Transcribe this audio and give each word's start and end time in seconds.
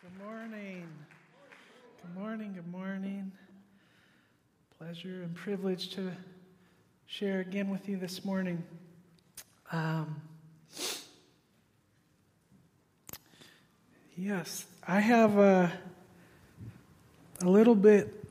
Good 0.00 0.24
morning. 0.24 0.88
Good 2.02 2.22
morning. 2.22 2.52
Good 2.54 2.70
morning. 2.70 3.32
Pleasure 4.78 5.22
and 5.24 5.34
privilege 5.34 5.90
to 5.96 6.12
share 7.06 7.40
again 7.40 7.68
with 7.68 7.88
you 7.88 7.96
this 7.96 8.24
morning. 8.24 8.62
Um, 9.72 10.22
yes, 14.16 14.66
I 14.86 15.00
have 15.00 15.36
a, 15.36 15.72
a 17.42 17.48
little 17.48 17.74
bit, 17.74 18.24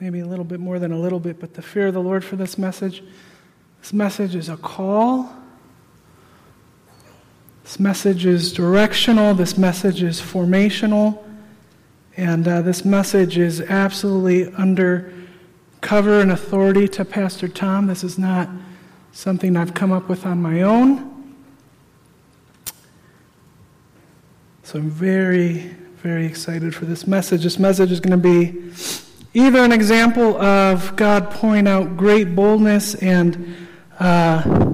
maybe 0.00 0.20
a 0.20 0.26
little 0.26 0.44
bit 0.44 0.60
more 0.60 0.78
than 0.78 0.92
a 0.92 0.98
little 0.98 1.20
bit, 1.20 1.40
but 1.40 1.54
the 1.54 1.62
fear 1.62 1.86
of 1.86 1.94
the 1.94 2.02
Lord 2.02 2.22
for 2.22 2.36
this 2.36 2.58
message. 2.58 3.02
This 3.80 3.94
message 3.94 4.34
is 4.34 4.50
a 4.50 4.58
call 4.58 5.34
message 7.80 8.26
is 8.26 8.52
directional, 8.52 9.34
this 9.34 9.56
message 9.56 10.02
is 10.02 10.20
formational, 10.20 11.24
and 12.16 12.46
uh, 12.46 12.60
this 12.60 12.84
message 12.84 13.38
is 13.38 13.62
absolutely 13.62 14.52
under 14.54 15.12
cover 15.80 16.20
and 16.20 16.30
authority 16.30 16.86
to 16.86 17.04
Pastor 17.06 17.48
Tom. 17.48 17.86
This 17.86 18.04
is 18.04 18.18
not 18.18 18.50
something 19.12 19.56
I've 19.56 19.72
come 19.72 19.92
up 19.92 20.10
with 20.10 20.26
on 20.26 20.42
my 20.42 20.60
own. 20.60 21.34
So 24.62 24.78
I'm 24.78 24.90
very, 24.90 25.74
very 26.02 26.26
excited 26.26 26.74
for 26.74 26.84
this 26.84 27.06
message. 27.06 27.44
This 27.44 27.58
message 27.58 27.90
is 27.90 27.98
going 27.98 28.20
to 28.20 28.22
be 28.22 28.72
either 29.32 29.64
an 29.64 29.72
example 29.72 30.40
of 30.40 30.94
God 30.96 31.30
pouring 31.30 31.66
out 31.66 31.96
great 31.96 32.36
boldness 32.36 32.94
and 32.96 33.56
uh, 33.98 34.70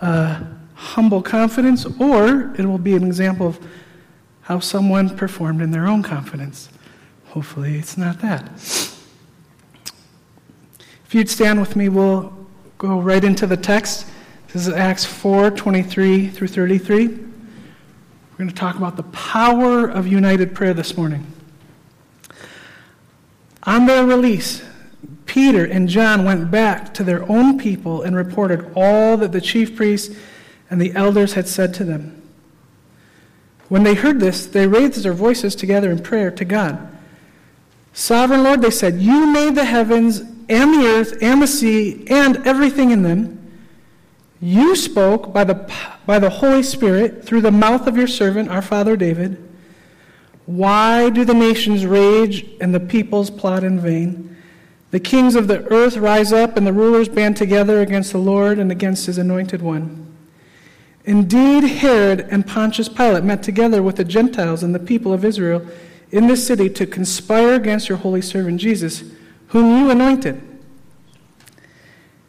uh, 0.00 0.44
humble 0.78 1.20
confidence, 1.20 1.84
or 1.98 2.54
it 2.56 2.64
will 2.64 2.78
be 2.78 2.94
an 2.94 3.02
example 3.02 3.48
of 3.48 3.58
how 4.42 4.60
someone 4.60 5.14
performed 5.16 5.60
in 5.60 5.72
their 5.72 5.88
own 5.88 6.04
confidence. 6.04 6.68
Hopefully, 7.26 7.76
it's 7.76 7.98
not 7.98 8.20
that. 8.20 8.48
If 11.04 11.14
you'd 11.14 11.28
stand 11.28 11.60
with 11.60 11.74
me, 11.74 11.88
we'll 11.88 12.32
go 12.78 13.00
right 13.00 13.24
into 13.24 13.44
the 13.44 13.56
text. 13.56 14.06
This 14.52 14.68
is 14.68 14.72
Acts 14.72 15.04
4 15.04 15.50
23 15.50 16.28
through 16.28 16.48
33. 16.48 17.08
We're 17.08 17.16
going 18.36 18.48
to 18.48 18.54
talk 18.54 18.76
about 18.76 18.96
the 18.96 19.02
power 19.02 19.88
of 19.88 20.06
united 20.06 20.54
prayer 20.54 20.74
this 20.74 20.96
morning. 20.96 21.26
On 23.64 23.86
their 23.86 24.06
release, 24.06 24.62
Peter 25.26 25.64
and 25.64 25.88
John 25.88 26.24
went 26.24 26.52
back 26.52 26.94
to 26.94 27.02
their 27.02 27.28
own 27.28 27.58
people 27.58 28.02
and 28.02 28.14
reported 28.14 28.70
all 28.76 29.16
that 29.16 29.32
the 29.32 29.40
chief 29.40 29.74
priests 29.74 30.16
and 30.70 30.80
the 30.80 30.94
elders 30.94 31.34
had 31.34 31.48
said 31.48 31.74
to 31.74 31.84
them. 31.84 32.22
When 33.68 33.82
they 33.82 33.94
heard 33.94 34.20
this, 34.20 34.46
they 34.46 34.66
raised 34.66 35.02
their 35.02 35.12
voices 35.12 35.54
together 35.54 35.90
in 35.90 36.02
prayer 36.02 36.30
to 36.30 36.44
God. 36.44 36.96
Sovereign 37.92 38.42
Lord, 38.42 38.62
they 38.62 38.70
said, 38.70 39.00
You 39.00 39.26
made 39.26 39.54
the 39.54 39.64
heavens 39.64 40.20
and 40.48 40.74
the 40.74 40.86
earth 40.86 41.18
and 41.20 41.42
the 41.42 41.46
sea 41.46 42.06
and 42.08 42.46
everything 42.46 42.90
in 42.90 43.02
them. 43.02 43.34
You 44.40 44.76
spoke 44.76 45.32
by 45.32 45.44
the, 45.44 45.70
by 46.06 46.18
the 46.18 46.30
Holy 46.30 46.62
Spirit 46.62 47.24
through 47.24 47.40
the 47.40 47.50
mouth 47.50 47.86
of 47.86 47.96
your 47.96 48.06
servant, 48.06 48.50
our 48.50 48.62
father 48.62 48.96
David. 48.96 49.44
Why 50.46 51.10
do 51.10 51.24
the 51.24 51.34
nations 51.34 51.84
rage 51.84 52.46
and 52.60 52.74
the 52.74 52.80
peoples 52.80 53.30
plot 53.30 53.64
in 53.64 53.80
vain? 53.80 54.36
The 54.90 55.00
kings 55.00 55.34
of 55.34 55.48
the 55.48 55.66
earth 55.70 55.96
rise 55.96 56.32
up 56.32 56.56
and 56.56 56.66
the 56.66 56.72
rulers 56.72 57.08
band 57.08 57.36
together 57.36 57.82
against 57.82 58.12
the 58.12 58.18
Lord 58.18 58.58
and 58.58 58.72
against 58.72 59.06
his 59.06 59.18
anointed 59.18 59.60
one. 59.60 60.07
Indeed, 61.08 61.64
Herod 61.64 62.28
and 62.30 62.46
Pontius 62.46 62.90
Pilate 62.90 63.24
met 63.24 63.42
together 63.42 63.82
with 63.82 63.96
the 63.96 64.04
Gentiles 64.04 64.62
and 64.62 64.74
the 64.74 64.78
people 64.78 65.10
of 65.10 65.24
Israel 65.24 65.66
in 66.10 66.26
this 66.26 66.46
city 66.46 66.68
to 66.68 66.86
conspire 66.86 67.54
against 67.54 67.88
your 67.88 67.96
holy 67.96 68.20
servant 68.20 68.60
Jesus, 68.60 69.04
whom 69.46 69.78
you 69.78 69.90
anointed. 69.90 70.38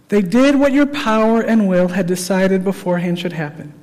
They 0.08 0.22
did 0.22 0.56
what 0.56 0.72
your 0.72 0.86
power 0.86 1.42
and 1.42 1.68
will 1.68 1.90
had 1.90 2.08
decided 2.08 2.64
beforehand 2.64 3.20
should 3.20 3.34
happen. 3.34 3.74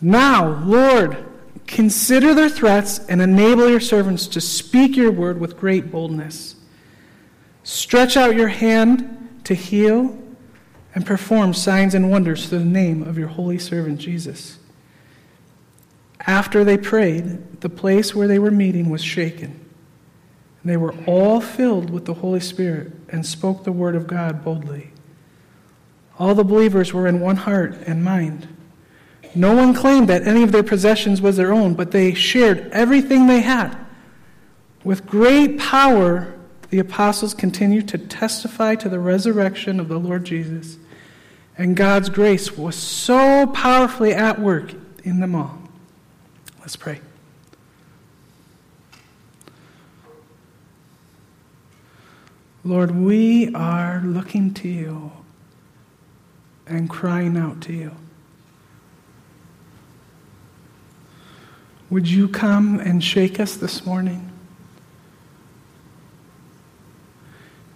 Now, 0.00 0.64
Lord, 0.64 1.26
consider 1.66 2.32
their 2.32 2.48
threats 2.48 3.00
and 3.00 3.20
enable 3.20 3.68
your 3.68 3.78
servants 3.78 4.26
to 4.28 4.40
speak 4.40 4.96
your 4.96 5.12
word 5.12 5.38
with 5.38 5.58
great 5.58 5.90
boldness. 5.90 6.56
Stretch 7.62 8.16
out 8.16 8.36
your 8.36 8.48
hand 8.48 9.42
to 9.44 9.52
heal 9.52 10.18
and 10.94 11.04
perform 11.04 11.52
signs 11.52 11.94
and 11.94 12.10
wonders 12.10 12.48
through 12.48 12.60
the 12.60 12.64
name 12.64 13.02
of 13.02 13.18
your 13.18 13.28
holy 13.28 13.58
servant 13.58 13.98
Jesus. 13.98 14.58
After 16.26 16.64
they 16.64 16.78
prayed, 16.78 17.60
the 17.60 17.68
place 17.68 18.14
where 18.14 18.28
they 18.28 18.38
were 18.38 18.50
meeting 18.50 18.88
was 18.88 19.02
shaken. 19.02 19.60
And 20.62 20.70
they 20.70 20.76
were 20.76 20.94
all 21.06 21.40
filled 21.40 21.90
with 21.90 22.06
the 22.06 22.14
Holy 22.14 22.40
Spirit 22.40 22.92
and 23.10 23.26
spoke 23.26 23.64
the 23.64 23.72
word 23.72 23.96
of 23.96 24.06
God 24.06 24.44
boldly. 24.44 24.90
All 26.18 26.34
the 26.34 26.44
believers 26.44 26.94
were 26.94 27.08
in 27.08 27.20
one 27.20 27.36
heart 27.36 27.74
and 27.86 28.04
mind. 28.04 28.48
No 29.34 29.54
one 29.54 29.74
claimed 29.74 30.08
that 30.08 30.26
any 30.26 30.44
of 30.44 30.52
their 30.52 30.62
possessions 30.62 31.20
was 31.20 31.36
their 31.36 31.52
own, 31.52 31.74
but 31.74 31.90
they 31.90 32.14
shared 32.14 32.70
everything 32.70 33.26
they 33.26 33.40
had. 33.40 33.76
With 34.84 35.06
great 35.06 35.58
power, 35.58 36.32
the 36.70 36.78
apostles 36.78 37.34
continued 37.34 37.88
to 37.88 37.98
testify 37.98 38.76
to 38.76 38.88
the 38.88 39.00
resurrection 39.00 39.80
of 39.80 39.88
the 39.88 39.98
Lord 39.98 40.24
Jesus 40.24 40.78
and 41.56 41.76
God's 41.76 42.08
grace 42.08 42.56
was 42.56 42.76
so 42.76 43.46
powerfully 43.46 44.12
at 44.12 44.40
work 44.40 44.72
in 45.04 45.20
them 45.20 45.34
all. 45.34 45.58
Let's 46.60 46.76
pray. 46.76 47.00
Lord, 52.64 52.92
we 52.92 53.54
are 53.54 54.00
looking 54.04 54.54
to 54.54 54.68
you 54.68 55.12
and 56.66 56.88
crying 56.88 57.36
out 57.36 57.60
to 57.62 57.72
you. 57.74 57.92
Would 61.90 62.08
you 62.08 62.26
come 62.26 62.80
and 62.80 63.04
shake 63.04 63.38
us 63.38 63.54
this 63.56 63.84
morning? 63.84 64.33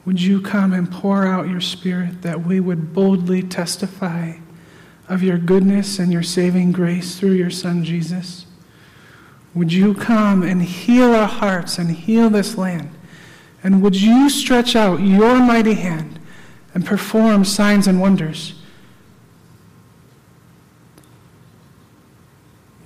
Would 0.08 0.22
you 0.22 0.40
come 0.40 0.72
and 0.72 0.90
pour 0.90 1.26
out 1.26 1.50
your 1.50 1.60
Spirit 1.60 2.22
that 2.22 2.42
we 2.42 2.60
would 2.60 2.94
boldly 2.94 3.42
testify 3.42 4.38
of 5.06 5.22
your 5.22 5.36
goodness 5.36 5.98
and 5.98 6.10
your 6.10 6.22
saving 6.22 6.72
grace 6.72 7.20
through 7.20 7.32
your 7.32 7.50
Son 7.50 7.84
Jesus? 7.84 8.46
Would 9.52 9.70
you 9.70 9.92
come 9.92 10.42
and 10.42 10.62
heal 10.62 11.14
our 11.14 11.28
hearts 11.28 11.76
and 11.76 11.90
heal 11.90 12.30
this 12.30 12.56
land? 12.56 12.88
And 13.62 13.82
would 13.82 14.00
you 14.00 14.30
stretch 14.30 14.74
out 14.74 15.00
your 15.00 15.40
mighty 15.40 15.74
hand 15.74 16.18
and 16.72 16.86
perform 16.86 17.44
signs 17.44 17.86
and 17.86 18.00
wonders? 18.00 18.54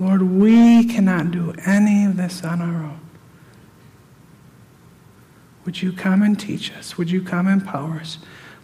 Lord, 0.00 0.22
we 0.22 0.86
cannot 0.86 1.30
do 1.30 1.54
any 1.64 2.04
of 2.04 2.16
this 2.16 2.42
on 2.42 2.60
our 2.60 2.82
own. 2.82 3.11
Would 5.64 5.80
you 5.80 5.92
come 5.92 6.22
and 6.22 6.38
teach 6.38 6.72
us? 6.72 6.98
Would 6.98 7.10
you 7.10 7.22
come 7.22 7.46
and 7.46 7.62
empower 7.62 8.00
us? 8.00 8.18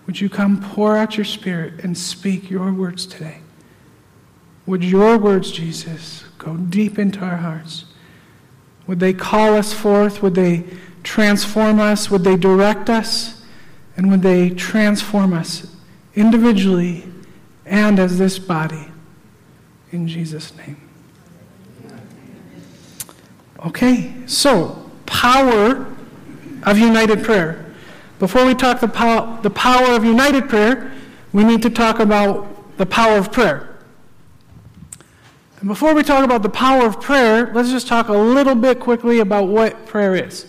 Would 0.07 0.21
you 0.21 0.29
come 0.29 0.61
pour 0.61 0.97
out 0.97 1.17
your 1.17 1.25
spirit 1.25 1.85
and 1.85 1.97
speak 1.97 2.51
your 2.51 2.73
words 2.73 3.07
today? 3.07 3.41
Would 4.67 4.83
your 4.83 5.19
words, 5.19 5.51
Jesus, 5.51 6.25
go 6.39 6.57
deep 6.57 6.99
into 6.99 7.21
our 7.21 7.37
hearts? 7.37 7.85
Would 8.87 9.01
they 9.01 9.13
call 9.13 9.55
us 9.55 9.73
forth? 9.73 10.23
Would 10.23 10.35
they 10.35 10.65
transform 11.03 11.79
us? 11.79 12.11
Would 12.11 12.25
they 12.25 12.37
direct 12.37 12.91
us? 12.91 13.43
And 13.97 14.11
would 14.11 14.23
they 14.23 14.51
transform 14.51 15.33
us 15.33 15.75
individually 16.15 17.05
and 17.67 17.99
as 17.99 18.19
this 18.19 18.39
body? 18.39 18.89
In 19.93 20.09
Jesus' 20.09 20.57
name. 20.57 20.77
Okay, 23.65 24.15
so 24.27 24.91
power 25.07 25.87
of 26.71 26.79
united 26.79 27.25
prayer. 27.25 27.65
Before 28.19 28.45
we 28.45 28.55
talk 28.55 28.81
the, 28.81 28.89
pow- 28.89 29.41
the 29.41 29.51
power 29.51 29.95
of 29.95 30.05
united 30.05 30.49
prayer, 30.49 30.93
we 31.33 31.45
need 31.45 31.63
to 31.63 31.71
talk 31.71 32.01
about 32.01 32.77
the 32.79 32.87
power 32.87 33.17
of 33.17 33.33
prayer. 33.33 33.77
And 35.61 35.69
before 35.69 35.95
we 35.95 36.03
talk 36.03 36.25
about 36.25 36.43
the 36.43 36.49
power 36.49 36.87
of 36.87 37.01
prayer, 37.01 37.51
let's 37.53 37.71
just 37.71 37.89
talk 37.89 38.09
a 38.09 38.13
little 38.13 38.55
bit 38.55 38.79
quickly 38.81 39.19
about 39.21 39.49
what 39.49 39.87
prayer 39.87 40.15
is. 40.15 40.47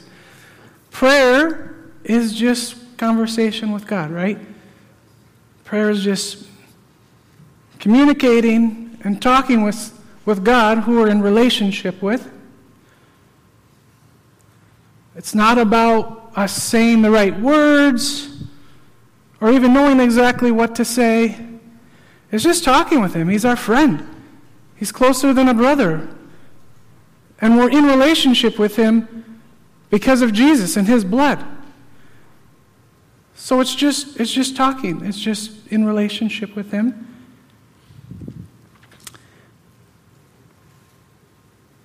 Prayer 0.91 1.75
is 2.03 2.33
just 2.33 2.97
conversation 2.97 3.71
with 3.71 3.87
God, 3.87 4.11
right? 4.11 4.37
Prayer 5.63 5.89
is 5.89 6.03
just 6.03 6.47
communicating 7.79 8.97
and 9.03 9.21
talking 9.21 9.63
with, 9.63 9.97
with 10.25 10.43
God 10.43 10.79
who 10.79 10.97
we're 10.97 11.09
in 11.09 11.21
relationship 11.21 12.01
with. 12.01 12.31
It's 15.19 15.35
not 15.35 15.57
about 15.57 16.31
us 16.33 16.53
saying 16.53 17.01
the 17.01 17.11
right 17.11 17.37
words 17.37 18.41
or 19.41 19.51
even 19.51 19.73
knowing 19.73 19.99
exactly 19.99 20.49
what 20.49 20.75
to 20.75 20.85
say. 20.85 21.37
It's 22.31 22.45
just 22.45 22.63
talking 22.63 23.01
with 23.01 23.15
Him. 23.15 23.27
He's 23.27 23.43
our 23.43 23.57
friend, 23.57 24.07
He's 24.77 24.93
closer 24.93 25.33
than 25.33 25.49
a 25.49 25.53
brother. 25.53 26.07
And 27.41 27.57
we're 27.57 27.69
in 27.69 27.83
relationship 27.83 28.57
with 28.57 28.77
Him 28.77 29.41
because 29.89 30.21
of 30.21 30.31
Jesus 30.31 30.77
and 30.77 30.87
His 30.87 31.03
blood. 31.03 31.45
So 33.35 33.59
it's 33.59 33.75
just, 33.75 34.21
it's 34.21 34.31
just 34.31 34.55
talking, 34.55 35.03
it's 35.03 35.19
just 35.19 35.67
in 35.67 35.83
relationship 35.83 36.55
with 36.55 36.71
Him. 36.71 37.13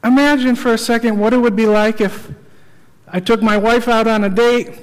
Imagine 0.05 0.55
for 0.55 0.73
a 0.73 0.79
second 0.79 1.19
what 1.19 1.33
it 1.33 1.39
would 1.39 1.57
be 1.57 1.67
like 1.67 2.01
if 2.01 2.31
I 3.15 3.21
took 3.21 3.41
my 3.41 3.57
wife 3.57 3.87
out 3.87 4.09
on 4.09 4.25
a 4.25 4.29
date 4.29 4.77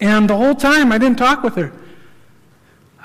and 0.00 0.28
the 0.28 0.36
whole 0.36 0.54
time 0.54 0.92
I 0.92 0.98
didn't 0.98 1.16
talk 1.16 1.42
with 1.42 1.54
her. 1.54 1.72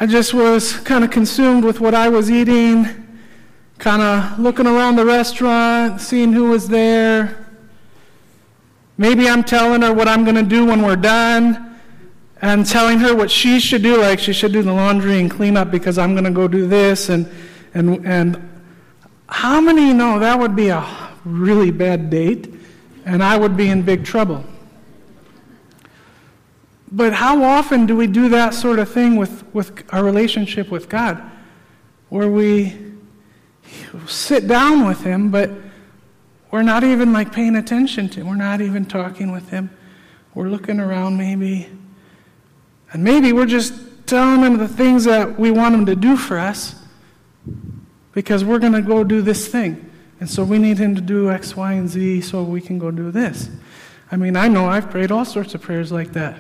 I 0.02 0.06
just 0.06 0.34
was 0.34 0.74
kind 0.80 1.06
of 1.06 1.12
consumed 1.12 1.64
with 1.64 1.80
what 1.80 1.96
I 1.96 2.10
was 2.10 2.30
eating, 2.30 3.08
kind 3.78 4.02
of 4.02 4.38
looking 4.38 4.68
around 4.68 4.98
the 4.98 5.06
restaurant, 5.06 6.02
seeing 6.02 6.34
who 6.34 6.50
was 6.50 6.68
there. 6.68 7.48
Maybe 8.98 9.30
I'm 9.30 9.46
telling 9.46 9.82
her 9.82 9.94
what 9.94 10.10
I'm 10.10 10.26
going 10.26 10.36
to 10.36 10.44
do 10.44 10.66
when 10.66 10.82
we're 10.82 10.98
done 10.98 11.80
and 12.42 12.66
telling 12.66 13.00
her 13.00 13.16
what 13.16 13.32
she 13.32 13.62
should 13.62 13.82
do, 13.82 14.02
like 14.02 14.20
she 14.20 14.34
should 14.34 14.52
do 14.52 14.62
the 14.62 14.74
laundry 14.74 15.22
and 15.22 15.32
clean 15.32 15.56
up 15.56 15.72
because 15.72 15.98
I'm 15.98 16.16
going 16.16 16.26
to 16.26 16.32
go 16.32 16.50
do 16.50 16.68
this 16.68 17.08
and 17.08 17.32
and 17.74 18.06
and 18.06 18.50
how 19.30 19.62
many 19.62 19.94
know 19.94 20.20
that 20.20 20.38
would 20.38 20.54
be 20.54 20.68
a 20.68 20.86
really 21.24 21.72
bad 21.72 22.10
date 22.10 22.61
and 23.06 23.24
I 23.24 23.38
would 23.38 23.58
be 23.58 23.70
in 23.70 23.82
big 23.84 24.06
trouble? 24.06 24.44
But 26.92 27.14
how 27.14 27.44
often 27.44 27.86
do 27.86 27.96
we 27.96 28.08
do 28.08 28.30
that 28.30 28.54
sort 28.54 28.80
of 28.80 28.90
thing 28.92 29.16
with, 29.16 29.46
with 29.54 29.84
our 29.94 30.04
relationship 30.04 30.70
with 30.70 30.90
God? 30.90 31.22
Where 32.10 32.30
we 32.30 32.76
sit 34.08 34.48
down 34.48 34.86
with 34.86 35.02
Him, 35.02 35.32
but 35.32 35.50
we're 36.52 36.64
not 36.64 36.84
even 36.84 37.14
like 37.14 37.32
paying 37.32 37.56
attention 37.56 38.10
to 38.10 38.22
Him. 38.22 38.28
We're 38.28 38.36
not 38.36 38.60
even 38.60 38.86
talking 38.86 39.32
with 39.32 39.50
Him. 39.50 39.70
We're 40.36 40.50
looking 40.50 40.80
around 40.80 41.18
maybe. 41.18 41.70
And 42.92 43.04
maybe 43.04 43.32
we're 43.32 43.46
just 43.46 43.74
telling 44.06 44.42
Him 44.42 44.58
the 44.58 44.68
things 44.68 45.06
that 45.06 45.40
we 45.40 45.52
want 45.52 45.74
Him 45.74 45.86
to 45.86 45.96
do 45.96 46.18
for 46.18 46.38
us 46.38 46.76
because 48.12 48.44
we're 48.44 48.60
going 48.60 48.74
to 48.74 48.82
go 48.82 49.06
do 49.06 49.22
this 49.22 49.48
thing. 49.48 49.91
And 50.22 50.30
so 50.30 50.44
we 50.44 50.60
need 50.60 50.78
him 50.78 50.94
to 50.94 51.02
do 51.02 51.32
X, 51.32 51.58
Y, 51.58 51.74
and 51.74 51.90
Z 51.90 52.22
so 52.22 52.44
we 52.44 52.62
can 52.62 52.78
go 52.78 52.92
do 52.92 53.10
this. 53.10 53.50
I 54.12 54.18
mean, 54.18 54.38
I 54.38 54.48
know 54.48 54.68
I've 54.68 54.92
prayed 54.92 55.12
all 55.12 55.26
sorts 55.26 55.56
of 55.56 55.62
prayers 55.62 55.92
like 55.92 56.14
that. 56.14 56.38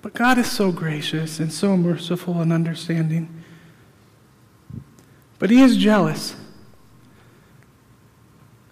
But 0.00 0.14
God 0.14 0.38
is 0.38 0.48
so 0.48 0.70
gracious 0.70 1.40
and 1.40 1.52
so 1.52 1.76
merciful 1.76 2.40
and 2.40 2.52
understanding. 2.52 3.42
But 5.40 5.50
He 5.50 5.60
is 5.60 5.76
jealous. 5.76 6.36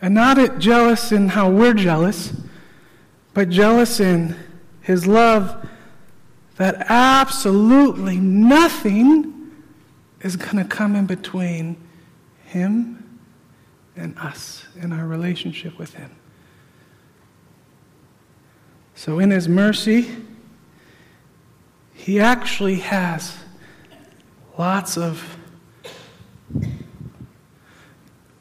And 0.00 0.14
not 0.14 0.60
jealous 0.60 1.10
in 1.10 1.30
how 1.30 1.50
we're 1.50 1.74
jealous, 1.74 2.32
but 3.34 3.48
jealous 3.48 3.98
in 3.98 4.36
His 4.82 5.04
love 5.04 5.68
that 6.58 6.86
absolutely 6.88 8.18
nothing 8.18 9.41
is 10.22 10.36
going 10.36 10.56
to 10.56 10.64
come 10.64 10.94
in 10.94 11.06
between 11.06 11.76
Him 12.44 13.20
and 13.96 14.16
us 14.18 14.64
in 14.80 14.92
our 14.92 15.06
relationship 15.06 15.78
with 15.78 15.94
Him. 15.94 16.10
So, 18.94 19.18
in 19.18 19.30
His 19.30 19.48
mercy, 19.48 20.14
He 21.92 22.20
actually 22.20 22.76
has 22.76 23.36
lots 24.58 24.96
of 24.96 25.38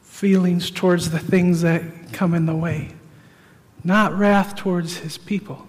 feelings 0.02 0.70
towards 0.70 1.10
the 1.10 1.18
things 1.18 1.62
that 1.62 1.82
come 2.12 2.34
in 2.34 2.46
the 2.46 2.54
way. 2.54 2.94
Not 3.82 4.16
wrath 4.16 4.54
towards 4.54 4.98
His 4.98 5.18
people, 5.18 5.66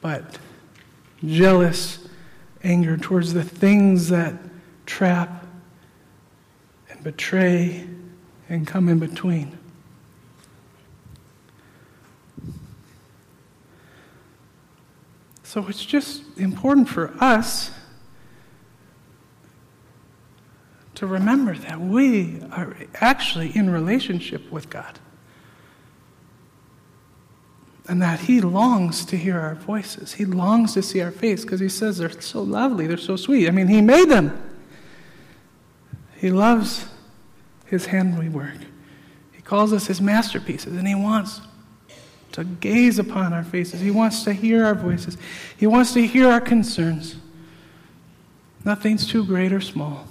but 0.00 0.38
jealous 1.24 2.06
anger 2.62 2.96
towards 2.96 3.32
the 3.32 3.42
things 3.42 4.08
that 4.10 4.34
trap 4.86 5.44
and 6.88 7.02
betray 7.04 7.86
and 8.48 8.66
come 8.66 8.88
in 8.88 8.98
between. 8.98 9.58
So 15.42 15.66
it's 15.68 15.84
just 15.84 16.22
important 16.38 16.88
for 16.88 17.14
us 17.20 17.70
to 20.96 21.06
remember 21.06 21.54
that 21.54 21.80
we 21.80 22.40
are 22.52 22.76
actually 22.94 23.56
in 23.56 23.70
relationship 23.70 24.50
with 24.50 24.68
God 24.70 24.98
and 27.88 28.02
that 28.02 28.20
He 28.20 28.40
longs 28.40 29.04
to 29.06 29.16
hear 29.16 29.38
our 29.38 29.54
voices. 29.54 30.14
He 30.14 30.24
longs 30.24 30.74
to 30.74 30.82
see 30.82 31.00
our 31.00 31.10
face 31.10 31.42
because 31.42 31.60
He 31.60 31.68
says 31.68 31.98
they're 31.98 32.20
so 32.20 32.42
lovely, 32.42 32.86
they're 32.86 32.96
so 32.96 33.16
sweet. 33.16 33.46
I 33.48 33.50
mean, 33.50 33.68
He 33.68 33.80
made 33.80 34.08
them. 34.08 34.36
He 36.18 36.30
loves 36.30 36.86
His 37.66 37.86
handiwork. 37.86 38.58
He 39.32 39.42
calls 39.42 39.72
us 39.72 39.86
His 39.86 40.00
masterpieces, 40.00 40.76
and 40.76 40.86
He 40.86 40.94
wants 40.94 41.40
to 42.32 42.44
gaze 42.44 42.98
upon 42.98 43.32
our 43.32 43.44
faces. 43.44 43.80
He 43.80 43.90
wants 43.90 44.24
to 44.24 44.32
hear 44.32 44.64
our 44.64 44.74
voices. 44.74 45.16
He 45.56 45.66
wants 45.66 45.92
to 45.94 46.06
hear 46.06 46.28
our 46.28 46.40
concerns. 46.40 47.16
Nothing's 48.64 49.06
too 49.06 49.24
great 49.24 49.52
or 49.52 49.60
small. 49.60 50.08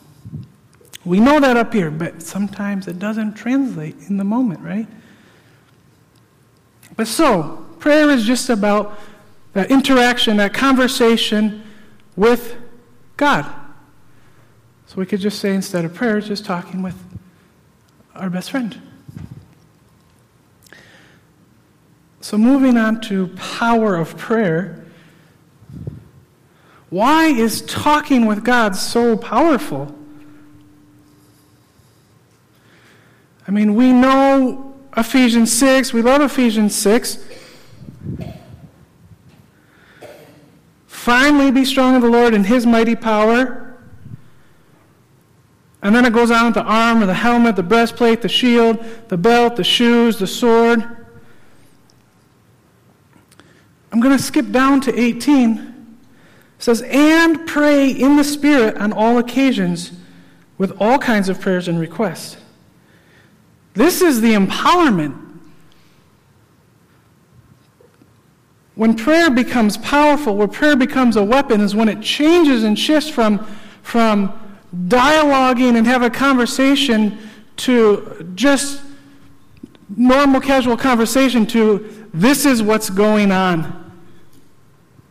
We 1.04 1.20
know 1.20 1.40
that 1.40 1.56
up 1.56 1.74
here, 1.74 1.92
but 1.92 2.24
sometimes 2.24 2.88
it 2.88 2.98
doesn't 2.98 3.36
translate 3.36 3.96
in 4.08 4.18
the 4.18 4.24
moment, 4.24 4.62
right? 4.62 4.88
But 6.96 7.08
so, 7.08 7.66
Prayer 7.86 8.10
is 8.10 8.26
just 8.26 8.50
about 8.50 9.00
that 9.54 9.70
interaction, 9.70 10.38
that 10.38 10.56
conversation 10.56 11.62
with 12.16 12.56
God. 13.16 13.46
So 14.96 15.02
we 15.02 15.06
could 15.06 15.20
just 15.20 15.40
say 15.40 15.54
instead 15.54 15.84
of 15.84 15.94
prayer, 15.94 16.22
just 16.22 16.46
talking 16.46 16.82
with 16.82 16.96
our 18.16 18.30
best 18.30 18.52
friend. 18.52 18.82
So 22.22 22.38
moving 22.38 22.78
on 22.78 23.02
to 23.02 23.28
power 23.36 23.98
of 23.98 24.18
prayer. 24.18 24.86
Why 26.90 27.26
is 27.26 27.62
talking 27.64 28.26
with 28.26 28.46
God 28.46 28.78
so 28.78 29.18
powerful? 29.18 29.94
I 33.46 33.52
mean, 33.52 33.76
we 33.76 33.92
know 33.92 34.78
Ephesians 34.96 35.52
6, 35.52 35.92
we 35.92 36.04
love 36.04 36.22
Ephesians 36.22 36.74
6. 36.74 37.20
Finally, 40.88 41.52
be 41.52 41.66
strong 41.66 41.96
in 41.96 42.02
the 42.02 42.10
Lord 42.10 42.34
and 42.34 42.46
his 42.46 42.66
mighty 42.66 42.96
power. 42.96 43.65
And 45.86 45.94
then 45.94 46.04
it 46.04 46.14
goes 46.14 46.32
on 46.32 46.46
with 46.46 46.56
the 46.56 46.64
armor, 46.64 47.06
the 47.06 47.14
helmet, 47.14 47.56
the 47.56 47.62
breastplate, 47.62 48.24
the 48.24 48.28
shield, 48.28 48.84
the 49.10 49.18
belt, 49.18 49.56
the 49.56 49.64
shoes, 49.64 50.18
the 50.18 50.26
sword. 50.26 50.84
I'm 53.92 54.00
going 54.00 54.18
to 54.18 54.24
skip 54.24 54.50
down 54.50 54.82
to 54.82 55.00
18. 55.00 55.52
It 55.58 55.64
says, 56.58 56.82
And 56.82 57.46
pray 57.46 57.92
in 57.92 58.18
the 58.18 58.24
Spirit 58.24 58.78
on 58.78 58.94
all 58.94 59.20
occasions 59.20 59.92
with 60.58 60.76
all 60.82 60.98
kinds 60.98 61.30
of 61.30 61.40
prayers 61.40 61.68
and 61.68 61.80
requests. 61.80 62.38
This 63.76 64.02
is 64.02 64.22
the 64.22 64.34
empowerment 64.34 65.22
When 68.74 68.96
prayer 68.96 69.30
becomes 69.30 69.78
powerful, 69.78 70.36
where 70.36 70.48
prayer 70.48 70.76
becomes 70.76 71.16
a 71.16 71.24
weapon, 71.24 71.62
is 71.62 71.76
when 71.76 71.90
it 71.90 72.02
changes 72.02 72.64
and 72.64 72.78
shifts 72.78 73.08
from, 73.08 73.46
from 73.84 74.34
dialoguing 74.88 75.78
and 75.78 75.88
have 75.88 76.02
a 76.02 76.10
conversation 76.10 77.18
to 77.58 78.32
just 78.36 78.82
normal, 79.96 80.42
casual 80.42 80.78
conversation 80.78 81.46
to 81.48 82.08
this 82.14 82.46
is 82.46 82.62
what's 82.62 82.90
going 82.90 83.32
on. 83.32 83.94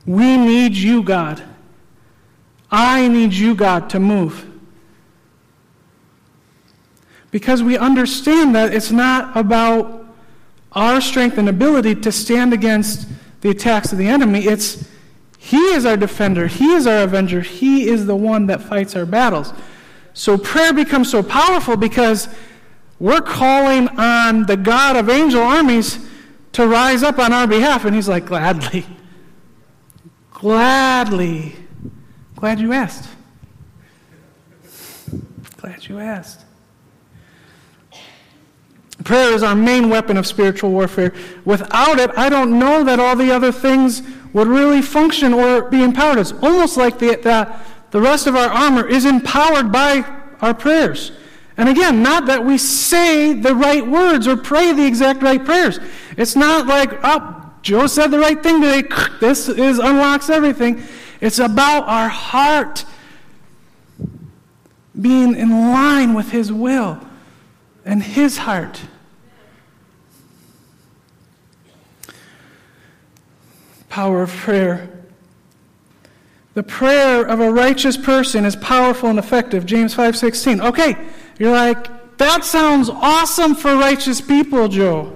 We 0.07 0.37
need 0.37 0.75
you, 0.75 1.03
God. 1.03 1.43
I 2.71 3.09
need 3.09 3.33
you, 3.33 3.55
God, 3.55 3.89
to 3.91 4.01
move. 4.01 4.47
Because 7.31 7.63
we 7.63 7.79
understand 7.79 8.55
that 8.55 8.75
it's 8.75 8.91
not 8.91 9.37
about 9.37 10.07
our 10.73 11.01
strength 11.01 11.39
and 11.39 11.49
ability 11.49 11.95
to 11.97 12.13
stand 12.13 12.53
against 12.53 13.09
the 13.41 13.51
attacks 13.51 13.93
of 13.93 13.99
the 13.99 14.07
enemy. 14.07 14.47
It's 14.47 14.89
He 15.45 15.59
is 15.59 15.85
our 15.85 15.99
defender, 15.99 16.47
He 16.47 16.73
is 16.73 16.87
our 16.87 17.03
avenger, 17.03 17.43
He 17.43 17.87
is 17.87 18.07
the 18.07 18.17
one 18.17 18.47
that 18.47 18.63
fights 18.63 18.97
our 18.97 19.05
battles. 19.05 19.53
So 20.15 20.39
prayer 20.39 20.73
becomes 20.73 21.11
so 21.11 21.23
powerful 21.23 21.77
because 21.77 22.29
we're 22.99 23.21
calling 23.21 23.89
on 23.91 24.47
the 24.47 24.57
God 24.57 24.97
of 24.97 25.11
angel 25.11 25.43
armies 25.43 25.99
to 26.53 26.67
rise 26.67 27.03
up 27.03 27.19
on 27.19 27.35
our 27.35 27.47
behalf. 27.47 27.85
And 27.85 27.95
He's 27.95 28.09
like, 28.09 28.25
gladly. 28.25 28.87
Gladly. 30.31 31.57
Glad 32.37 32.59
you 32.59 32.73
asked. 32.73 33.07
Glad 35.59 35.87
you 35.87 35.99
asked. 35.99 36.41
Prayer 39.05 39.35
is 39.35 39.43
our 39.43 39.55
main 39.55 39.91
weapon 39.91 40.17
of 40.17 40.27
spiritual 40.27 40.71
warfare. 40.71 41.13
Without 41.45 41.99
it, 41.99 42.11
I 42.17 42.31
don't 42.31 42.59
know 42.59 42.83
that 42.85 42.99
all 42.99 43.15
the 43.15 43.31
other 43.31 43.53
things 43.53 44.03
would 44.35 44.49
really 44.49 44.83
function 44.83 45.33
or 45.33 45.63
be 45.63 45.83
empowered. 45.83 46.19
It's 46.19 46.33
almost 46.33 46.77
like 46.77 46.99
the, 46.99 47.17
the, 47.17 47.57
the 47.93 48.01
rest 48.01 48.27
of 48.27 48.37
our 48.37 48.51
armor 48.51 48.87
is 48.87 49.07
empowered 49.07 49.73
by 49.73 50.05
our 50.43 50.53
prayers. 50.53 51.13
And 51.57 51.69
again, 51.69 52.03
not 52.03 52.27
that 52.27 52.45
we 52.45 52.59
say 52.59 53.33
the 53.33 53.55
right 53.55 53.87
words 53.87 54.27
or 54.27 54.37
pray 54.37 54.73
the 54.73 54.85
exact 54.85 55.23
right 55.23 55.43
prayers. 55.43 55.79
It's 56.17 56.35
not 56.35 56.67
like, 56.67 56.93
oh, 57.05 57.53
Joe 57.63 57.87
said 57.87 58.09
the 58.09 58.19
right 58.19 58.43
thing 58.43 58.61
today. 58.61 58.83
This 59.21 59.49
is 59.49 59.79
unlocks 59.79 60.29
everything. 60.29 60.83
It's 61.21 61.39
about 61.39 61.85
our 61.85 62.09
heart 62.09 62.85
being 65.01 65.35
in 65.37 65.51
line 65.51 66.13
with 66.13 66.31
His 66.31 66.53
will 66.53 67.01
and 67.85 68.03
His 68.03 68.39
heart. 68.39 68.81
Power 73.95 74.23
of 74.23 74.31
prayer. 74.31 74.91
The 76.55 76.65
prayer 76.65 77.23
of 77.23 77.39
a 77.39 77.53
righteous 77.53 77.97
person 77.97 78.45
is 78.45 78.57
powerful 78.57 79.09
and 79.09 79.21
effective. 79.21 79.65
James 79.67 79.95
5:16. 79.95 80.61
Okay, 80.61 80.97
you're 81.39 81.53
like, 81.53 82.19
that 82.19 82.45
sounds 82.45 82.91
awesome 82.91 83.55
for 83.55 83.77
righteous 83.77 84.21
people, 84.21 84.67
Joe. 84.67 85.13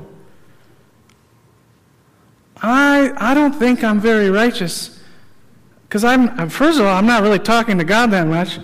I 2.62 3.12
I 3.16 3.34
don't 3.34 3.52
think 3.52 3.82
I'm 3.82 3.98
very 3.98 4.30
righteous. 4.30 5.00
Because 5.88 6.04
I'm 6.04 6.48
first 6.48 6.78
of 6.78 6.86
all, 6.86 6.96
I'm 6.96 7.06
not 7.06 7.24
really 7.24 7.40
talking 7.40 7.78
to 7.78 7.84
God 7.84 8.12
that 8.12 8.28
much. 8.28 8.60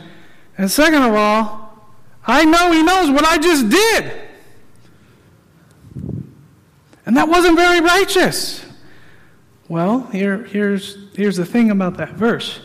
And 0.57 0.71
second 0.71 1.03
of 1.03 1.13
all, 1.13 1.77
I 2.25 2.45
know 2.45 2.71
He 2.71 2.85
knows 2.85 3.11
what 3.11 3.25
I 3.25 3.37
just 3.39 3.69
did. 3.69 4.13
And 7.05 7.17
that 7.17 7.29
wasn't 7.29 7.57
very 7.57 7.81
righteous. 7.81 8.64
Well, 9.75 10.07
here, 10.13 10.45
here's, 10.45 10.99
here's 11.17 11.37
the 11.37 11.45
thing 11.45 11.73
about 11.73 11.97
that 11.97 12.11
verse 12.11 12.61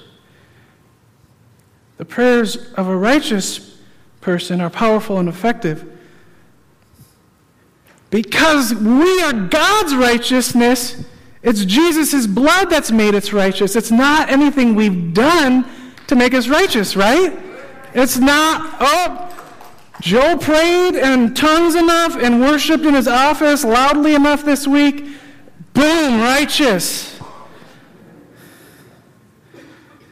the 1.98 2.06
prayers 2.06 2.72
of 2.74 2.88
a 2.88 2.96
righteous 2.96 3.80
person 4.22 4.62
are 4.62 4.70
powerful 4.70 5.18
and 5.18 5.28
effective 5.28 5.92
because 8.12 8.76
we 8.76 9.24
are 9.24 9.34
God's 9.34 9.96
righteousness. 9.96 11.04
It's 11.42 11.66
Jesus' 11.66 12.28
blood 12.28 12.70
that's 12.70 12.92
made 12.92 13.16
us 13.16 13.34
righteous. 13.34 13.76
It's 13.76 13.90
not 13.90 14.30
anything 14.30 14.76
we've 14.76 15.12
done 15.12 15.66
to 16.06 16.16
make 16.16 16.36
us 16.36 16.48
righteous, 16.48 16.96
right? 16.96 17.36
It's 17.96 18.18
not, 18.18 18.78
oh, 18.80 19.36
Joe 20.00 20.38
prayed 20.38 20.94
in 20.94 21.34
tongues 21.34 21.74
enough 21.74 22.16
and 22.18 22.40
worshiped 22.40 22.86
in 22.86 22.94
his 22.94 23.08
office 23.08 23.64
loudly 23.64 24.14
enough 24.14 24.46
this 24.46 24.68
week. 24.68 25.16
Boom, 25.80 26.20
righteous. 26.20 27.18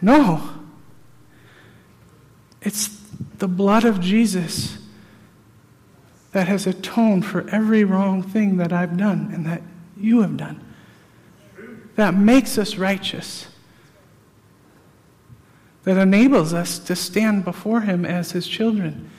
No. 0.02 0.50
It's 2.62 2.88
the 3.40 3.50
blood 3.50 3.84
of 3.84 4.00
Jesus 4.00 4.78
that 6.32 6.48
has 6.48 6.68
atoned 6.68 7.26
for 7.26 7.50
every 7.50 7.84
wrong 7.84 8.24
thing 8.24 8.56
that 8.56 8.72
I've 8.72 8.96
done 8.96 9.30
and 9.34 9.46
that 9.46 9.62
you 9.98 10.22
have 10.22 10.38
done. 10.38 10.64
That 11.98 12.14
makes 12.14 12.58
us 12.58 12.78
righteous 12.78 13.48
that 15.84 15.98
enables 15.98 16.54
us 16.54 16.80
to 16.80 16.96
stand 16.96 17.44
before 17.44 17.82
Him 17.82 18.06
as 18.06 18.32
His 18.32 18.48
children. 18.48 19.10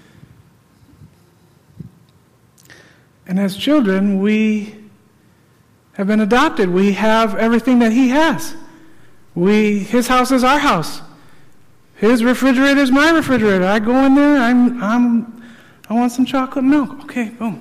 And 3.26 3.38
as 3.38 3.54
children, 3.54 4.22
we 4.22 4.77
have 5.98 6.06
been 6.06 6.20
adopted. 6.20 6.70
We 6.70 6.92
have 6.92 7.34
everything 7.34 7.80
that 7.80 7.92
He 7.92 8.08
has. 8.08 8.54
We, 9.34 9.80
his 9.80 10.08
house 10.08 10.32
is 10.32 10.42
our 10.42 10.58
house. 10.58 11.02
His 11.96 12.24
refrigerator 12.24 12.80
is 12.80 12.90
my 12.90 13.10
refrigerator. 13.10 13.66
I 13.66 13.78
go 13.78 13.94
in 14.06 14.14
there, 14.14 14.38
I'm, 14.38 14.82
I'm, 14.82 15.44
I 15.90 15.94
want 15.94 16.12
some 16.12 16.24
chocolate 16.24 16.64
milk. 16.64 17.04
Okay, 17.04 17.28
boom. 17.28 17.60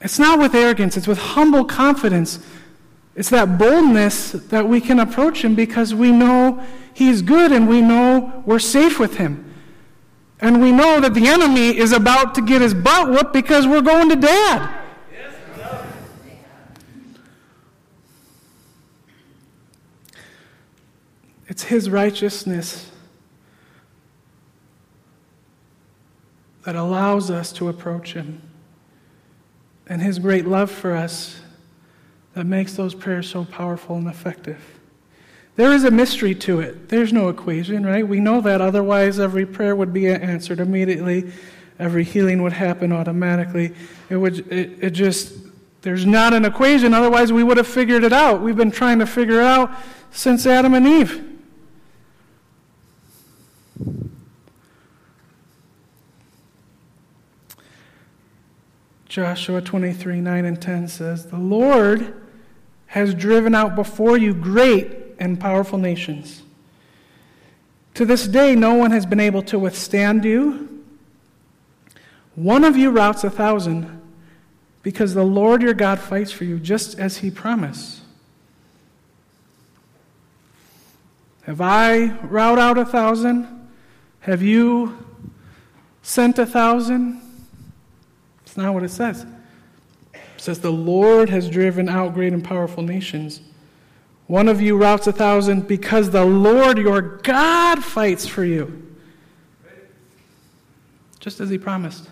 It's 0.00 0.20
not 0.20 0.38
with 0.38 0.54
arrogance, 0.54 0.96
it's 0.96 1.08
with 1.08 1.18
humble 1.18 1.64
confidence 1.64 2.38
it's 3.18 3.30
that 3.30 3.58
boldness 3.58 4.30
that 4.30 4.68
we 4.68 4.80
can 4.80 5.00
approach 5.00 5.42
Him 5.42 5.56
because 5.56 5.92
we 5.92 6.12
know 6.12 6.64
He's 6.94 7.20
good 7.20 7.50
and 7.50 7.68
we 7.68 7.80
know 7.80 8.44
we're 8.46 8.60
safe 8.60 9.00
with 9.00 9.16
Him. 9.16 9.47
And 10.40 10.62
we 10.62 10.70
know 10.70 11.00
that 11.00 11.14
the 11.14 11.26
enemy 11.26 11.76
is 11.76 11.92
about 11.92 12.34
to 12.36 12.42
get 12.42 12.60
his 12.62 12.74
butt 12.74 13.08
whooped 13.08 13.32
because 13.32 13.66
we're 13.66 13.80
going 13.80 14.08
to 14.10 14.16
dad. 14.16 14.78
It's 21.48 21.64
His 21.64 21.90
righteousness 21.90 22.90
that 26.64 26.76
allows 26.76 27.30
us 27.30 27.52
to 27.54 27.68
approach 27.68 28.12
Him. 28.12 28.42
And 29.88 30.02
His 30.02 30.18
great 30.18 30.46
love 30.46 30.70
for 30.70 30.94
us 30.94 31.40
that 32.34 32.44
makes 32.44 32.74
those 32.74 32.94
prayers 32.94 33.28
so 33.28 33.44
powerful 33.44 33.96
and 33.96 34.06
effective. 34.06 34.77
There 35.58 35.72
is 35.72 35.82
a 35.82 35.90
mystery 35.90 36.36
to 36.36 36.60
it. 36.60 36.88
There's 36.88 37.12
no 37.12 37.28
equation, 37.28 37.84
right? 37.84 38.06
We 38.06 38.20
know 38.20 38.40
that, 38.42 38.60
otherwise, 38.60 39.18
every 39.18 39.44
prayer 39.44 39.74
would 39.74 39.92
be 39.92 40.06
answered 40.06 40.60
immediately, 40.60 41.32
every 41.80 42.04
healing 42.04 42.44
would 42.44 42.52
happen 42.52 42.92
automatically. 42.92 43.74
It 44.08 44.18
would, 44.18 44.52
it, 44.52 44.78
it 44.80 44.90
just, 44.90 45.34
there's 45.82 46.06
not 46.06 46.32
an 46.32 46.44
equation, 46.44 46.94
otherwise, 46.94 47.32
we 47.32 47.42
would 47.42 47.56
have 47.56 47.66
figured 47.66 48.04
it 48.04 48.12
out. 48.12 48.40
We've 48.40 48.54
been 48.54 48.70
trying 48.70 49.00
to 49.00 49.06
figure 49.06 49.40
it 49.40 49.46
out 49.46 49.72
since 50.12 50.46
Adam 50.46 50.74
and 50.74 50.86
Eve. 50.86 51.24
Joshua 59.08 59.60
23 59.60 60.20
9 60.20 60.44
and 60.44 60.62
10 60.62 60.86
says, 60.86 61.26
The 61.26 61.36
Lord 61.36 62.14
has 62.86 63.12
driven 63.12 63.56
out 63.56 63.74
before 63.74 64.16
you 64.16 64.32
great 64.32 64.97
and 65.18 65.40
powerful 65.40 65.78
nations. 65.78 66.42
To 67.94 68.04
this 68.04 68.28
day, 68.28 68.54
no 68.54 68.74
one 68.74 68.92
has 68.92 69.06
been 69.06 69.20
able 69.20 69.42
to 69.42 69.58
withstand 69.58 70.24
you. 70.24 70.84
One 72.36 72.62
of 72.62 72.76
you 72.76 72.90
routs 72.90 73.24
a 73.24 73.30
thousand, 73.30 74.00
because 74.82 75.14
the 75.14 75.24
Lord 75.24 75.62
your 75.62 75.74
God 75.74 75.98
fights 75.98 76.30
for 76.30 76.44
you, 76.44 76.58
just 76.58 76.98
as 76.98 77.16
he 77.16 77.30
promised. 77.30 78.02
Have 81.42 81.60
I 81.60 82.08
routed 82.22 82.62
out 82.62 82.78
a 82.78 82.84
thousand? 82.84 83.68
Have 84.20 84.42
you 84.42 85.04
sent 86.02 86.38
a 86.38 86.46
thousand? 86.46 87.22
It's 88.42 88.56
not 88.56 88.74
what 88.74 88.82
it 88.82 88.90
says. 88.90 89.26
It 90.12 90.20
says, 90.36 90.60
The 90.60 90.70
Lord 90.70 91.30
has 91.30 91.48
driven 91.48 91.88
out 91.88 92.14
great 92.14 92.32
and 92.32 92.44
powerful 92.44 92.82
nations. 92.82 93.40
One 94.28 94.46
of 94.48 94.60
you 94.60 94.76
routs 94.76 95.06
a 95.06 95.12
thousand 95.12 95.66
because 95.66 96.10
the 96.10 96.24
Lord 96.24 96.76
your 96.76 97.00
God 97.00 97.82
fights 97.82 98.26
for 98.26 98.44
you. 98.44 98.86
Just 101.18 101.40
as 101.40 101.48
he 101.48 101.56
promised. 101.56 102.10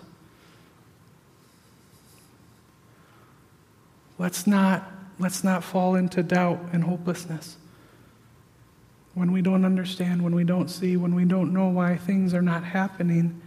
Let's 4.17 4.47
not, 4.47 4.91
let's 5.19 5.43
not 5.43 5.63
fall 5.63 5.93
into 5.93 6.23
doubt 6.23 6.59
and 6.73 6.83
hopelessness. 6.83 7.55
When 9.13 9.31
we 9.31 9.43
don't 9.43 9.63
understand, 9.63 10.23
when 10.23 10.33
we 10.33 10.43
don't 10.43 10.69
see, 10.69 10.97
when 10.97 11.13
we 11.13 11.23
don't 11.23 11.53
know 11.53 11.69
why 11.69 11.97
things 11.97 12.33
are 12.33 12.41
not 12.41 12.63
happening 12.63 13.39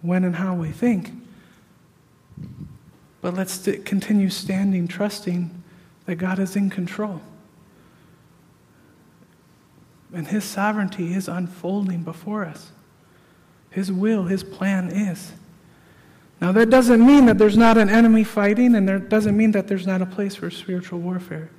when 0.00 0.24
and 0.24 0.36
how 0.36 0.54
we 0.54 0.70
think. 0.70 1.12
But 3.20 3.34
let's 3.34 3.68
continue 3.84 4.30
standing, 4.30 4.88
trusting 4.88 5.62
that 6.06 6.16
God 6.16 6.38
is 6.38 6.56
in 6.56 6.70
control. 6.70 7.20
And 10.12 10.26
His 10.26 10.44
sovereignty 10.44 11.14
is 11.14 11.28
unfolding 11.28 12.02
before 12.02 12.44
us. 12.44 12.70
His 13.70 13.92
will, 13.92 14.24
His 14.24 14.42
plan 14.42 14.90
is. 14.90 15.32
Now, 16.40 16.52
that 16.52 16.70
doesn't 16.70 17.04
mean 17.04 17.26
that 17.26 17.36
there's 17.36 17.56
not 17.56 17.76
an 17.76 17.88
enemy 17.88 18.24
fighting, 18.24 18.74
and 18.74 18.88
there 18.88 18.98
doesn't 18.98 19.36
mean 19.36 19.52
that 19.52 19.66
there's 19.66 19.86
not 19.86 20.02
a 20.02 20.06
place 20.06 20.36
for 20.36 20.50
spiritual 20.50 21.00
warfare. 21.00 21.50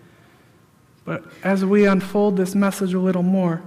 But 1.04 1.26
as 1.44 1.66
we 1.66 1.86
unfold 1.86 2.38
this 2.38 2.56
message 2.56 2.94
a 2.94 3.00
little 3.00 3.24
more, 3.24 3.62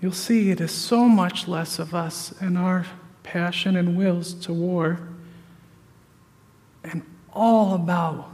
you'll 0.00 0.12
see 0.12 0.50
it 0.50 0.60
is 0.60 0.70
so 0.70 1.08
much 1.08 1.48
less 1.48 1.78
of 1.78 1.94
us 1.94 2.32
and 2.40 2.56
our 2.56 2.86
passion 3.22 3.76
and 3.76 3.96
wills 3.96 4.32
to 4.34 4.52
war 4.52 5.00
and 6.84 7.02
all 7.32 7.74
about 7.74 8.30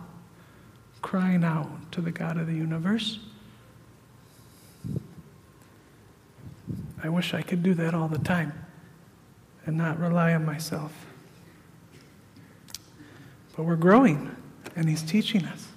crying 1.00 1.44
out 1.44 1.92
to 1.92 2.00
the 2.00 2.10
God 2.10 2.36
of 2.36 2.46
the 2.46 2.54
universe. 2.54 3.18
I 7.04 7.10
wish 7.10 7.34
I 7.34 7.42
could 7.42 7.62
do 7.62 7.74
that 7.74 7.92
all 7.92 8.08
the 8.08 8.18
time 8.18 8.54
and 9.66 9.76
not 9.76 10.00
rely 10.00 10.32
on 10.32 10.46
myself. 10.46 10.90
But 13.54 13.64
we're 13.64 13.76
growing, 13.76 14.34
and 14.74 14.88
He's 14.88 15.02
teaching 15.02 15.44
us. 15.44 15.68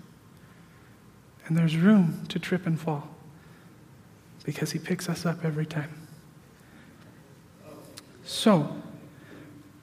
And 1.45 1.57
there's 1.57 1.75
room 1.75 2.23
to 2.29 2.39
trip 2.39 2.65
and 2.65 2.79
fall 2.79 3.09
because 4.45 4.71
He 4.71 4.79
picks 4.79 5.09
us 5.09 5.25
up 5.25 5.43
every 5.43 5.65
time. 5.65 6.07
So, 8.23 8.81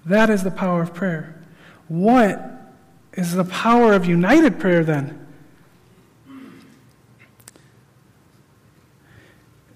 that 0.07 0.31
is 0.31 0.45
the 0.45 0.51
power 0.51 0.81
of 0.81 0.95
prayer. 0.95 1.43
What 1.89 2.43
is 3.13 3.35
the 3.35 3.45
power 3.45 3.93
of 3.93 4.07
united 4.07 4.59
prayer 4.59 4.83
then? 4.83 5.24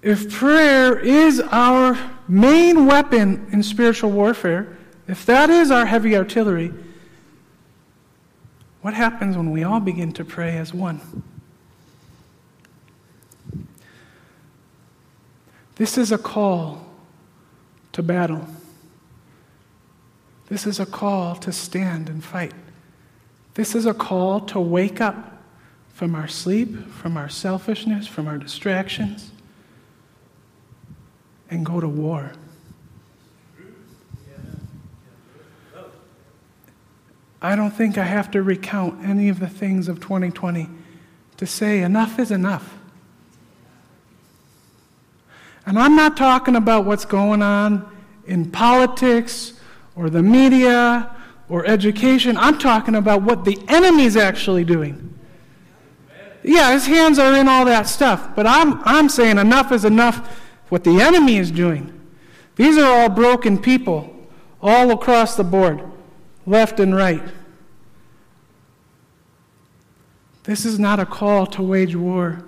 If 0.01 0.31
prayer 0.31 0.97
is 0.97 1.41
our 1.51 1.97
main 2.27 2.85
weapon 2.85 3.47
in 3.51 3.63
spiritual 3.63 4.11
warfare, 4.11 4.77
if 5.07 5.25
that 5.25 5.49
is 5.49 5.71
our 5.71 5.85
heavy 5.85 6.15
artillery, 6.15 6.73
what 8.81 8.93
happens 8.93 9.35
when 9.35 9.51
we 9.51 9.63
all 9.63 9.81
begin 9.81 10.13
to 10.13 10.23
pray 10.23 10.57
as 10.57 10.73
one? 10.73 11.01
This 15.75 15.97
is 15.97 16.11
a 16.11 16.17
call 16.17 16.85
to 17.91 18.03
battle. 18.03 18.47
This 20.47 20.65
is 20.65 20.79
a 20.79 20.85
call 20.85 21.35
to 21.37 21.51
stand 21.51 22.09
and 22.09 22.23
fight. 22.23 22.53
This 23.53 23.75
is 23.75 23.85
a 23.85 23.93
call 23.93 24.41
to 24.41 24.59
wake 24.59 25.01
up 25.01 25.41
from 25.93 26.15
our 26.15 26.27
sleep, 26.27 26.89
from 26.91 27.17
our 27.17 27.29
selfishness, 27.29 28.07
from 28.07 28.27
our 28.27 28.37
distractions, 28.37 29.31
and 31.49 31.65
go 31.65 31.79
to 31.79 31.87
war. 31.87 32.31
I 37.41 37.55
don't 37.55 37.71
think 37.71 37.97
I 37.97 38.03
have 38.03 38.31
to 38.31 38.43
recount 38.43 39.05
any 39.05 39.29
of 39.29 39.39
the 39.39 39.47
things 39.47 39.87
of 39.87 40.01
2020 40.01 40.67
to 41.37 41.45
say 41.45 41.81
enough 41.81 42.19
is 42.19 42.31
enough. 42.31 42.77
And 45.65 45.79
I'm 45.79 45.95
not 45.95 46.17
talking 46.17 46.55
about 46.55 46.85
what's 46.85 47.05
going 47.05 47.41
on 47.41 47.89
in 48.25 48.51
politics 48.51 49.53
or 49.95 50.09
the 50.09 50.21
media 50.21 51.15
or 51.47 51.65
education. 51.65 52.35
I'm 52.37 52.57
talking 52.57 52.95
about 52.95 53.21
what 53.21 53.45
the 53.45 53.57
enemy's 53.69 54.17
actually 54.17 54.65
doing. 54.65 55.05
Yeah, 56.43 56.73
his 56.73 56.87
hands 56.87 57.19
are 57.19 57.35
in 57.35 57.47
all 57.47 57.65
that 57.65 57.87
stuff, 57.87 58.35
but 58.35 58.47
I'm, 58.47 58.81
I'm 58.83 59.09
saying 59.09 59.37
enough 59.37 59.71
is 59.71 59.85
enough 59.85 60.39
what 60.69 60.83
the 60.83 61.01
enemy 61.01 61.37
is 61.37 61.51
doing. 61.51 61.93
These 62.55 62.77
are 62.77 63.01
all 63.01 63.09
broken 63.09 63.57
people, 63.57 64.15
all 64.61 64.91
across 64.91 65.35
the 65.35 65.43
board, 65.43 65.81
left 66.45 66.79
and 66.79 66.95
right. 66.95 67.23
This 70.43 70.65
is 70.65 70.79
not 70.79 70.99
a 70.99 71.05
call 71.05 71.45
to 71.47 71.61
wage 71.61 71.95
war 71.95 72.43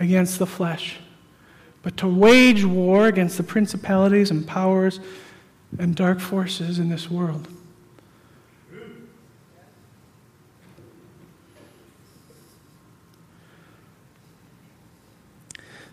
against 0.00 0.38
the 0.38 0.46
flesh, 0.46 0.98
but 1.82 1.96
to 1.98 2.08
wage 2.08 2.64
war 2.64 3.06
against 3.06 3.36
the 3.36 3.42
principalities 3.42 4.30
and 4.30 4.46
powers 4.46 5.00
and 5.78 5.94
dark 5.94 6.20
forces 6.20 6.78
in 6.78 6.88
this 6.88 7.10
world. 7.10 7.48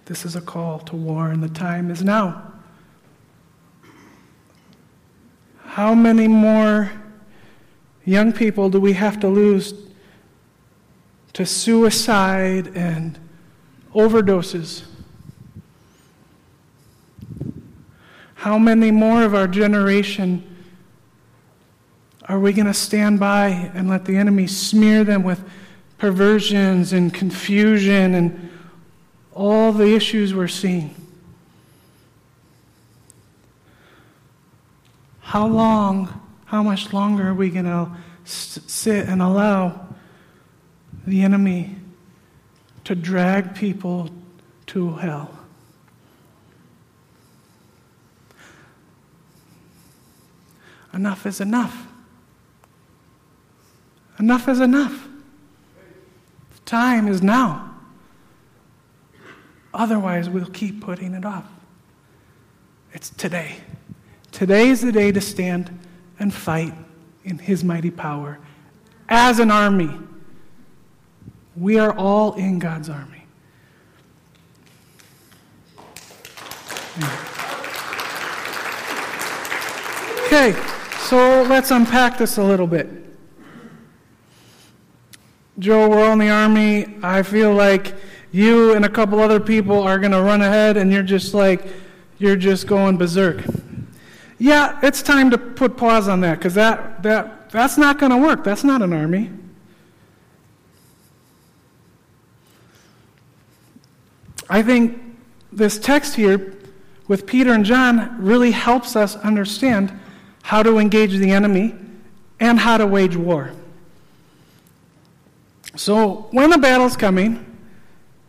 This 0.06 0.24
is 0.24 0.36
a 0.36 0.42
call 0.42 0.80
to 0.80 0.96
war, 0.96 1.30
and 1.30 1.42
the 1.42 1.50
time 1.50 1.90
is 1.90 2.04
now. 2.04 2.54
How 5.64 5.96
many 5.96 6.28
more 6.28 6.91
young 8.06 8.32
people 8.32 8.70
do 8.70 8.80
we 8.80 8.94
have 8.94 9.20
to 9.22 9.28
lose 9.28 9.74
to 11.34 11.46
suicide 11.46 12.68
and 12.78 13.18
overdoses? 13.96 14.84
How 18.36 18.60
many 18.60 18.91
more 18.91 19.24
of 19.24 19.34
our 19.34 19.48
generation 19.48 20.56
are 22.30 22.39
we 22.39 22.54
going 22.54 22.68
to 22.68 22.74
stand 22.74 23.20
by 23.20 23.48
and 23.74 23.89
let 23.89 24.06
the 24.06 24.15
enemy 24.18 24.46
smear 24.46 25.04
them 25.04 25.24
with 25.24 25.44
perversions 25.98 26.94
and 26.94 27.12
confusion 27.12 28.13
and 28.13 28.52
all 29.36 29.74
the 29.74 29.93
issues 29.93 30.34
we're 30.34 30.48
seeing. 30.48 30.95
How 35.19 35.45
long, 35.45 36.21
how 36.45 36.63
much 36.63 36.93
longer 36.93 37.28
are 37.30 37.34
we 37.34 37.50
going 37.50 37.65
to 37.65 37.91
sit 38.24 39.08
and 39.08 39.21
allow 39.21 39.88
the 41.06 41.21
enemy 41.21 41.76
to 42.86 42.95
drag 42.95 43.54
people 43.54 44.10
to 44.67 44.93
hell? 44.93 45.38
Enough 50.93 51.26
is 51.26 51.41
enough. 51.41 51.88
Enough 54.17 54.48
is 54.48 54.62
enough. 54.62 55.10
The 56.54 56.60
time 56.62 57.10
is 57.10 57.21
now. 57.21 57.75
Otherwise, 59.76 60.30
we'll 60.30 60.46
keep 60.46 60.82
putting 60.82 61.14
it 61.14 61.26
off. 61.26 61.46
It's 62.94 63.10
today. 63.10 63.58
Today 64.32 64.70
is 64.70 64.82
the 64.82 64.92
day 64.92 65.12
to 65.12 65.20
stand 65.20 65.78
and 66.18 66.34
fight 66.34 66.74
in 67.26 67.38
His 67.38 67.62
mighty 67.62 67.92
power 67.92 68.40
as 69.10 69.40
an 69.40 69.52
army. 69.52 69.92
We 71.58 71.78
are 71.78 71.94
all 71.98 72.34
in 72.36 72.58
God's 72.58 72.90
army. 72.90 73.24
Okay, 80.26 80.56
so 81.00 81.44
let's 81.44 81.72
unpack 81.72 82.18
this 82.18 82.38
a 82.38 82.44
little 82.44 82.68
bit. 82.68 82.88
Joe, 85.60 85.90
we're 85.90 86.06
all 86.06 86.14
in 86.14 86.20
the 86.20 86.30
army. 86.30 86.98
I 87.04 87.24
feel 87.24 87.54
like 87.54 87.94
you 88.36 88.74
and 88.74 88.84
a 88.84 88.89
couple 88.89 89.21
other 89.21 89.39
people 89.39 89.82
are 89.82 89.98
going 89.98 90.12
to 90.12 90.21
run 90.21 90.41
ahead 90.41 90.76
and 90.76 90.91
you're 90.91 91.04
just 91.04 91.34
like, 91.34 91.65
you're 92.17 92.36
just 92.36 92.67
going 92.67 92.98
berserk. 92.98 93.41
Yeah, 94.38 94.78
it's 94.84 95.02
time 95.02 95.32
to 95.32 95.38
put 95.38 95.78
pause 95.78 96.10
on 96.10 96.19
that 96.19 96.39
because 96.39 96.54
that, 96.56 97.02
that, 97.04 97.50
that's 97.50 97.78
not 97.78 97.98
going 97.98 98.12
to 98.12 98.17
work. 98.17 98.43
That's 98.43 98.65
not 98.65 98.82
an 98.82 98.91
army. 98.91 99.32
I 104.50 104.62
think 104.62 105.02
this 105.54 105.80
text 105.80 106.15
here 106.15 106.58
with 107.08 107.26
Peter 107.26 107.54
and 107.54 107.63
John 107.63 108.17
really 108.21 108.52
helps 108.52 108.98
us 108.98 109.15
understand 109.15 109.98
how 110.43 110.62
to 110.62 110.78
engage 110.78 111.13
the 111.13 111.32
enemy 111.32 111.74
and 112.41 112.60
how 112.60 112.78
to 112.78 112.86
wage 112.86 113.15
war. 113.15 113.54
So, 115.78 116.28
when 116.32 116.52
a 116.52 116.58
battle's 116.58 116.95
coming, 116.98 117.55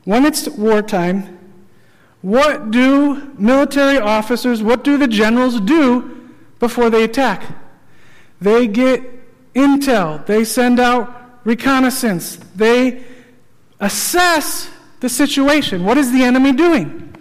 when 0.07 0.25
it's 0.25 0.49
wartime, 0.49 1.37
what 2.23 2.71
do 2.71 3.35
military 3.39 3.99
officers, 3.99 4.63
what 4.63 4.85
do 4.85 4.97
the 4.97 5.09
generals 5.09 5.61
do 5.61 6.31
before 6.61 6.89
they 6.91 7.05
attack? 7.05 7.43
They 8.41 8.69
get 8.69 9.03
intel, 9.55 10.25
they 10.25 10.45
send 10.45 10.79
out 10.79 11.41
reconnaissance, 11.45 12.37
they 12.55 13.05
assess 13.81 14.71
the 15.01 15.09
situation. 15.09 15.85
What 15.85 15.99
is 15.99 16.13
the 16.13 16.23
enemy 16.23 16.53
doing? 16.53 17.13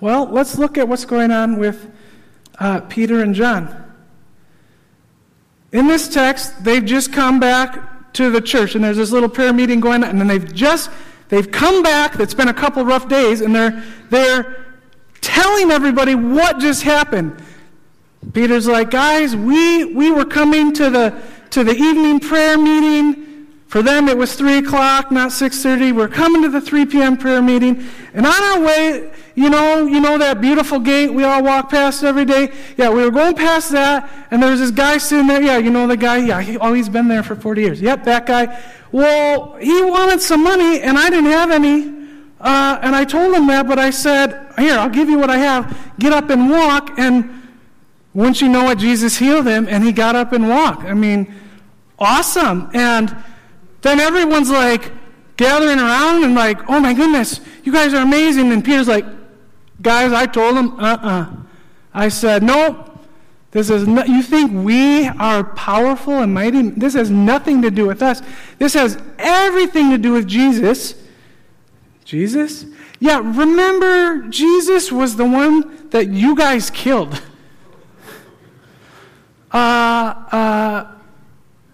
Well, 0.00 0.24
let's 0.24 0.58
look 0.58 0.78
at 0.78 0.88
what's 0.88 1.04
going 1.04 1.30
on 1.30 1.58
with 1.58 1.90
uh, 2.58 2.80
Peter 2.80 3.20
and 3.20 3.34
John. 3.34 3.92
In 5.70 5.86
this 5.86 6.08
text, 6.08 6.64
they've 6.64 6.84
just 6.84 7.12
come 7.12 7.40
back 7.40 8.12
to 8.14 8.30
the 8.30 8.40
church, 8.40 8.74
and 8.74 8.82
there's 8.82 8.96
this 8.96 9.12
little 9.12 9.28
prayer 9.28 9.52
meeting 9.52 9.80
going 9.80 10.02
on, 10.02 10.10
and 10.10 10.18
then 10.18 10.28
they've 10.28 10.54
just 10.54 10.90
They've 11.32 11.50
come 11.50 11.82
back, 11.82 12.20
it's 12.20 12.34
been 12.34 12.48
a 12.48 12.52
couple 12.52 12.84
rough 12.84 13.08
days, 13.08 13.40
and 13.40 13.54
they're, 13.54 13.82
they're 14.10 14.66
telling 15.22 15.70
everybody 15.70 16.14
what 16.14 16.58
just 16.58 16.82
happened. 16.82 17.42
Peter's 18.34 18.66
like, 18.66 18.90
guys, 18.90 19.34
we, 19.34 19.94
we 19.94 20.10
were 20.10 20.26
coming 20.26 20.74
to 20.74 20.90
the, 20.90 21.22
to 21.48 21.64
the 21.64 21.72
evening 21.72 22.20
prayer 22.20 22.58
meeting. 22.58 23.31
For 23.72 23.82
them, 23.82 24.06
it 24.06 24.18
was 24.18 24.34
3 24.34 24.58
o'clock, 24.58 25.10
not 25.10 25.30
6.30. 25.30 25.96
We're 25.96 26.06
coming 26.06 26.42
to 26.42 26.50
the 26.50 26.60
3 26.60 26.84
p.m. 26.84 27.16
prayer 27.16 27.40
meeting. 27.40 27.82
And 28.12 28.26
on 28.26 28.34
our 28.34 28.60
way, 28.60 29.10
you 29.34 29.48
know, 29.48 29.86
you 29.86 29.98
know 29.98 30.18
that 30.18 30.42
beautiful 30.42 30.78
gate 30.78 31.08
we 31.08 31.24
all 31.24 31.42
walk 31.42 31.70
past 31.70 32.04
every 32.04 32.26
day? 32.26 32.52
Yeah, 32.76 32.90
we 32.90 33.02
were 33.02 33.10
going 33.10 33.34
past 33.34 33.70
that, 33.70 34.10
and 34.30 34.42
there 34.42 34.50
was 34.50 34.60
this 34.60 34.72
guy 34.72 34.98
sitting 34.98 35.26
there. 35.26 35.40
Yeah, 35.40 35.56
you 35.56 35.70
know 35.70 35.86
the 35.86 35.96
guy? 35.96 36.18
Yeah, 36.18 36.42
he, 36.42 36.58
oh, 36.58 36.74
he's 36.74 36.90
been 36.90 37.08
there 37.08 37.22
for 37.22 37.34
40 37.34 37.62
years. 37.62 37.80
Yep, 37.80 38.04
that 38.04 38.26
guy. 38.26 38.62
Well, 38.92 39.54
he 39.54 39.82
wanted 39.84 40.20
some 40.20 40.44
money, 40.44 40.82
and 40.82 40.98
I 40.98 41.08
didn't 41.08 41.30
have 41.30 41.50
any. 41.50 41.88
Uh, 42.42 42.78
and 42.82 42.94
I 42.94 43.06
told 43.06 43.34
him 43.34 43.46
that, 43.46 43.66
but 43.66 43.78
I 43.78 43.88
said, 43.88 44.52
Here, 44.58 44.74
I'll 44.74 44.90
give 44.90 45.08
you 45.08 45.18
what 45.18 45.30
I 45.30 45.38
have. 45.38 45.94
Get 45.98 46.12
up 46.12 46.28
and 46.28 46.50
walk. 46.50 46.98
And 46.98 47.42
wouldn't 48.12 48.42
you 48.42 48.50
know 48.50 48.68
it, 48.68 48.76
Jesus 48.76 49.16
healed 49.16 49.46
him, 49.46 49.66
and 49.66 49.82
he 49.82 49.92
got 49.92 50.14
up 50.14 50.34
and 50.34 50.46
walked. 50.46 50.82
I 50.82 50.92
mean, 50.92 51.34
awesome. 51.98 52.68
And 52.74 53.16
then 53.82 54.00
everyone's 54.00 54.50
like 54.50 54.90
gathering 55.36 55.78
around 55.78 56.24
and 56.24 56.34
like, 56.34 56.58
Oh 56.68 56.80
my 56.80 56.94
goodness, 56.94 57.40
you 57.64 57.72
guys 57.72 57.92
are 57.94 58.02
amazing. 58.02 58.52
And 58.52 58.64
Peter's 58.64 58.88
like, 58.88 59.04
Guys, 59.80 60.12
I 60.12 60.26
told 60.26 60.56
him, 60.56 60.78
uh 60.80 60.96
uh-uh. 60.96 61.08
uh 61.08 61.36
I 61.94 62.08
said, 62.08 62.42
Nope. 62.42 62.88
This 63.52 63.68
is 63.68 63.86
no, 63.86 64.02
you 64.04 64.22
think 64.22 64.50
we 64.64 65.06
are 65.06 65.44
powerful 65.44 66.14
and 66.14 66.32
mighty? 66.32 66.70
This 66.70 66.94
has 66.94 67.10
nothing 67.10 67.60
to 67.60 67.70
do 67.70 67.86
with 67.86 68.02
us. 68.02 68.22
This 68.58 68.72
has 68.72 68.96
everything 69.18 69.90
to 69.90 69.98
do 69.98 70.12
with 70.14 70.26
Jesus. 70.26 70.94
Jesus? 72.06 72.64
Yeah, 72.98 73.18
remember 73.18 74.26
Jesus 74.28 74.90
was 74.90 75.16
the 75.16 75.26
one 75.26 75.90
that 75.90 76.08
you 76.08 76.34
guys 76.34 76.70
killed. 76.70 77.20
Uh, 79.52 80.14
uh, 80.32 80.92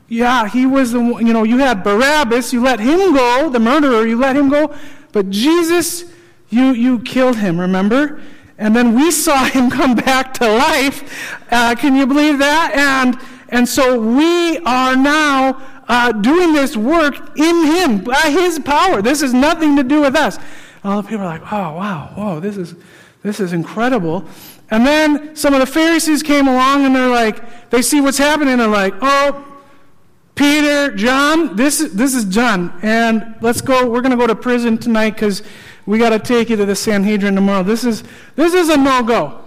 yeah, 0.08 0.48
he 0.48 0.64
was 0.64 0.92
the 0.92 1.00
one, 1.00 1.26
you 1.26 1.32
know, 1.32 1.42
you 1.42 1.58
had 1.58 1.84
Barabbas, 1.84 2.52
you 2.52 2.62
let 2.62 2.80
him 2.80 3.14
go, 3.14 3.50
the 3.50 3.60
murderer, 3.60 4.06
you 4.06 4.18
let 4.18 4.36
him 4.36 4.48
go, 4.48 4.74
but 5.12 5.28
Jesus, 5.28 6.04
you, 6.48 6.72
you 6.72 7.00
killed 7.00 7.36
him, 7.36 7.60
remember? 7.60 8.20
And 8.56 8.74
then 8.74 8.94
we 8.94 9.10
saw 9.10 9.44
him 9.48 9.70
come 9.70 9.94
back 9.94 10.34
to 10.34 10.48
life. 10.48 11.36
Uh, 11.52 11.74
can 11.74 11.94
you 11.94 12.06
believe 12.06 12.38
that? 12.38 12.72
And, 12.74 13.18
and 13.50 13.68
so 13.68 14.00
we 14.00 14.58
are 14.58 14.96
now 14.96 15.62
uh, 15.88 16.12
doing 16.12 16.54
this 16.54 16.76
work 16.76 17.38
in 17.38 17.66
him 17.66 17.98
by 18.04 18.30
his 18.30 18.58
power. 18.58 19.02
This 19.02 19.20
has 19.20 19.34
nothing 19.34 19.76
to 19.76 19.82
do 19.82 20.00
with 20.00 20.16
us. 20.16 20.38
All 20.84 21.02
the 21.02 21.08
people 21.08 21.24
are 21.24 21.38
like, 21.38 21.52
oh, 21.52 21.74
wow, 21.74 22.12
whoa, 22.14 22.40
this 22.40 22.56
is, 22.56 22.74
this 23.22 23.40
is 23.40 23.52
incredible. 23.52 24.24
And 24.70 24.86
then 24.86 25.36
some 25.36 25.54
of 25.54 25.60
the 25.60 25.66
Pharisees 25.66 26.22
came 26.22 26.46
along 26.46 26.84
and 26.84 26.94
they're 26.94 27.08
like, 27.08 27.70
they 27.70 27.82
see 27.82 28.00
what's 28.00 28.18
happening. 28.18 28.54
And 28.54 28.60
they're 28.60 28.68
like, 28.68 28.94
oh, 29.00 29.44
Peter, 30.38 30.94
John, 30.94 31.56
this, 31.56 31.78
this 31.92 32.14
is 32.14 32.24
John. 32.24 32.78
And 32.80 33.34
let's 33.40 33.60
go, 33.60 33.90
we're 33.90 34.02
going 34.02 34.12
to 34.12 34.16
go 34.16 34.28
to 34.28 34.36
prison 34.36 34.78
tonight 34.78 35.14
because 35.14 35.42
we 35.84 35.98
got 35.98 36.10
to 36.10 36.20
take 36.20 36.48
you 36.48 36.54
to 36.54 36.64
the 36.64 36.76
Sanhedrin 36.76 37.34
tomorrow. 37.34 37.64
This 37.64 37.82
is, 37.82 38.04
this 38.36 38.54
is 38.54 38.68
a 38.68 38.76
no 38.76 39.02
go. 39.02 39.40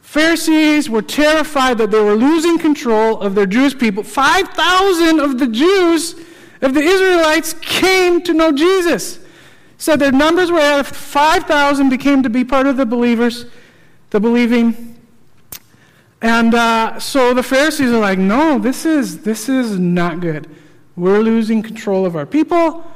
Pharisees 0.00 0.88
were 0.88 1.02
terrified 1.02 1.78
that 1.78 1.90
they 1.90 2.00
were 2.00 2.14
losing 2.14 2.56
control 2.56 3.20
of 3.20 3.34
their 3.34 3.46
Jewish 3.46 3.76
people. 3.76 4.04
5,000 4.04 5.18
of 5.18 5.40
the 5.40 5.48
Jews, 5.48 6.14
of 6.60 6.74
the 6.74 6.80
Israelites, 6.80 7.52
came 7.54 8.22
to 8.22 8.32
know 8.32 8.52
Jesus. 8.52 9.18
So 9.76 9.96
their 9.96 10.12
numbers 10.12 10.52
were 10.52 10.60
at 10.60 10.86
5,000 10.86 11.88
became 11.88 12.22
to 12.22 12.30
be 12.30 12.44
part 12.44 12.68
of 12.68 12.76
the 12.76 12.86
believers, 12.86 13.46
the 14.10 14.20
believing. 14.20 14.91
And 16.22 16.54
uh, 16.54 17.00
so 17.00 17.34
the 17.34 17.42
Pharisees 17.42 17.90
are 17.90 17.98
like, 17.98 18.18
no, 18.18 18.60
this 18.60 18.86
is, 18.86 19.22
this 19.22 19.48
is 19.48 19.76
not 19.76 20.20
good. 20.20 20.48
We're 20.94 21.18
losing 21.18 21.62
control 21.62 22.06
of 22.06 22.14
our 22.14 22.26
people. 22.26 22.88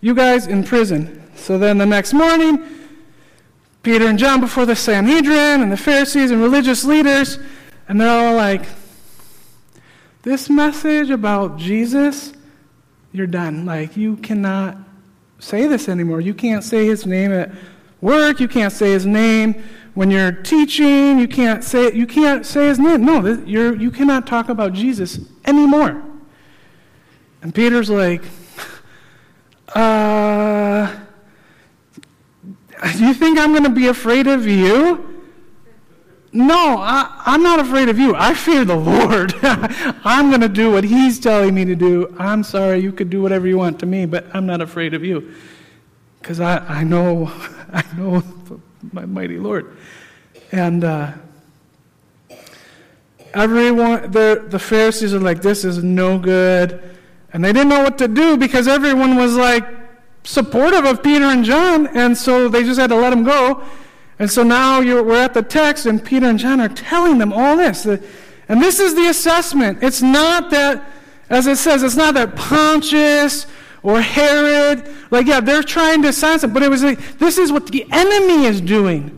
You 0.00 0.16
guys 0.16 0.48
in 0.48 0.64
prison. 0.64 1.22
So 1.36 1.58
then 1.58 1.78
the 1.78 1.86
next 1.86 2.12
morning, 2.12 2.62
Peter 3.84 4.06
and 4.06 4.18
John 4.18 4.40
before 4.40 4.66
the 4.66 4.74
Sanhedrin 4.74 5.62
and 5.62 5.70
the 5.70 5.76
Pharisees 5.76 6.32
and 6.32 6.42
religious 6.42 6.84
leaders, 6.84 7.38
and 7.88 8.00
they're 8.00 8.10
all 8.10 8.34
like, 8.34 8.62
This 10.22 10.50
message 10.50 11.10
about 11.10 11.56
Jesus, 11.56 12.32
you're 13.12 13.28
done. 13.28 13.64
Like, 13.64 13.96
you 13.96 14.16
cannot 14.16 14.76
say 15.38 15.68
this 15.68 15.88
anymore. 15.88 16.20
You 16.20 16.34
can't 16.34 16.64
say 16.64 16.86
his 16.86 17.06
name 17.06 17.32
at 17.32 17.52
work. 18.00 18.40
You 18.40 18.48
can't 18.48 18.72
say 18.72 18.90
his 18.90 19.06
name 19.06 19.62
when 19.94 20.10
you're 20.10 20.32
teaching. 20.32 21.18
You 21.18 21.28
can't 21.28 21.62
say, 21.64 21.92
you 21.92 22.06
can't 22.06 22.44
say 22.44 22.68
his 22.68 22.78
name. 22.78 23.04
No, 23.04 23.24
you're, 23.44 23.74
you 23.74 23.90
cannot 23.90 24.26
talk 24.26 24.48
about 24.48 24.72
Jesus 24.72 25.20
anymore. 25.44 26.02
And 27.42 27.54
Peter's 27.54 27.90
like, 27.90 28.22
uh, 29.74 30.94
you 32.96 33.14
think 33.14 33.38
I'm 33.38 33.52
going 33.52 33.64
to 33.64 33.70
be 33.70 33.88
afraid 33.88 34.26
of 34.26 34.46
you? 34.46 35.06
No, 36.32 36.76
I, 36.78 37.22
am 37.26 37.42
not 37.42 37.58
afraid 37.58 37.88
of 37.88 37.98
you. 37.98 38.14
I 38.14 38.34
fear 38.34 38.64
the 38.64 38.76
Lord. 38.76 39.34
I'm 39.42 40.28
going 40.28 40.42
to 40.42 40.48
do 40.48 40.70
what 40.70 40.84
He's 40.84 41.18
telling 41.18 41.54
me 41.54 41.64
to 41.64 41.74
do. 41.74 42.14
I'm 42.20 42.44
sorry, 42.44 42.78
you 42.78 42.92
could 42.92 43.10
do 43.10 43.20
whatever 43.20 43.48
you 43.48 43.58
want 43.58 43.80
to 43.80 43.86
me, 43.86 44.06
but 44.06 44.26
I'm 44.32 44.46
not 44.46 44.60
afraid 44.60 44.94
of 44.94 45.04
you. 45.04 45.34
Because 46.20 46.38
I, 46.38 46.58
I 46.58 46.84
know, 46.84 47.32
I 47.72 47.84
know 47.96 48.22
my 48.92 49.04
mighty 49.06 49.38
Lord. 49.38 49.76
And 50.52 50.84
uh, 50.84 51.12
everyone, 53.34 54.10
the, 54.10 54.44
the 54.48 54.58
Pharisees 54.58 55.14
are 55.14 55.20
like, 55.20 55.42
this 55.42 55.64
is 55.64 55.82
no 55.82 56.18
good. 56.18 56.82
And 57.32 57.44
they 57.44 57.52
didn't 57.52 57.68
know 57.68 57.82
what 57.82 57.98
to 57.98 58.08
do 58.08 58.36
because 58.36 58.66
everyone 58.66 59.16
was 59.16 59.36
like 59.36 59.64
supportive 60.24 60.84
of 60.84 61.02
Peter 61.02 61.24
and 61.24 61.44
John, 61.44 61.86
and 61.88 62.16
so 62.16 62.48
they 62.48 62.64
just 62.64 62.80
had 62.80 62.88
to 62.88 62.96
let 62.96 63.10
them 63.10 63.24
go. 63.24 63.62
And 64.18 64.30
so 64.30 64.42
now 64.42 64.80
we're 64.80 65.22
at 65.22 65.34
the 65.34 65.42
text, 65.42 65.86
and 65.86 66.04
Peter 66.04 66.26
and 66.26 66.38
John 66.38 66.60
are 66.60 66.68
telling 66.68 67.18
them 67.18 67.32
all 67.32 67.56
this. 67.56 67.86
And 67.86 68.60
this 68.60 68.80
is 68.80 68.94
the 68.94 69.06
assessment. 69.06 69.78
It's 69.82 70.02
not 70.02 70.50
that, 70.50 70.90
as 71.30 71.46
it 71.46 71.56
says, 71.56 71.82
it's 71.82 71.96
not 71.96 72.14
that 72.14 72.36
Pontius 72.36 73.46
or 73.82 74.00
Herod, 74.00 74.88
like, 75.10 75.26
yeah, 75.26 75.40
they're 75.40 75.62
trying 75.62 76.02
to 76.02 76.12
silence 76.12 76.42
them, 76.42 76.52
but 76.52 76.62
it 76.62 76.70
was 76.70 76.82
like, 76.82 77.18
this 77.18 77.38
is 77.38 77.50
what 77.50 77.66
the 77.66 77.86
enemy 77.90 78.44
is 78.44 78.60
doing. 78.60 79.16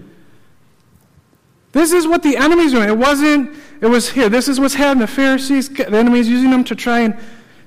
This 1.72 1.92
is 1.92 2.06
what 2.06 2.22
the 2.22 2.36
enemy 2.36 2.64
is 2.64 2.72
doing. 2.72 2.88
It 2.88 2.98
wasn't, 2.98 3.56
it 3.80 3.86
was 3.86 4.10
here. 4.10 4.28
This 4.28 4.46
is 4.46 4.60
what's 4.60 4.74
happening. 4.74 5.00
The 5.00 5.06
Pharisees, 5.06 5.68
the 5.68 5.88
enemy 5.88 6.20
is 6.20 6.28
using 6.28 6.50
them 6.50 6.64
to 6.64 6.76
try 6.76 7.00
and 7.00 7.18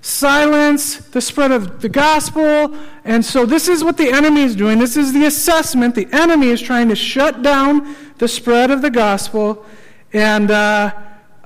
silence 0.01 0.97
the 0.97 1.19
spread 1.19 1.51
of 1.51 1.81
the 1.81 1.89
gospel. 1.89 2.77
And 3.03 3.25
so, 3.25 3.45
this 3.45 3.67
is 3.67 3.83
what 3.83 3.97
the 3.97 4.11
enemy 4.11 4.43
is 4.43 4.55
doing. 4.55 4.77
This 4.77 4.95
is 4.95 5.11
the 5.11 5.25
assessment. 5.25 5.95
The 5.95 6.07
enemy 6.11 6.47
is 6.47 6.61
trying 6.61 6.89
to 6.89 6.95
shut 6.95 7.41
down 7.41 7.95
the 8.19 8.27
spread 8.27 8.69
of 8.69 8.83
the 8.83 8.91
gospel. 8.91 9.65
And 10.13 10.51
uh, 10.51 10.93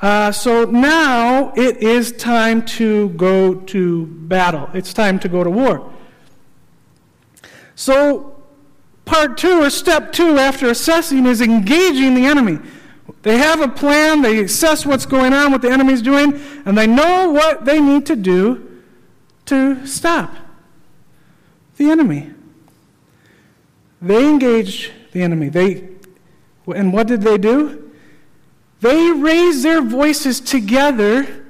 uh, 0.01 0.31
so 0.31 0.65
now 0.65 1.51
it 1.55 1.77
is 1.77 2.11
time 2.13 2.65
to 2.65 3.09
go 3.09 3.55
to 3.55 4.05
battle, 4.05 4.69
it's 4.73 4.93
time 4.93 5.19
to 5.19 5.27
go 5.27 5.43
to 5.43 5.49
war. 5.49 5.91
So, 7.75 8.41
part 9.05 9.37
two, 9.37 9.63
or 9.63 9.69
step 9.69 10.11
two 10.11 10.37
after 10.37 10.69
assessing, 10.69 11.25
is 11.25 11.41
engaging 11.41 12.15
the 12.15 12.25
enemy. 12.25 12.59
They 13.23 13.37
have 13.37 13.59
a 13.59 13.67
plan, 13.67 14.21
they 14.21 14.43
assess 14.43 14.85
what's 14.85 15.05
going 15.05 15.33
on, 15.33 15.51
what 15.51 15.61
the 15.61 15.69
enemy's 15.69 16.01
doing, 16.01 16.39
and 16.65 16.77
they 16.77 16.87
know 16.87 17.29
what 17.29 17.65
they 17.65 17.81
need 17.81 18.05
to 18.05 18.15
do 18.15 18.81
to 19.47 19.85
stop 19.85 20.33
the 21.77 21.89
enemy. 21.89 22.31
They 24.01 24.29
engaged 24.29 24.91
the 25.11 25.21
enemy. 25.21 25.49
They, 25.49 25.89
and 26.67 26.93
what 26.93 27.07
did 27.07 27.21
they 27.21 27.37
do? 27.37 27.88
They 28.81 29.11
raised 29.11 29.63
their 29.63 29.81
voices 29.81 30.39
together 30.39 31.45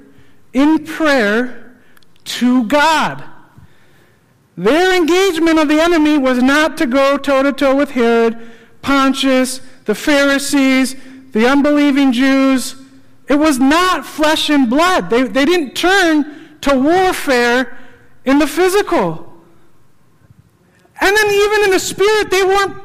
in 0.52 0.84
prayer 0.84 1.76
to 2.24 2.64
God. 2.64 3.24
Their 4.56 4.94
engagement 4.94 5.58
of 5.58 5.68
the 5.68 5.80
enemy 5.80 6.18
was 6.18 6.42
not 6.42 6.76
to 6.78 6.86
go 6.86 7.16
toe 7.16 7.42
to 7.42 7.52
toe 7.52 7.76
with 7.76 7.92
Herod, 7.92 8.50
Pontius, 8.82 9.60
the 9.84 9.94
Pharisees, 9.94 10.96
the 11.32 11.46
unbelieving 11.46 12.12
Jews, 12.12 12.76
it 13.30 13.38
was 13.38 13.60
not 13.60 14.04
flesh 14.04 14.50
and 14.50 14.68
blood. 14.68 15.08
They, 15.08 15.22
they 15.22 15.44
didn't 15.44 15.74
turn 15.74 16.58
to 16.62 16.76
warfare 16.76 17.78
in 18.24 18.40
the 18.40 18.46
physical. 18.48 19.32
And 21.00 21.16
then 21.16 21.30
even 21.30 21.62
in 21.62 21.70
the 21.70 21.78
spirit, 21.78 22.32
they 22.32 22.42
weren't, 22.42 22.76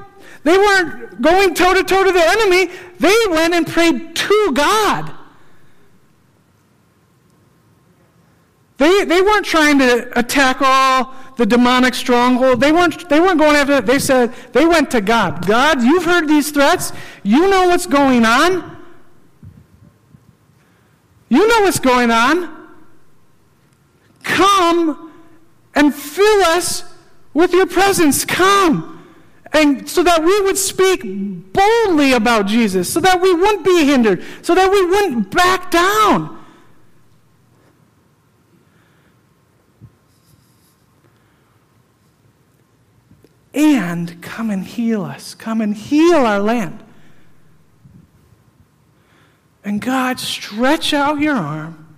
they 0.45 0.60
weren't 0.60 1.21
going 1.23 1.55
toe 1.55 1.73
to 1.73 1.84
toe 1.84 2.03
to 2.03 2.12
the 2.12 2.23
enemy. 2.23 2.71
They 2.99 3.17
went 3.31 3.55
and 3.55 3.65
prayed 3.65 4.15
to 4.15 4.51
God. 4.53 5.12
They, 8.77 9.05
they 9.05 9.23
weren't 9.23 9.45
trying 9.45 9.79
to 9.79 10.17
attack 10.19 10.58
all 10.62 11.15
the 11.38 11.47
demonic 11.47 11.95
stronghold. 11.95 12.60
They 12.60 12.71
weren't, 12.71 13.10
they 13.10 13.19
weren't 13.19 13.39
going 13.39 13.55
after 13.55 13.73
that. 13.73 13.88
They 13.88 13.97
said, 13.97 14.36
they 14.53 14.67
went 14.67 14.91
to 14.91 15.01
God. 15.01 15.47
God, 15.47 15.81
you've 15.81 16.05
heard 16.05 16.27
these 16.27 16.51
threats. 16.51 16.93
You 17.23 17.49
know 17.49 17.67
what's 17.69 17.88
going 17.88 18.23
on. 18.23 18.77
You 21.27 21.47
know 21.47 21.62
what's 21.62 21.79
going 21.79 22.12
on. 22.12 22.69
Come 24.21 25.12
and 25.73 25.93
fill 25.93 26.41
us 26.43 26.84
with 27.34 27.51
your 27.51 27.65
presence. 27.65 28.25
Come. 28.25 28.94
And 29.55 29.89
so 29.89 30.03
that 30.03 30.21
we 30.21 30.41
would 30.41 30.57
speak 30.57 31.01
boldly 31.53 32.11
about 32.11 32.45
Jesus, 32.45 32.91
so 32.91 32.99
that 32.99 33.21
we 33.21 33.33
wouldn't 33.33 33.63
be 33.63 33.85
hindered, 33.85 34.21
so 34.41 34.53
that 34.53 34.69
we 34.69 34.85
wouldn't 34.85 35.31
back 35.31 35.71
down. 35.71 36.35
and 43.55 44.21
come 44.21 44.49
and 44.49 44.65
heal 44.65 45.03
us. 45.03 45.33
Come 45.33 45.61
and 45.61 45.73
heal 45.73 46.17
our 46.17 46.39
land. 46.39 46.83
And 49.63 49.81
God, 49.81 50.19
stretch 50.19 50.93
out 50.93 51.19
your 51.19 51.35
arm 51.35 51.95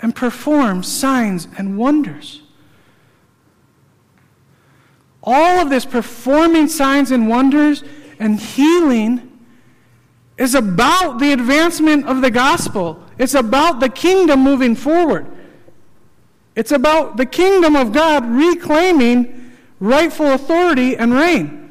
and 0.00 0.16
perform 0.16 0.82
signs 0.82 1.46
and 1.58 1.76
wonders. 1.76 2.42
All 5.22 5.60
of 5.60 5.70
this 5.70 5.84
performing 5.84 6.68
signs 6.68 7.10
and 7.10 7.28
wonders 7.28 7.84
and 8.18 8.40
healing 8.40 9.28
is 10.36 10.54
about 10.54 11.18
the 11.18 11.32
advancement 11.32 12.06
of 12.06 12.22
the 12.22 12.30
gospel. 12.30 13.02
It's 13.18 13.34
about 13.34 13.80
the 13.80 13.88
kingdom 13.88 14.40
moving 14.40 14.74
forward. 14.74 15.26
It's 16.56 16.72
about 16.72 17.16
the 17.16 17.26
kingdom 17.26 17.76
of 17.76 17.92
God 17.92 18.26
reclaiming 18.26 19.52
rightful 19.78 20.32
authority 20.32 20.96
and 20.96 21.14
reign. 21.14 21.62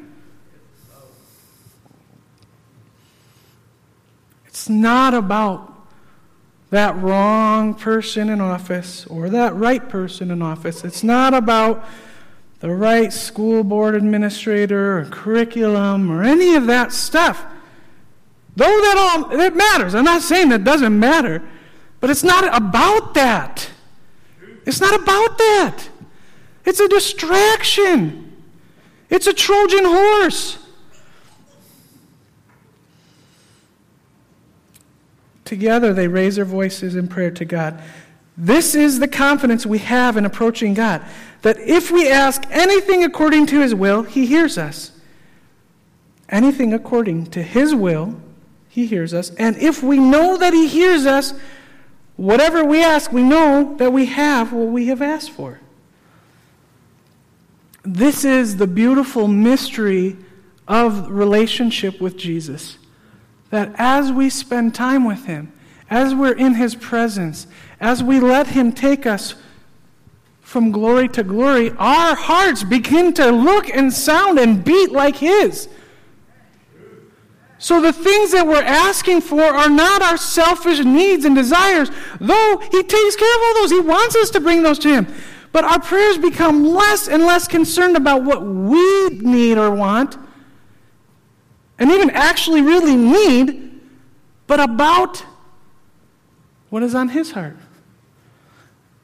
It's 4.46 4.68
not 4.68 5.14
about 5.14 5.68
that 6.70 6.96
wrong 6.96 7.74
person 7.74 8.30
in 8.30 8.40
office 8.40 9.06
or 9.06 9.28
that 9.28 9.54
right 9.54 9.86
person 9.88 10.30
in 10.30 10.40
office. 10.40 10.84
It's 10.84 11.02
not 11.02 11.34
about 11.34 11.84
the 12.62 12.70
right 12.70 13.12
school 13.12 13.64
board 13.64 13.96
administrator 13.96 15.00
or 15.00 15.04
curriculum 15.06 16.12
or 16.12 16.22
any 16.22 16.54
of 16.54 16.68
that 16.68 16.92
stuff. 16.92 17.44
Though 18.54 18.66
that 18.66 18.96
all 18.96 19.36
that 19.36 19.56
matters. 19.56 19.96
I'm 19.96 20.04
not 20.04 20.22
saying 20.22 20.50
that 20.50 20.62
doesn't 20.62 20.96
matter, 20.96 21.42
but 21.98 22.08
it's 22.08 22.22
not 22.22 22.44
about 22.56 23.14
that. 23.14 23.68
It's 24.64 24.80
not 24.80 24.94
about 24.94 25.38
that. 25.38 25.88
It's 26.64 26.78
a 26.78 26.86
distraction. 26.86 28.32
It's 29.10 29.26
a 29.26 29.32
Trojan 29.32 29.84
horse. 29.84 30.58
Together 35.44 35.92
they 35.92 36.06
raise 36.06 36.36
their 36.36 36.44
voices 36.44 36.94
in 36.94 37.08
prayer 37.08 37.32
to 37.32 37.44
God. 37.44 37.82
This 38.36 38.76
is 38.76 39.00
the 39.00 39.08
confidence 39.08 39.66
we 39.66 39.78
have 39.78 40.16
in 40.16 40.24
approaching 40.24 40.74
God 40.74 41.02
that 41.42 41.58
if 41.58 41.90
we 41.90 42.08
ask 42.08 42.44
anything 42.50 43.04
according 43.04 43.46
to 43.46 43.60
his 43.60 43.74
will, 43.74 44.02
he 44.04 44.26
hears 44.26 44.56
us. 44.56 44.92
Anything 46.28 46.72
according 46.72 47.26
to 47.26 47.42
his 47.42 47.74
will, 47.74 48.20
he 48.68 48.86
hears 48.86 49.12
us. 49.12 49.30
And 49.34 49.56
if 49.58 49.82
we 49.82 49.98
know 49.98 50.36
that 50.38 50.54
he 50.54 50.66
hears 50.66 51.04
us, 51.04 51.34
whatever 52.16 52.64
we 52.64 52.82
ask, 52.82 53.12
we 53.12 53.22
know 53.22 53.76
that 53.76 53.92
we 53.92 54.06
have 54.06 54.52
what 54.52 54.68
we 54.68 54.86
have 54.86 55.02
asked 55.02 55.30
for. 55.30 55.60
This 57.82 58.24
is 58.24 58.56
the 58.56 58.66
beautiful 58.66 59.26
mystery 59.26 60.16
of 60.68 61.10
relationship 61.10 62.00
with 62.00 62.16
Jesus. 62.16 62.78
That 63.50 63.74
as 63.76 64.12
we 64.12 64.30
spend 64.30 64.74
time 64.74 65.04
with 65.04 65.26
him, 65.26 65.52
as 65.90 66.14
we're 66.14 66.32
in 66.32 66.54
his 66.54 66.76
presence, 66.76 67.46
as 67.80 68.02
we 68.02 68.20
let 68.20 68.46
him 68.46 68.72
take 68.72 69.04
us 69.04 69.34
from 70.52 70.70
glory 70.70 71.08
to 71.08 71.22
glory, 71.22 71.70
our 71.78 72.14
hearts 72.14 72.62
begin 72.62 73.14
to 73.14 73.30
look 73.30 73.70
and 73.70 73.90
sound 73.90 74.38
and 74.38 74.62
beat 74.62 74.92
like 74.92 75.16
His. 75.16 75.66
So 77.56 77.80
the 77.80 77.92
things 77.92 78.32
that 78.32 78.46
we're 78.46 78.62
asking 78.62 79.22
for 79.22 79.42
are 79.42 79.70
not 79.70 80.02
our 80.02 80.18
selfish 80.18 80.80
needs 80.80 81.24
and 81.24 81.34
desires, 81.34 81.90
though 82.20 82.58
He 82.70 82.82
takes 82.82 83.16
care 83.16 83.34
of 83.34 83.42
all 83.42 83.54
those. 83.54 83.70
He 83.70 83.80
wants 83.80 84.14
us 84.14 84.28
to 84.30 84.40
bring 84.40 84.62
those 84.62 84.78
to 84.80 84.92
Him. 84.92 85.06
But 85.52 85.64
our 85.64 85.80
prayers 85.80 86.18
become 86.18 86.64
less 86.64 87.08
and 87.08 87.22
less 87.22 87.48
concerned 87.48 87.96
about 87.96 88.22
what 88.22 88.44
we 88.44 89.08
need 89.20 89.56
or 89.56 89.70
want, 89.70 90.18
and 91.78 91.90
even 91.90 92.10
actually 92.10 92.60
really 92.60 92.94
need, 92.94 93.80
but 94.46 94.60
about 94.60 95.24
what 96.68 96.82
is 96.82 96.94
on 96.94 97.08
His 97.08 97.30
heart. 97.30 97.56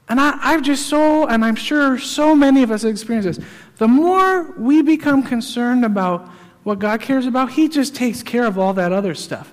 And 0.08 0.20
I, 0.20 0.38
I've 0.40 0.62
just 0.62 0.86
so, 0.86 1.26
and 1.26 1.44
I'm 1.44 1.56
sure 1.56 1.98
so 1.98 2.34
many 2.34 2.62
of 2.62 2.70
us 2.70 2.84
experience 2.84 3.24
this. 3.24 3.46
The 3.76 3.88
more 3.88 4.52
we 4.56 4.82
become 4.82 5.22
concerned 5.22 5.84
about 5.84 6.28
what 6.62 6.78
God 6.78 7.00
cares 7.00 7.26
about, 7.26 7.52
He 7.52 7.68
just 7.68 7.94
takes 7.94 8.22
care 8.22 8.46
of 8.46 8.58
all 8.58 8.74
that 8.74 8.92
other 8.92 9.14
stuff. 9.14 9.52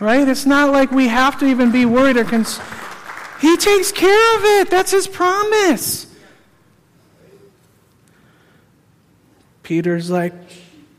Right? 0.00 0.26
It's 0.26 0.46
not 0.46 0.72
like 0.72 0.90
we 0.90 1.08
have 1.08 1.38
to 1.40 1.46
even 1.46 1.70
be 1.70 1.84
worried 1.84 2.16
or 2.16 2.24
concerned. 2.24 2.68
He 3.40 3.56
takes 3.56 3.92
care 3.92 4.36
of 4.36 4.44
it. 4.44 4.70
That's 4.70 4.90
His 4.90 5.06
promise. 5.06 6.06
Peter's 9.62 10.10
like, 10.10 10.32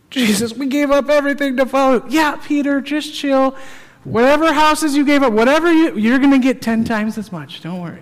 Jesus, 0.09 0.53
we 0.53 0.67
gave 0.67 0.91
up 0.91 1.09
everything 1.09 1.57
to 1.57 1.65
follow. 1.65 2.05
Yeah, 2.09 2.35
Peter, 2.35 2.81
just 2.81 3.13
chill. 3.13 3.55
Whatever 4.03 4.53
houses 4.53 4.95
you 4.95 5.05
gave 5.05 5.23
up, 5.23 5.33
whatever 5.33 5.71
you, 5.71 5.97
you're 5.97 6.19
going 6.19 6.31
to 6.31 6.39
get 6.39 6.61
10 6.61 6.83
times 6.83 7.17
as 7.17 7.31
much. 7.31 7.61
Don't 7.61 7.81
worry. 7.81 8.01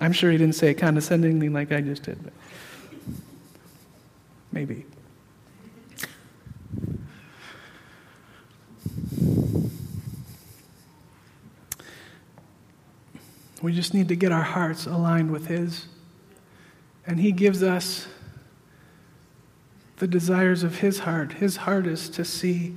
I'm 0.00 0.12
sure 0.12 0.30
he 0.30 0.38
didn't 0.38 0.54
say 0.54 0.70
it 0.70 0.78
condescendingly 0.78 1.50
like 1.50 1.72
I 1.72 1.82
just 1.82 2.02
did, 2.04 2.22
but 2.24 2.32
maybe. 4.50 4.86
We 13.62 13.74
just 13.74 13.92
need 13.92 14.08
to 14.08 14.16
get 14.16 14.32
our 14.32 14.42
hearts 14.42 14.86
aligned 14.86 15.30
with 15.30 15.46
His. 15.46 15.86
And 17.06 17.20
He 17.20 17.32
gives 17.32 17.62
us 17.62 18.06
the 19.98 20.06
desires 20.06 20.62
of 20.62 20.78
His 20.78 21.00
heart. 21.00 21.34
His 21.34 21.58
heart 21.58 21.86
is 21.86 22.08
to 22.10 22.24
see 22.24 22.76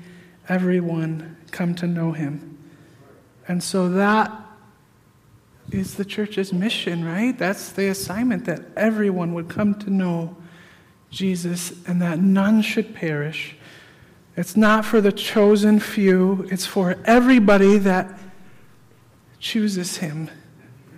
everyone 0.50 1.38
come 1.52 1.74
to 1.76 1.88
know 1.88 2.12
Him. 2.12 2.58
And 3.48 3.64
so 3.64 3.88
that 3.90 4.43
is 5.72 5.96
the 5.96 6.06
church's 6.06 6.54
mission, 6.54 7.04
right? 7.06 7.38
That's 7.38 7.72
the 7.72 7.88
assignment 7.88 8.46
that 8.46 8.62
everyone 8.76 9.34
would 9.34 9.50
come 9.50 9.76
to 9.76 9.90
know 9.90 10.36
Jesus 11.10 11.74
and 11.88 12.02
that 12.02 12.20
none 12.20 12.62
should 12.62 12.94
perish. 12.94 13.56
It's 14.36 14.58
not 14.58 14.84
for 14.84 15.00
the 15.00 15.12
chosen 15.12 15.80
few, 15.80 16.48
it's 16.52 16.66
for 16.66 16.98
everybody 17.06 17.78
that 17.80 18.20
chooses 19.40 19.98
him 19.98 20.30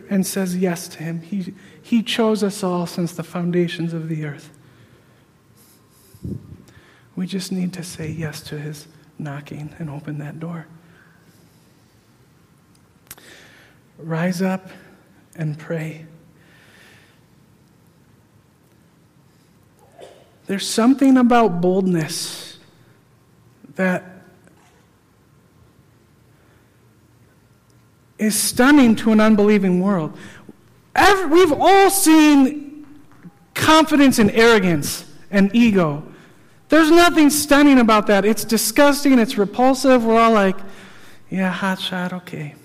and 0.10 0.25
says 0.25 0.56
yes 0.56 0.88
to 0.89 1.04
him. 1.04 1.21
He, 1.21 1.54
he 1.82 2.01
chose 2.01 2.43
us 2.43 2.63
all 2.63 2.86
since 2.86 3.12
the 3.13 3.23
foundations 3.23 3.93
of 3.93 4.08
the 4.08 4.25
earth. 4.25 4.51
We 7.15 7.25
just 7.25 7.51
need 7.51 7.73
to 7.73 7.84
say 7.84 8.10
yes 8.10 8.41
to 8.43 8.60
his 8.60 8.88
knocking 9.17 9.73
and 9.80 9.89
open 9.89 10.17
that 10.19 10.39
door. 10.39 10.67
Rise 13.98 14.42
up 14.42 14.70
and 15.36 15.58
pray. 15.58 16.06
There's 20.48 20.68
something 20.68 21.18
about 21.18 21.62
boldness 21.62 22.60
that 23.76 24.04
is 28.18 28.40
stunning 28.40 28.96
to 28.96 29.12
an 29.12 29.20
unbelieving 29.20 29.82
world. 29.82 30.18
Every, 30.96 31.28
we've 31.28 31.52
all 31.52 31.90
seen 31.90 32.86
confidence 33.54 34.20
and 34.20 34.32
arrogance 34.32 35.12
and 35.32 35.54
ego. 35.54 36.04
There's 36.70 36.90
nothing 36.92 37.30
stunning 37.30 37.80
about 37.80 38.08
that. 38.08 38.24
It's 38.24 38.44
disgusting, 38.44 39.20
it's 39.20 39.38
repulsive. 39.38 40.06
We're 40.06 40.20
all 40.20 40.32
like, 40.32 40.58
yeah, 41.30 41.52
hot 41.52 41.80
shot, 41.80 42.14
okay. 42.14 42.56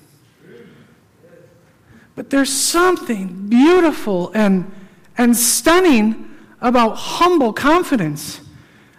But 2.20 2.28
there's 2.28 2.52
something 2.52 3.48
beautiful 3.48 4.30
and, 4.34 4.70
and 5.16 5.34
stunning 5.34 6.28
about 6.60 6.96
humble 6.96 7.54
confidence. 7.54 8.42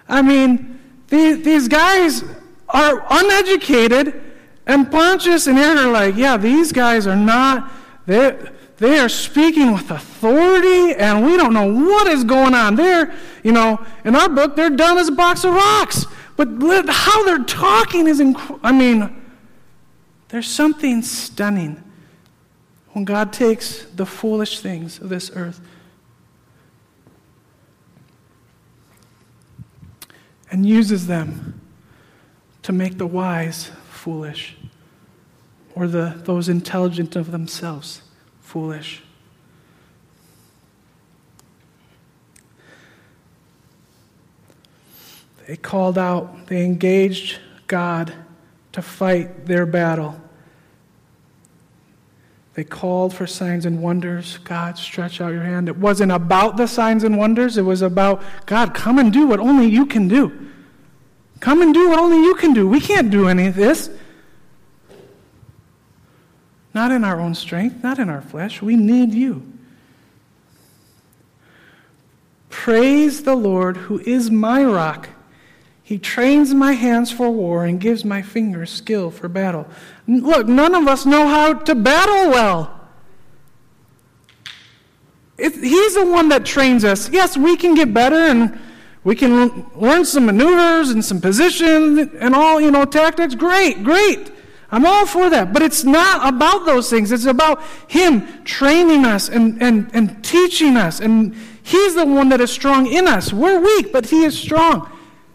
I 0.09 0.23
mean, 0.23 0.79
these, 1.07 1.43
these 1.43 1.67
guys 1.67 2.23
are 2.67 3.05
uneducated, 3.11 4.19
and 4.65 4.89
Pontius 4.89 5.45
and 5.45 5.55
Herod 5.55 5.77
are 5.77 5.91
like, 5.91 6.15
yeah, 6.15 6.35
these 6.35 6.71
guys 6.71 7.05
are 7.05 7.15
not, 7.15 7.71
they 8.07 8.39
they 8.77 8.97
are 8.97 9.07
speaking 9.07 9.71
with 9.71 9.91
authority, 9.91 10.95
and 10.95 11.23
we 11.23 11.37
don't 11.37 11.53
know 11.53 11.71
what 11.71 12.07
is 12.07 12.23
going 12.23 12.55
on 12.55 12.75
there. 12.75 13.13
You 13.43 13.51
know, 13.51 13.85
in 14.03 14.15
our 14.15 14.29
book, 14.29 14.55
they're 14.55 14.71
dumb 14.71 14.97
as 14.97 15.09
a 15.09 15.11
box 15.11 15.43
of 15.43 15.53
rocks. 15.53 16.07
But 16.37 16.47
how 16.89 17.23
they're 17.25 17.45
talking 17.45 18.07
is, 18.07 18.19
inc- 18.19 18.59
I 18.63 18.71
mean, 18.71 19.15
there's 20.29 20.47
something 20.47 21.03
stunning 21.03 21.83
when 22.93 23.05
God 23.05 23.31
takes 23.31 23.85
the 23.85 24.05
foolish 24.05 24.59
things 24.59 24.99
of 24.99 25.09
this 25.09 25.31
earth 25.35 25.61
and 30.51 30.65
uses 30.65 31.07
them 31.07 31.61
to 32.63 32.71
make 32.71 32.97
the 32.97 33.07
wise 33.07 33.71
foolish 33.89 34.57
or 35.73 35.87
the, 35.87 36.21
those 36.25 36.49
intelligent 36.49 37.15
of 37.15 37.31
themselves 37.31 38.01
foolish. 38.41 39.01
They 45.47 45.55
called 45.57 45.97
out, 45.97 46.47
they 46.47 46.63
engaged 46.63 47.39
God 47.67 48.13
to 48.73 48.81
fight 48.81 49.45
their 49.45 49.65
battle. 49.65 50.20
They 52.53 52.63
called 52.65 53.13
for 53.13 53.25
signs 53.25 53.65
and 53.65 53.81
wonders. 53.81 54.37
God, 54.39 54.77
stretch 54.77 55.21
out 55.21 55.31
your 55.31 55.43
hand. 55.43 55.69
It 55.69 55.77
wasn't 55.77 56.11
about 56.11 56.57
the 56.57 56.67
signs 56.67 57.03
and 57.03 57.17
wonders, 57.17 57.57
it 57.57 57.61
was 57.61 57.81
about, 57.81 58.21
God, 58.45 58.73
come 58.73 58.99
and 58.99 59.11
do 59.13 59.27
what 59.27 59.39
only 59.39 59.67
you 59.67 59.85
can 59.85 60.07
do. 60.07 60.49
Come 61.39 61.61
and 61.61 61.73
do 61.73 61.89
what 61.89 61.99
only 61.99 62.17
you 62.17 62.35
can 62.35 62.53
do. 62.53 62.67
We 62.67 62.79
can't 62.79 63.09
do 63.09 63.27
any 63.27 63.47
of 63.47 63.55
this. 63.55 63.89
Not 66.73 66.91
in 66.91 67.03
our 67.03 67.19
own 67.19 67.35
strength, 67.35 67.83
not 67.83 67.99
in 67.99 68.09
our 68.09 68.21
flesh. 68.21 68.61
We 68.61 68.75
need 68.75 69.13
you. 69.13 69.51
Praise 72.49 73.23
the 73.23 73.35
Lord, 73.35 73.77
who 73.77 73.99
is 73.99 74.29
my 74.29 74.63
rock. 74.63 75.09
He 75.81 75.97
trains 75.97 76.53
my 76.53 76.73
hands 76.73 77.11
for 77.11 77.29
war 77.29 77.65
and 77.65 77.79
gives 77.79 78.05
my 78.05 78.21
fingers 78.21 78.69
skill 78.69 79.09
for 79.09 79.27
battle. 79.27 79.67
Look, 80.07 80.47
none 80.47 80.75
of 80.75 80.87
us 80.87 81.05
know 81.05 81.27
how 81.27 81.53
to 81.53 81.75
battle 81.75 82.31
well. 82.31 82.79
He's 85.37 85.95
the 85.95 86.05
one 86.05 86.29
that 86.29 86.45
trains 86.45 86.85
us. 86.85 87.09
Yes, 87.09 87.35
we 87.35 87.57
can 87.57 87.73
get 87.73 87.93
better 87.93 88.15
and 88.15 88.59
we 89.03 89.15
can 89.15 89.65
learn 89.75 90.05
some 90.05 90.27
maneuvers 90.27 90.91
and 90.91 91.03
some 91.03 91.19
positions 91.19 92.09
and 92.19 92.35
all, 92.35 92.61
you 92.61 92.69
know, 92.69 92.85
tactics. 92.85 93.33
Great, 93.33 93.83
great. 93.83 94.31
I'm 94.71 94.85
all 94.85 95.05
for 95.05 95.29
that. 95.29 95.51
But 95.51 95.63
it's 95.63 95.83
not 95.83 96.31
about 96.31 96.65
those 96.65 96.89
things. 96.89 97.11
It's 97.11 97.25
about 97.25 97.63
Him 97.87 98.43
training 98.43 99.05
us 99.05 99.29
and, 99.29 99.61
and, 99.61 99.89
and 99.93 100.23
teaching 100.23 100.77
us. 100.77 100.99
And 100.99 101.35
He's 101.63 101.95
the 101.95 102.05
one 102.05 102.29
that 102.29 102.39
is 102.39 102.51
strong 102.51 102.85
in 102.85 103.07
us. 103.07 103.33
We're 103.33 103.59
weak, 103.59 103.91
but 103.91 104.05
He 104.05 104.23
is 104.23 104.37
strong. 104.37 104.89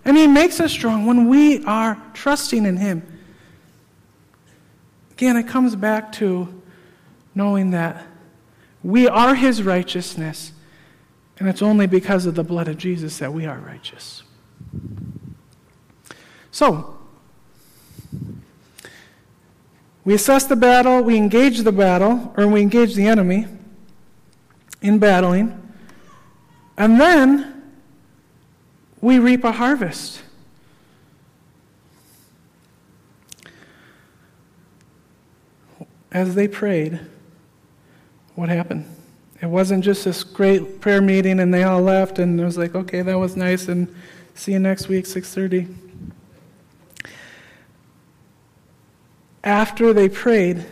And 0.05 0.17
He 0.17 0.29
makes 0.29 0.61
us 0.61 0.71
strong 0.71 1.07
when 1.07 1.29
we 1.29 1.65
are 1.65 2.01
trusting 2.15 2.65
in 2.65 2.77
Him. 2.77 3.16
Again, 5.17 5.39
it 5.39 5.49
comes 5.49 5.75
back 5.75 6.13
to 6.13 6.63
knowing 7.35 7.71
that 7.71 8.05
we 8.83 9.09
are 9.09 9.35
His 9.35 9.63
righteousness, 9.63 10.53
and 11.39 11.49
it's 11.49 11.63
only 11.63 11.87
because 11.87 12.27
of 12.27 12.35
the 12.35 12.45
blood 12.45 12.69
of 12.69 12.77
Jesus 12.77 13.19
that 13.19 13.33
we 13.33 13.47
are 13.47 13.59
righteous. 13.59 14.23
So, 16.51 16.99
we 20.05 20.13
assess 20.13 20.45
the 20.45 20.55
battle, 20.55 21.03
we 21.03 21.17
engage 21.17 21.61
the 21.61 21.73
battle, 21.73 22.35
or 22.37 22.47
we 22.47 22.61
engage 22.61 22.95
the 22.95 23.07
enemy 23.07 23.47
in 24.83 24.99
battling, 24.99 25.75
and 26.77 27.01
then 27.01 27.73
we 29.01 29.19
reap 29.19 29.45
a 29.45 29.53
harvest. 29.53 30.21
As 36.17 36.35
they 36.35 36.49
prayed, 36.49 36.99
what 38.37 38.49
happened? 38.49 38.87
It 39.43 39.47
wasn't 39.51 39.85
just 39.85 40.07
this 40.07 40.25
great 40.25 40.81
prayer 40.81 41.03
meeting 41.03 41.41
and 41.41 41.53
they 41.53 41.63
all 41.63 41.83
left 41.83 42.19
and 42.19 42.41
it 42.41 42.45
was 42.45 42.57
like, 42.57 42.75
okay, 42.75 43.03
that 43.03 43.19
was 43.19 43.37
nice 43.37 43.69
and 43.69 43.95
see 44.35 44.53
you 44.53 44.59
next 44.59 44.89
week, 44.89 45.05
6:30. 45.05 45.69
After 49.45 49.93
they 49.93 50.09
prayed, 50.09 50.65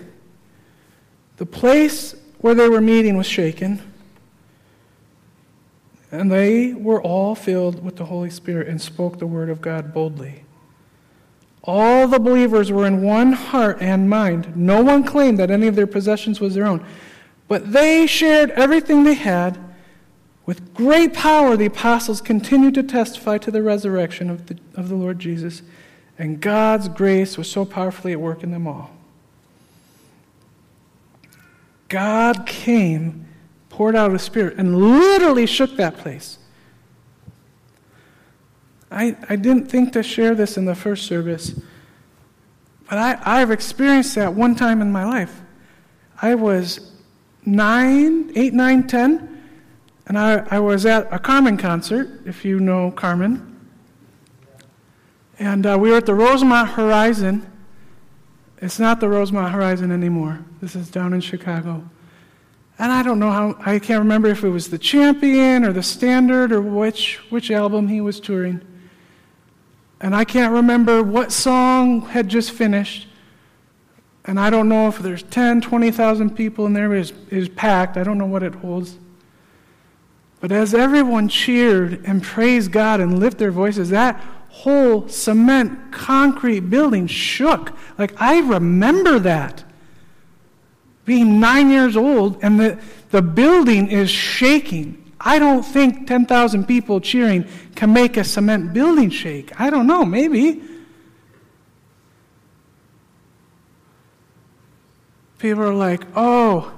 the 1.37 1.45
place 1.45 2.15
where 2.39 2.55
they 2.55 2.71
were 2.71 2.81
meeting 2.81 3.19
was 3.19 3.27
shaken. 3.27 3.83
And 6.11 6.33
they 6.33 6.73
were 6.73 7.03
all 7.03 7.35
filled 7.35 7.85
with 7.85 7.97
the 7.97 8.07
Holy 8.07 8.31
Spirit 8.31 8.67
and 8.67 8.81
spoke 8.81 9.19
the 9.19 9.27
word 9.27 9.51
of 9.51 9.61
God 9.61 9.93
boldly. 9.93 10.44
All 11.67 12.07
the 12.07 12.19
believers 12.19 12.71
were 12.71 12.87
in 12.87 13.03
one 13.03 13.33
heart 13.33 13.79
and 13.81 14.09
mind. 14.09 14.55
No 14.55 14.83
one 14.83 15.03
claimed 15.03 15.39
that 15.39 15.51
any 15.51 15.67
of 15.67 15.77
their 15.77 15.87
possessions 15.87 16.39
was 16.39 16.55
their 16.55 16.67
own. 16.67 16.85
But 17.49 17.73
they 17.73 18.07
shared 18.07 18.51
everything 18.51 19.05
they 19.05 19.15
had. 19.15 19.59
With 20.45 20.75
great 20.75 21.15
power, 21.15 21.57
the 21.57 21.67
apostles 21.67 22.21
continued 22.21 22.75
to 22.75 22.83
testify 22.83 23.39
to 23.39 23.51
the 23.51 23.63
resurrection 23.63 24.29
of 24.29 24.47
the, 24.47 24.59
of 24.75 24.91
the 24.91 24.95
Lord 24.95 25.19
Jesus, 25.19 25.63
and 26.19 26.39
God's 26.39 26.89
grace 26.89 27.39
was 27.39 27.51
so 27.51 27.65
powerfully 27.65 28.13
at 28.13 28.21
work 28.21 28.43
in 28.43 28.51
them 28.51 28.67
all. 28.67 28.91
God 31.89 32.45
came, 32.47 33.27
poured 33.71 33.97
out 33.97 34.13
His 34.13 34.23
Spirit, 34.23 34.59
and 34.59 34.77
literally 34.79 35.47
shook 35.47 35.77
that 35.77 35.97
place. 35.97 36.39
I, 38.95 39.17
I 39.29 39.37
didn't 39.37 39.67
think 39.67 39.93
to 39.95 40.03
share 40.05 40.37
this 40.37 40.57
in 40.57 40.67
the 40.67 40.75
first 40.75 41.07
service, 41.07 41.61
but 42.89 42.97
I, 42.97 43.19
I've 43.25 43.51
experienced 43.51 44.15
that 44.15 44.33
one 44.33 44.55
time 44.55 44.81
in 44.81 44.93
my 44.93 45.05
life. 45.05 45.43
I 46.23 46.37
was 46.37 46.93
nine, 47.45 48.31
eight, 48.37 48.55
nine, 48.55 48.87
ten, 48.87 49.43
and 50.07 50.17
I, 50.17 50.47
I 50.49 50.61
was 50.61 50.87
at 50.87 51.13
a 51.13 51.19
Carmen 51.19 51.57
concert, 51.57 52.21
if 52.25 52.45
you 52.45 52.61
know 52.61 52.93
Carmen. 52.93 53.51
And 55.41 55.67
uh, 55.67 55.77
we 55.81 55.91
were 55.91 55.97
at 55.97 56.07
the 56.07 56.15
Rosemont 56.15 56.71
Horizon. 56.71 57.51
It's 58.59 58.79
not 58.79 59.01
the 59.01 59.09
Rosemont 59.09 59.53
Horizon 59.53 59.91
anymore. 59.91 60.45
This 60.61 60.77
is 60.77 60.89
down 60.89 61.13
in 61.13 61.21
Chicago. 61.21 61.83
And 62.79 62.93
I 62.93 63.03
don't 63.03 63.19
know 63.19 63.33
how, 63.33 63.57
I 63.67 63.81
can't 63.81 63.99
remember 63.99 64.29
if 64.29 64.45
it 64.45 64.49
was 64.51 64.71
the 64.71 64.79
Champion 64.79 65.65
or 65.65 65.73
the 65.73 65.83
Standard 65.83 66.53
or 66.53 66.61
which, 66.61 67.17
which 67.31 67.51
album 67.51 67.89
he 67.89 68.01
was 68.01 68.21
touring. 68.21 68.61
And 70.05 70.15
I 70.15 70.27
can't 70.27 70.53
remember 70.53 71.03
what 71.03 71.33
song 71.33 72.03
had 72.03 72.29
just 72.29 72.51
finished. 72.51 73.09
And 74.27 74.39
I 74.39 74.51
don't 74.51 74.69
know 74.69 74.87
if 74.87 74.99
there's 74.99 75.23
10, 75.23 75.63
20,000 75.63 76.37
people 76.37 76.67
in 76.67 76.75
there. 76.75 76.93
It 76.93 77.15
is, 77.31 77.49
packed. 77.49 77.97
I 77.97 78.05
don't 78.05 78.19
know 78.19 78.27
what 78.27 78.43
it 78.43 78.55
holds. 78.57 78.99
But 80.41 80.53
as 80.53 80.75
everyone 80.75 81.29
cheered 81.29 82.05
and 82.05 82.23
praised 82.23 82.71
God 82.71 83.01
and 83.01 83.19
lifted 83.19 83.39
their 83.39 83.51
voices, 83.51 83.89
that 83.91 84.23
whole 84.51 85.09
cement, 85.09 85.91
concrete 85.91 86.69
building 86.69 87.07
shook. 87.07 87.73
Like, 87.97 88.13
I 88.21 88.41
remember 88.41 89.19
that. 89.21 89.65
Being 91.07 91.41
nine 91.41 91.71
years 91.71 91.97
old, 91.97 92.41
and 92.43 92.61
the, 92.61 92.79
the 93.09 93.23
building 93.23 93.91
is 93.91 94.11
shaking. 94.11 95.03
I 95.25 95.39
don't 95.39 95.63
think 95.63 96.07
10,000 96.07 96.67
people 96.67 97.01
cheering 97.01 97.47
can 97.75 97.93
make 97.93 98.19
a 98.19 98.25
cement 98.25 98.75
building 98.75 99.09
shake. 99.09 99.59
I 99.59 99.71
don't 99.71 99.87
know, 99.87 100.05
maybe. 100.05 100.63
People 105.39 105.63
are 105.63 105.75
like, 105.75 106.03
oh, 106.15 106.73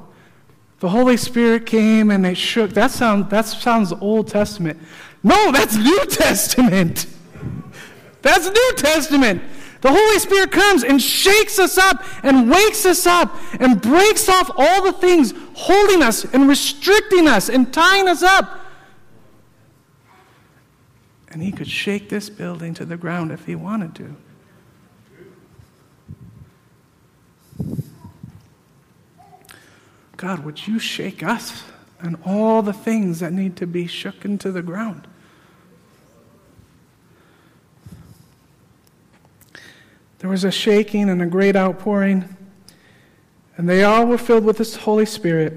the 0.78 0.88
Holy 0.88 1.16
Spirit 1.16 1.66
came 1.66 2.10
and 2.10 2.24
it 2.24 2.36
shook. 2.36 2.70
That, 2.72 2.92
sound, 2.92 3.30
that 3.30 3.46
sounds 3.46 3.92
Old 3.92 4.28
Testament. 4.28 4.78
No, 5.24 5.50
that's 5.50 5.76
New 5.76 6.06
Testament. 6.08 7.06
That's 8.22 8.46
New 8.46 8.72
Testament. 8.76 9.42
The 9.86 9.92
Holy 9.92 10.18
Spirit 10.18 10.50
comes 10.50 10.82
and 10.82 11.00
shakes 11.00 11.60
us 11.60 11.78
up 11.78 12.02
and 12.24 12.50
wakes 12.50 12.84
us 12.84 13.06
up 13.06 13.36
and 13.60 13.80
breaks 13.80 14.28
off 14.28 14.50
all 14.56 14.82
the 14.82 14.92
things 14.92 15.32
holding 15.54 16.02
us 16.02 16.24
and 16.24 16.48
restricting 16.48 17.28
us 17.28 17.48
and 17.48 17.72
tying 17.72 18.08
us 18.08 18.20
up. 18.24 18.66
And 21.28 21.40
He 21.40 21.52
could 21.52 21.68
shake 21.68 22.08
this 22.08 22.28
building 22.28 22.74
to 22.74 22.84
the 22.84 22.96
ground 22.96 23.30
if 23.30 23.46
He 23.46 23.54
wanted 23.54 23.94
to. 23.94 24.16
God, 30.16 30.44
would 30.44 30.66
you 30.66 30.80
shake 30.80 31.22
us 31.22 31.62
and 32.00 32.18
all 32.24 32.60
the 32.60 32.72
things 32.72 33.20
that 33.20 33.32
need 33.32 33.54
to 33.58 33.68
be 33.68 33.86
shook 33.86 34.24
into 34.24 34.50
the 34.50 34.62
ground? 34.62 35.06
There 40.26 40.32
was 40.32 40.42
a 40.42 40.50
shaking 40.50 41.08
and 41.08 41.22
a 41.22 41.26
great 41.26 41.54
outpouring, 41.54 42.36
and 43.56 43.68
they 43.68 43.84
all 43.84 44.06
were 44.06 44.18
filled 44.18 44.42
with 44.42 44.58
the 44.58 44.78
Holy 44.80 45.06
Spirit. 45.06 45.56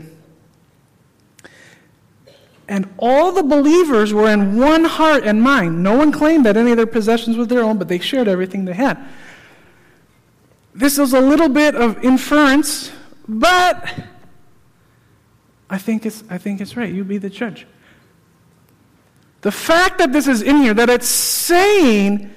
And 2.68 2.88
all 3.00 3.32
the 3.32 3.42
believers 3.42 4.14
were 4.14 4.30
in 4.30 4.58
one 4.60 4.86
heart 4.86 5.24
and 5.24 5.42
mind. 5.42 5.82
No 5.82 5.98
one 5.98 6.12
claimed 6.12 6.46
that 6.46 6.56
any 6.56 6.70
of 6.70 6.78
their 6.78 6.86
possessions 6.86 7.36
was 7.36 7.48
their 7.48 7.64
own, 7.64 7.80
but 7.80 7.88
they 7.88 7.98
shared 7.98 8.28
everything 8.28 8.66
they 8.66 8.76
had. 8.76 9.04
This 10.76 11.00
is 11.00 11.14
a 11.14 11.20
little 11.20 11.50
bit 11.50 11.74
of 11.74 12.04
inference, 12.06 12.92
but 13.28 13.92
I 15.68 15.80
think 15.80 16.06
it's, 16.06 16.24
I 16.30 16.38
think 16.38 16.62
it's 16.62 16.78
right. 16.78 16.94
You 16.94 17.04
be 17.04 17.18
the 17.18 17.32
judge. 17.32 17.66
The 19.42 19.52
fact 19.52 19.98
that 19.98 20.14
this 20.14 20.28
is 20.28 20.44
in 20.44 20.58
here, 20.58 20.76
that 20.76 20.92
it's 20.92 21.10
saying 21.10 22.36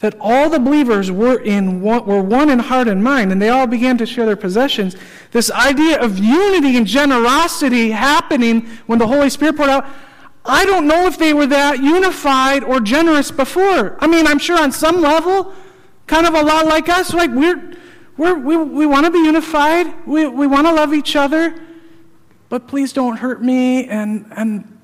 that 0.00 0.16
all 0.18 0.48
the 0.48 0.58
believers 0.58 1.10
were, 1.10 1.38
in 1.38 1.82
one, 1.82 2.04
were 2.06 2.22
one 2.22 2.48
in 2.48 2.58
heart 2.58 2.88
and 2.88 3.04
mind, 3.04 3.30
and 3.32 3.40
they 3.40 3.50
all 3.50 3.66
began 3.66 3.98
to 3.98 4.06
share 4.06 4.24
their 4.24 4.36
possessions. 4.36 4.96
This 5.30 5.50
idea 5.50 6.00
of 6.00 6.18
unity 6.18 6.76
and 6.76 6.86
generosity 6.86 7.90
happening 7.90 8.66
when 8.86 8.98
the 8.98 9.06
Holy 9.06 9.28
Spirit 9.28 9.56
poured 9.56 9.68
out, 9.68 9.86
I 10.42 10.64
don't 10.64 10.86
know 10.86 11.06
if 11.06 11.18
they 11.18 11.34
were 11.34 11.46
that 11.48 11.82
unified 11.82 12.64
or 12.64 12.80
generous 12.80 13.30
before. 13.30 13.98
I 14.00 14.06
mean, 14.06 14.26
I'm 14.26 14.38
sure 14.38 14.58
on 14.58 14.72
some 14.72 15.02
level, 15.02 15.52
kind 16.06 16.26
of 16.26 16.34
a 16.34 16.42
lot 16.42 16.64
like 16.66 16.88
us, 16.88 17.12
like 17.12 17.30
we're, 17.30 17.74
we're, 18.16 18.38
we, 18.38 18.56
we 18.56 18.86
want 18.86 19.04
to 19.04 19.12
be 19.12 19.18
unified, 19.18 20.06
we, 20.06 20.26
we 20.26 20.46
want 20.46 20.66
to 20.66 20.72
love 20.72 20.94
each 20.94 21.14
other, 21.14 21.54
but 22.48 22.66
please 22.66 22.94
don't 22.94 23.18
hurt 23.18 23.42
me, 23.42 23.86
and, 23.86 24.26
and 24.34 24.79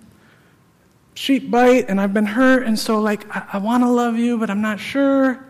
sheep 1.16 1.50
bite, 1.50 1.88
and 1.88 2.00
I've 2.00 2.14
been 2.14 2.26
hurt, 2.26 2.64
and 2.64 2.78
so, 2.78 3.00
like, 3.00 3.26
I, 3.34 3.46
I 3.54 3.58
want 3.58 3.82
to 3.82 3.90
love 3.90 4.16
you, 4.16 4.38
but 4.38 4.50
I'm 4.50 4.60
not 4.60 4.78
sure. 4.78 5.44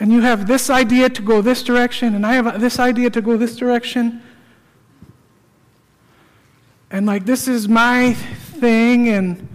And 0.00 0.12
you 0.12 0.20
have 0.20 0.46
this 0.46 0.70
idea 0.70 1.10
to 1.10 1.22
go 1.22 1.42
this 1.42 1.62
direction, 1.62 2.14
and 2.14 2.24
I 2.24 2.34
have 2.34 2.46
uh, 2.46 2.58
this 2.58 2.78
idea 2.78 3.10
to 3.10 3.20
go 3.20 3.36
this 3.36 3.56
direction. 3.56 4.22
And, 6.90 7.04
like, 7.04 7.26
this 7.26 7.48
is 7.48 7.68
my 7.68 8.14
thing, 8.14 9.08
and. 9.08 9.48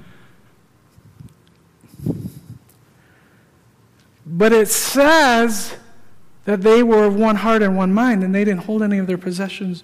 But 4.26 4.52
it 4.52 4.68
says 4.68 5.76
that 6.46 6.62
they 6.62 6.84
were 6.84 7.06
of 7.06 7.16
one 7.16 7.38
heart 7.38 7.62
and 7.62 7.78
one 7.78 7.94
mind, 7.94 8.24
and 8.24 8.36
they 8.36 8.44
didn't 8.44 8.64
hold 8.66 8.84
any 8.84 8.98
of 8.98 9.08
their 9.08 9.18
possessions 9.18 9.84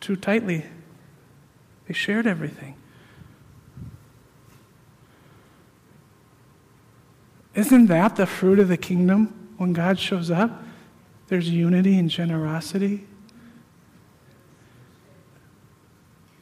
too 0.00 0.16
tightly. 0.16 0.64
They 1.88 1.94
shared 1.94 2.26
everything. 2.26 2.76
Isn't 7.54 7.86
that 7.86 8.16
the 8.16 8.26
fruit 8.26 8.58
of 8.58 8.68
the 8.68 8.76
kingdom 8.76 9.54
when 9.58 9.72
God 9.72 9.98
shows 9.98 10.30
up? 10.30 10.62
There's 11.28 11.48
unity 11.48 11.98
and 11.98 12.08
generosity. 12.08 13.06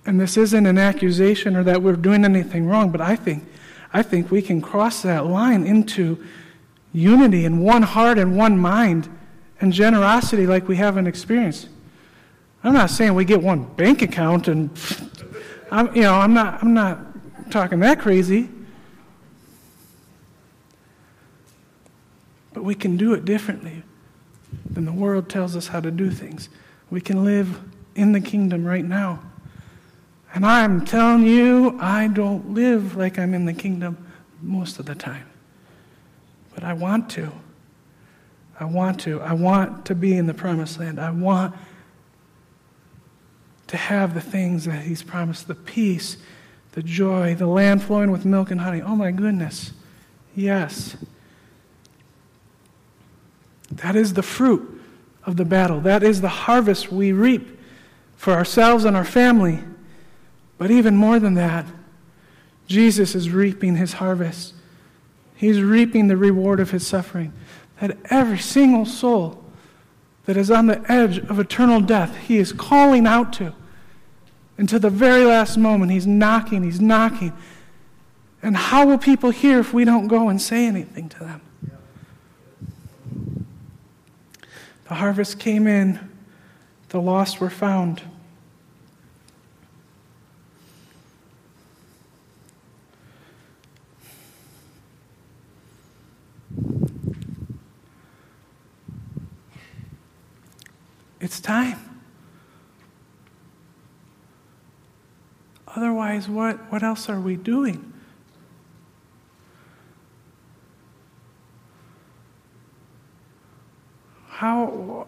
And 0.07 0.21
this 0.21 0.37
isn't 0.37 0.67
an 0.67 0.79
accusation 0.79 1.57
or 1.57 1.63
that 1.65 1.83
we're 1.83 1.97
doing 1.97 2.25
anything 2.25 2.67
wrong, 2.67 2.91
but 2.91 3.01
I 3.01 3.17
think, 3.17 3.45
I 3.93 4.03
think 4.03 4.31
we 4.31 4.43
can 4.43 4.61
cross 4.61 5.03
that 5.03 5.27
line 5.27 5.67
into 5.67 6.25
unity 6.93 7.45
and 7.45 7.63
one 7.63 7.83
heart 7.83 8.19
and 8.19 8.37
one 8.37 8.59
mind 8.59 9.09
and 9.61 9.73
generosity 9.73 10.47
like 10.47 10.67
we 10.67 10.77
haven't 10.77 11.07
experienced. 11.07 11.69
I'm 12.65 12.73
not 12.73 12.91
saying 12.91 13.15
we 13.15 13.25
get 13.25 13.43
one 13.43 13.65
bank 13.75 14.03
account 14.03 14.49
and, 14.49 14.71
I'm, 15.71 15.95
you 15.95 16.03
know, 16.03 16.15
I'm 16.15 16.35
not, 16.35 16.63
I'm 16.63 16.75
not 16.75 17.51
talking 17.51 17.81
that 17.81 18.01
crazy. 18.01 18.49
But 22.53 22.65
we 22.65 22.75
can 22.75 22.97
do 22.97 23.13
it 23.13 23.25
differently 23.25 23.83
than 24.69 24.85
the 24.85 24.93
world 24.93 25.29
tells 25.29 25.57
us 25.57 25.69
how 25.69 25.81
to 25.81 25.91
do 25.91 26.11
things. 26.11 26.49
We 26.91 27.01
can 27.01 27.25
live 27.25 27.61
in 27.95 28.13
the 28.13 28.21
kingdom 28.21 28.65
right 28.65 28.85
now. 28.85 29.21
And 30.35 30.47
I'm 30.47 30.85
telling 30.85 31.27
you, 31.27 31.77
I 31.81 32.09
don't 32.09 32.55
live 32.55 32.97
like 32.97 33.19
I'm 33.19 33.35
in 33.35 33.45
the 33.45 33.53
kingdom 33.53 33.97
most 34.41 34.79
of 34.79 34.87
the 34.87 34.95
time. 34.95 35.27
But 36.55 36.65
I 36.65 36.73
want 36.73 37.11
to. 37.11 37.33
I 38.59 38.65
want 38.65 39.01
to. 39.01 39.21
I 39.21 39.33
want 39.33 39.87
to 39.87 39.95
be 39.95 40.17
in 40.17 40.27
the 40.27 40.35
promised 40.35 40.79
land. 40.79 41.01
I 41.01 41.11
want 41.11 41.55
to 43.69 43.77
have 43.77 44.15
the 44.15 44.21
things 44.21 44.65
that 44.67 44.83
He's 44.83 45.03
promised 45.03 45.49
the 45.49 45.55
peace, 45.55 46.17
the 46.73 46.83
joy, 46.83 47.35
the 47.35 47.47
land 47.47 47.83
flowing 47.83 48.11
with 48.11 48.25
milk 48.25 48.51
and 48.51 48.61
honey. 48.61 48.83
Oh 48.83 48.95
my 48.95 49.11
goodness. 49.11 49.73
Yes. 50.35 50.97
That 53.71 53.97
is 53.97 54.15
the 54.15 54.23
fruit 54.23 54.83
of 55.25 55.37
the 55.37 55.45
battle. 55.45 55.81
That 55.81 56.03
is 56.03 56.21
the 56.21 56.29
harvest 56.29 56.91
we 56.91 57.13
reap 57.13 57.59
for 58.17 58.33
ourselves 58.33 58.85
and 58.85 58.97
our 58.97 59.05
family. 59.05 59.61
But 60.59 60.71
even 60.71 60.97
more 60.97 61.19
than 61.19 61.35
that, 61.35 61.67
Jesus 62.67 63.15
is 63.15 63.31
reaping 63.31 63.77
his 63.77 63.95
harvest. 63.95 64.55
He's 65.35 65.63
reaping 65.63 66.09
the 66.09 66.17
reward 66.17 66.61
of 66.61 66.71
his 66.71 66.87
suffering. 66.87 67.33
That 67.81 67.97
every 68.11 68.39
single 68.39 68.85
soul 68.85 69.43
that 70.27 70.37
is 70.37 70.51
on 70.51 70.67
the 70.67 70.85
edge 70.91 71.19
of 71.19 71.39
eternal 71.39 71.81
death, 71.81 72.17
he 72.17 72.39
is 72.39 72.53
calling 72.53 73.07
out 73.07 73.33
to. 73.35 73.55
And 74.59 74.69
to 74.69 74.79
the 74.79 74.91
very 74.91 75.25
last 75.25 75.57
moment, 75.57 75.91
he's 75.91 76.07
knocking, 76.07 76.63
he's 76.63 76.81
knocking. 76.81 77.33
And 78.43 78.57
how 78.57 78.87
will 78.87 78.99
people 78.99 79.31
hear 79.31 79.59
if 79.59 79.73
we 79.73 79.85
don't 79.85 80.07
go 80.07 80.29
and 80.29 80.41
say 80.41 80.67
anything 80.67 81.09
to 81.09 81.21
them? 81.21 81.41
The 84.91 84.97
harvest 84.97 85.39
came 85.39 85.69
in, 85.69 86.01
the 86.89 87.01
lost 87.01 87.41
were 87.41 87.49
found. 87.49 88.03
It's 101.21 101.39
time. 101.39 101.79
Otherwise, 105.69 106.29
what, 106.29 106.57
what 106.73 106.83
else 106.83 107.09
are 107.09 107.21
we 107.21 107.37
doing? 107.37 107.91
how, 114.41 115.07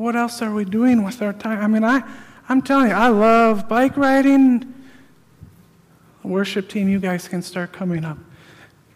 what 0.00 0.16
else 0.16 0.40
are 0.40 0.52
we 0.52 0.64
doing 0.64 1.04
with 1.04 1.20
our 1.20 1.32
time? 1.34 1.60
I 1.60 1.66
mean, 1.66 1.84
I, 1.84 2.02
I'm 2.48 2.62
telling 2.62 2.88
you, 2.88 2.94
I 2.94 3.08
love 3.08 3.68
bike 3.68 3.96
riding. 3.98 4.74
Worship 6.22 6.68
team, 6.68 6.88
you 6.88 6.98
guys 6.98 7.28
can 7.28 7.42
start 7.42 7.72
coming 7.72 8.04
up. 8.04 8.16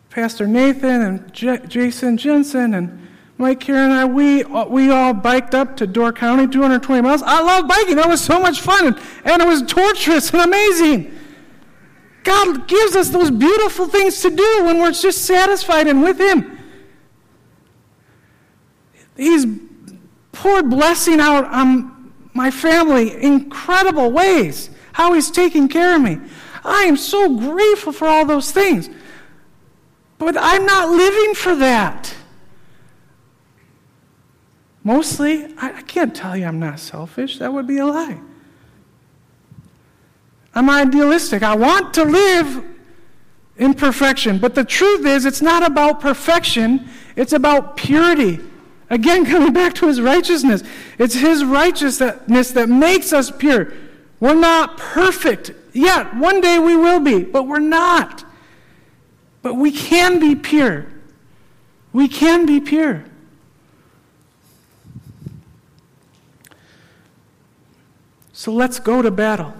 Pastor 0.08 0.46
Nathan 0.46 1.02
and 1.02 1.32
J- 1.32 1.60
Jason 1.66 2.16
Jensen 2.16 2.74
and 2.74 3.06
Mike 3.36 3.62
here 3.62 3.76
and 3.76 3.92
I, 3.92 4.04
we, 4.04 4.44
uh, 4.44 4.64
we 4.66 4.90
all 4.90 5.12
biked 5.12 5.54
up 5.54 5.76
to 5.78 5.86
Door 5.86 6.12
County, 6.12 6.46
220 6.46 7.02
miles. 7.02 7.22
I 7.22 7.42
love 7.42 7.68
biking. 7.68 7.96
That 7.96 8.08
was 8.08 8.22
so 8.22 8.40
much 8.40 8.60
fun. 8.60 8.86
And, 8.86 8.98
and 9.24 9.42
it 9.42 9.48
was 9.48 9.62
torturous 9.62 10.30
and 10.30 10.42
amazing. 10.42 11.18
God 12.22 12.66
gives 12.66 12.96
us 12.96 13.10
those 13.10 13.30
beautiful 13.30 13.88
things 13.88 14.22
to 14.22 14.30
do 14.30 14.64
when 14.64 14.78
we're 14.78 14.92
just 14.92 15.26
satisfied 15.26 15.86
and 15.86 16.02
with 16.02 16.18
Him. 16.18 16.58
He's 19.16 19.44
poured 20.44 20.68
blessing 20.68 21.20
out 21.20 21.46
on 21.46 22.12
my 22.34 22.50
family 22.50 23.22
incredible 23.22 24.12
ways. 24.12 24.68
How 24.92 25.14
he's 25.14 25.30
taking 25.30 25.68
care 25.68 25.96
of 25.96 26.02
me. 26.02 26.18
I 26.62 26.82
am 26.82 26.98
so 26.98 27.34
grateful 27.38 27.92
for 27.92 28.06
all 28.06 28.26
those 28.26 28.52
things. 28.52 28.90
But 30.18 30.36
I'm 30.38 30.66
not 30.66 30.90
living 30.90 31.34
for 31.34 31.56
that. 31.56 32.14
Mostly, 34.82 35.46
I, 35.56 35.80
can't 35.80 36.14
tell 36.14 36.36
you 36.36 36.44
I'm 36.44 36.60
not 36.60 36.78
selfish. 36.78 37.38
That 37.38 37.50
would 37.50 37.66
be 37.66 37.78
a 37.78 37.86
lie. 37.86 38.20
I'm 40.54 40.68
idealistic. 40.68 41.42
I 41.42 41.56
want 41.56 41.94
to 41.94 42.04
live 42.04 42.64
in 43.56 43.72
perfection. 43.72 44.36
But 44.36 44.54
the 44.54 44.64
truth 44.64 45.06
is, 45.06 45.24
it's 45.24 45.40
not 45.40 45.66
about 45.66 46.00
perfection, 46.00 46.86
it's 47.16 47.32
about 47.32 47.78
purity. 47.78 48.40
Again, 48.90 49.24
coming 49.24 49.52
back 49.52 49.74
to 49.74 49.86
his 49.86 50.00
righteousness. 50.00 50.62
It's 50.98 51.14
his 51.14 51.44
righteousness 51.44 52.50
that 52.52 52.68
makes 52.68 53.12
us 53.12 53.30
pure. 53.30 53.72
We're 54.20 54.34
not 54.34 54.76
perfect 54.76 55.52
yet. 55.72 56.14
One 56.14 56.40
day 56.40 56.58
we 56.58 56.76
will 56.76 57.00
be, 57.00 57.24
but 57.24 57.46
we're 57.46 57.58
not. 57.58 58.24
But 59.42 59.54
we 59.54 59.70
can 59.70 60.20
be 60.20 60.34
pure. 60.34 60.86
We 61.92 62.08
can 62.08 62.46
be 62.46 62.60
pure. 62.60 63.04
So 68.32 68.52
let's 68.52 68.78
go 68.78 69.00
to 69.00 69.10
battle. 69.10 69.54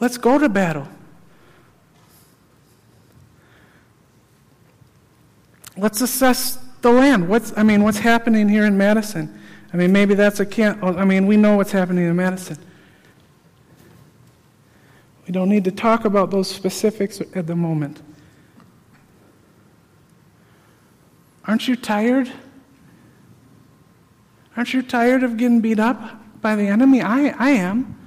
Let's 0.00 0.18
go 0.18 0.38
to 0.38 0.48
battle. 0.48 0.88
Let's 5.76 6.00
assess 6.00 6.58
the 6.82 6.90
land. 6.90 7.28
What's, 7.28 7.56
I 7.56 7.62
mean, 7.62 7.82
what's 7.82 7.98
happening 7.98 8.48
here 8.48 8.64
in 8.64 8.76
Madison? 8.76 9.40
I 9.72 9.76
mean, 9.76 9.92
maybe 9.92 10.14
that's 10.14 10.40
a 10.40 10.46
can't. 10.46 10.78
Oh, 10.82 10.96
I 10.96 11.04
mean, 11.04 11.26
we 11.26 11.36
know 11.36 11.56
what's 11.56 11.72
happening 11.72 12.06
in 12.06 12.16
Madison. 12.16 12.58
We 15.26 15.32
don't 15.32 15.48
need 15.48 15.64
to 15.64 15.72
talk 15.72 16.04
about 16.04 16.30
those 16.30 16.48
specifics 16.48 17.20
at 17.20 17.46
the 17.46 17.56
moment. 17.56 18.00
Aren't 21.44 21.68
you 21.68 21.76
tired? 21.76 22.30
Aren't 24.56 24.72
you 24.72 24.82
tired 24.82 25.22
of 25.22 25.36
getting 25.36 25.60
beat 25.60 25.78
up 25.78 26.40
by 26.40 26.56
the 26.56 26.66
enemy? 26.66 27.02
I, 27.02 27.34
I 27.38 27.50
am. 27.50 27.98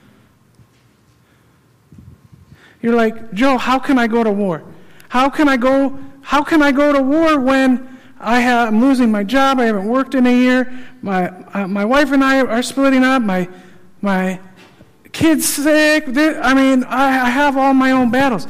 You're 2.81 2.95
like, 2.95 3.33
Joe, 3.33 3.57
how 3.57 3.79
can 3.79 3.99
I 3.99 4.07
go 4.07 4.23
to 4.23 4.31
war? 4.31 4.63
How 5.09 5.29
can 5.29 5.49
I 5.49 5.57
go, 5.57 5.99
how 6.21 6.43
can 6.43 6.61
I 6.61 6.71
go 6.71 6.93
to 6.93 7.01
war 7.01 7.39
when 7.39 7.98
I 8.19 8.41
have, 8.41 8.67
I'm 8.67 8.81
losing 8.81 9.11
my 9.11 9.23
job. 9.23 9.59
I 9.59 9.65
haven't 9.65 9.87
worked 9.87 10.13
in 10.13 10.25
a 10.25 10.35
year. 10.35 10.71
My, 11.01 11.29
uh, 11.29 11.67
my 11.67 11.85
wife 11.85 12.11
and 12.11 12.23
I 12.23 12.41
are 12.41 12.61
splitting 12.61 13.03
up. 13.03 13.21
My, 13.21 13.47
my 14.01 14.39
kids 15.11 15.47
sick. 15.47 16.05
I 16.07 16.53
mean, 16.53 16.83
I 16.83 17.29
have 17.29 17.57
all 17.57 17.73
my 17.73 17.91
own 17.91 18.11
battles. 18.11 18.47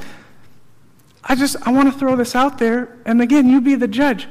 I 1.23 1.35
just, 1.35 1.55
I 1.67 1.71
want 1.71 1.93
to 1.93 1.99
throw 1.99 2.15
this 2.15 2.35
out 2.35 2.57
there, 2.57 2.97
and 3.05 3.21
again, 3.21 3.47
you 3.47 3.61
be 3.61 3.75
the 3.75 3.87
judge. 3.87 4.27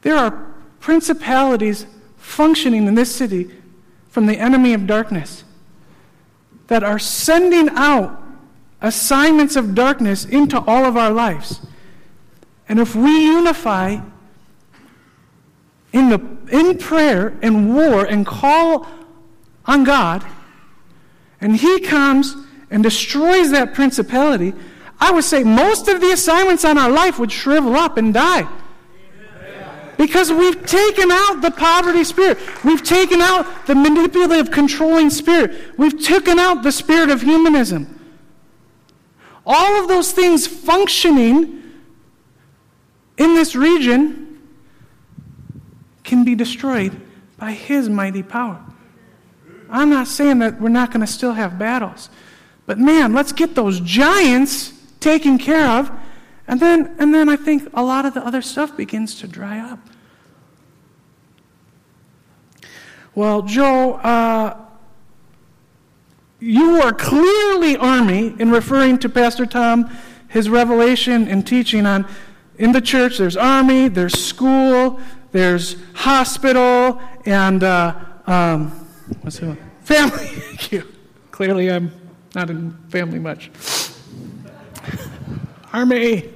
There 0.00 0.16
are 0.16 0.54
principalities 0.78 1.86
functioning 2.16 2.86
in 2.86 2.94
this 2.94 3.14
city 3.14 3.50
from 4.08 4.26
the 4.26 4.38
enemy 4.38 4.72
of 4.72 4.86
darkness 4.86 5.44
that 6.68 6.82
are 6.82 6.98
sending 6.98 7.68
out 7.70 8.22
assignments 8.80 9.56
of 9.56 9.74
darkness 9.74 10.24
into 10.24 10.58
all 10.58 10.86
of 10.86 10.96
our 10.96 11.10
lives. 11.10 11.60
And 12.70 12.78
if 12.78 12.94
we 12.94 13.24
unify 13.24 13.98
in, 15.92 16.08
the, 16.08 16.20
in 16.52 16.78
prayer 16.78 17.36
and 17.42 17.74
war 17.74 18.04
and 18.04 18.24
call 18.24 18.86
on 19.66 19.82
God, 19.82 20.24
and 21.40 21.56
He 21.56 21.80
comes 21.80 22.36
and 22.70 22.84
destroys 22.84 23.50
that 23.50 23.74
principality, 23.74 24.54
I 25.00 25.10
would 25.10 25.24
say 25.24 25.42
most 25.42 25.88
of 25.88 26.00
the 26.00 26.12
assignments 26.12 26.64
on 26.64 26.78
our 26.78 26.90
life 26.92 27.18
would 27.18 27.32
shrivel 27.32 27.74
up 27.74 27.96
and 27.96 28.14
die. 28.14 28.48
Because 29.98 30.30
we've 30.30 30.64
taken 30.64 31.10
out 31.10 31.42
the 31.42 31.50
poverty 31.50 32.04
spirit. 32.04 32.38
We've 32.64 32.84
taken 32.84 33.20
out 33.20 33.66
the 33.66 33.74
manipulative, 33.74 34.52
controlling 34.52 35.10
spirit. 35.10 35.76
We've 35.76 36.00
taken 36.00 36.38
out 36.38 36.62
the 36.62 36.70
spirit 36.70 37.10
of 37.10 37.20
humanism. 37.20 37.98
All 39.44 39.82
of 39.82 39.88
those 39.88 40.12
things 40.12 40.46
functioning 40.46 41.59
in 43.20 43.34
this 43.34 43.54
region 43.54 44.38
can 46.02 46.24
be 46.24 46.34
destroyed 46.34 46.98
by 47.36 47.52
His 47.52 47.88
mighty 47.88 48.22
power. 48.22 48.64
I'm 49.68 49.90
not 49.90 50.08
saying 50.08 50.38
that 50.38 50.58
we're 50.58 50.70
not 50.70 50.90
going 50.90 51.02
to 51.02 51.06
still 51.06 51.34
have 51.34 51.58
battles. 51.58 52.08
But 52.64 52.78
man, 52.78 53.12
let's 53.12 53.32
get 53.32 53.54
those 53.54 53.78
giants 53.80 54.72
taken 55.00 55.36
care 55.36 55.68
of. 55.68 55.92
And 56.48 56.58
then, 56.58 56.96
and 56.98 57.14
then 57.14 57.28
I 57.28 57.36
think 57.36 57.68
a 57.74 57.82
lot 57.82 58.06
of 58.06 58.14
the 58.14 58.26
other 58.26 58.40
stuff 58.40 58.76
begins 58.76 59.14
to 59.20 59.28
dry 59.28 59.60
up. 59.60 59.78
Well, 63.14 63.42
Joe, 63.42 63.94
uh, 63.94 64.56
you 66.40 66.80
are 66.80 66.92
clearly 66.92 67.76
Army 67.76 68.34
in 68.38 68.50
referring 68.50 68.98
to 69.00 69.08
Pastor 69.10 69.44
Tom, 69.44 69.90
his 70.28 70.48
revelation 70.48 71.28
and 71.28 71.46
teaching 71.46 71.84
on 71.84 72.08
in 72.60 72.72
the 72.72 72.80
church. 72.80 73.18
There's 73.18 73.36
Army, 73.36 73.88
there's 73.88 74.22
school, 74.22 75.00
there's 75.32 75.76
hospital, 75.94 77.00
and 77.24 77.64
uh, 77.64 77.94
um, 78.26 78.68
what's 79.22 79.40
it? 79.40 79.58
Family. 79.80 80.10
Thank 80.26 80.72
you. 80.72 80.86
Clearly, 81.30 81.70
I'm 81.70 81.90
not 82.34 82.50
in 82.50 82.72
family 82.90 83.18
much. 83.18 83.50
Army. 85.72 86.28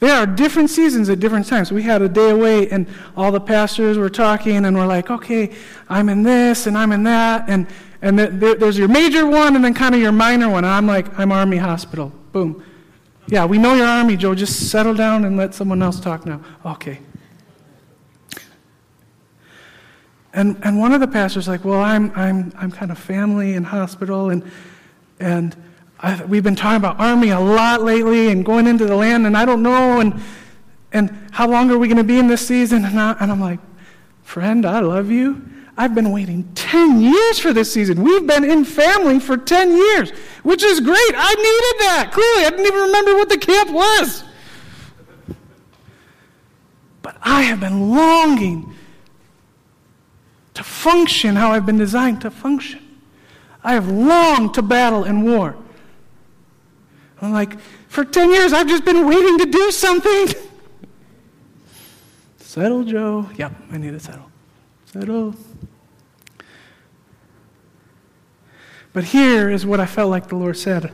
There 0.00 0.14
are 0.14 0.26
different 0.26 0.70
seasons 0.70 1.08
at 1.08 1.20
different 1.20 1.46
times. 1.46 1.70
We 1.70 1.82
had 1.82 2.02
a 2.02 2.08
day 2.08 2.30
away, 2.30 2.68
and 2.70 2.86
all 3.16 3.30
the 3.30 3.40
pastors 3.40 3.98
were 3.98 4.10
talking, 4.10 4.64
and 4.64 4.76
we're 4.76 4.86
like, 4.86 5.10
okay, 5.10 5.54
I'm 5.88 6.08
in 6.08 6.22
this, 6.22 6.66
and 6.66 6.76
I'm 6.76 6.92
in 6.92 7.02
that, 7.04 7.48
and, 7.48 7.66
and 8.00 8.18
there, 8.18 8.54
there's 8.54 8.78
your 8.78 8.88
major 8.88 9.26
one, 9.26 9.54
and 9.54 9.64
then 9.64 9.74
kind 9.74 9.94
of 9.94 10.00
your 10.00 10.12
minor 10.12 10.48
one. 10.48 10.64
And 10.64 10.72
I'm 10.72 10.86
like, 10.86 11.18
I'm 11.18 11.32
Army 11.32 11.56
Hospital. 11.56 12.12
Boom. 12.32 12.62
Yeah, 13.26 13.46
we 13.46 13.58
know 13.58 13.74
you're 13.74 13.86
Army, 13.86 14.16
Joe. 14.16 14.34
Just 14.34 14.70
settle 14.70 14.94
down 14.94 15.24
and 15.24 15.36
let 15.36 15.54
someone 15.54 15.82
else 15.82 15.98
talk 15.98 16.26
now. 16.26 16.40
Okay. 16.64 17.00
And, 20.34 20.58
and 20.62 20.78
one 20.78 20.92
of 20.92 21.00
the 21.00 21.06
pastors 21.06 21.46
like, 21.46 21.64
well, 21.64 21.80
I'm, 21.80 22.10
I'm, 22.16 22.52
I'm 22.56 22.70
kind 22.70 22.90
of 22.90 22.98
family 22.98 23.54
and 23.54 23.64
hospital, 23.64 24.30
and, 24.30 24.42
and 25.20 25.56
I, 26.00 26.24
we've 26.24 26.42
been 26.42 26.56
talking 26.56 26.76
about 26.76 26.98
army 26.98 27.30
a 27.30 27.38
lot 27.38 27.82
lately 27.82 28.28
and 28.30 28.44
going 28.44 28.66
into 28.66 28.84
the 28.84 28.96
land, 28.96 29.26
and 29.26 29.36
I 29.36 29.44
don't 29.44 29.62
know, 29.62 30.00
and, 30.00 30.20
and 30.92 31.28
how 31.30 31.48
long 31.48 31.70
are 31.70 31.78
we 31.78 31.86
going 31.86 31.98
to 31.98 32.04
be 32.04 32.18
in 32.18 32.26
this 32.26 32.46
season? 32.46 32.84
And, 32.84 32.98
I, 32.98 33.16
and 33.20 33.30
I'm 33.30 33.40
like, 33.40 33.60
friend, 34.22 34.66
I 34.66 34.80
love 34.80 35.08
you. 35.08 35.40
I've 35.76 35.94
been 35.94 36.12
waiting 36.12 36.48
10 36.54 37.00
years 37.00 37.38
for 37.38 37.52
this 37.52 37.72
season. 37.72 38.02
We've 38.02 38.26
been 38.26 38.44
in 38.44 38.64
family 38.64 39.18
for 39.18 39.36
10 39.36 39.76
years, 39.76 40.10
which 40.44 40.62
is 40.62 40.78
great. 40.80 40.96
I 41.16 41.34
needed 41.34 41.80
that. 41.86 42.10
Clearly, 42.12 42.46
I 42.46 42.50
didn't 42.50 42.66
even 42.66 42.80
remember 42.80 43.14
what 43.14 43.28
the 43.28 43.38
camp 43.38 43.70
was. 43.70 44.24
But 47.02 47.16
I 47.22 47.42
have 47.42 47.60
been 47.60 47.90
longing 47.90 48.72
to 50.54 50.62
function 50.62 51.34
how 51.34 51.50
I've 51.50 51.66
been 51.66 51.78
designed 51.78 52.20
to 52.20 52.30
function. 52.30 52.80
I 53.64 53.74
have 53.74 53.88
longed 53.88 54.54
to 54.54 54.62
battle 54.62 55.04
in 55.04 55.22
war. 55.22 55.56
I'm 57.20 57.32
like, 57.32 57.58
for 57.88 58.04
10 58.04 58.30
years, 58.30 58.52
I've 58.52 58.68
just 58.68 58.84
been 58.84 59.06
waiting 59.06 59.38
to 59.38 59.46
do 59.46 59.70
something. 59.72 60.28
settle, 62.38 62.84
Joe. 62.84 63.28
Yep, 63.36 63.52
I 63.72 63.78
need 63.78 63.90
to 63.90 64.00
settle. 64.00 64.30
Settle. 64.94 65.34
But 68.92 69.02
here 69.02 69.50
is 69.50 69.66
what 69.66 69.80
I 69.80 69.86
felt 69.86 70.08
like 70.08 70.28
the 70.28 70.36
Lord 70.36 70.56
said 70.56 70.92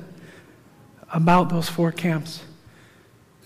about 1.13 1.51
those 1.51 1.69
four 1.69 1.93
camps. 1.93 2.43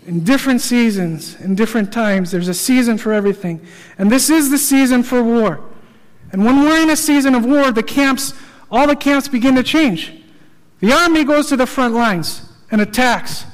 In 0.06 0.22
different 0.22 0.60
seasons, 0.60 1.34
in 1.40 1.56
different 1.56 1.92
times, 1.92 2.30
there's 2.30 2.46
a 2.46 2.54
season 2.54 2.98
for 2.98 3.12
everything. 3.12 3.66
And 3.98 4.12
this 4.12 4.30
is 4.30 4.48
the 4.52 4.58
season 4.58 5.02
for 5.02 5.24
war. 5.24 5.58
And 6.30 6.44
when 6.44 6.62
we're 6.62 6.80
in 6.80 6.90
a 6.90 6.96
season 6.96 7.34
of 7.34 7.44
war, 7.44 7.72
the 7.72 7.82
camps, 7.82 8.32
all 8.70 8.86
the 8.86 8.94
camps 8.94 9.26
begin 9.26 9.56
to 9.56 9.62
change. 9.64 10.12
The 10.78 10.92
army 10.92 11.24
goes 11.24 11.48
to 11.48 11.56
the 11.56 11.66
front 11.66 11.94
lines 11.94 12.48
and 12.70 12.80
attacks. 12.80 13.44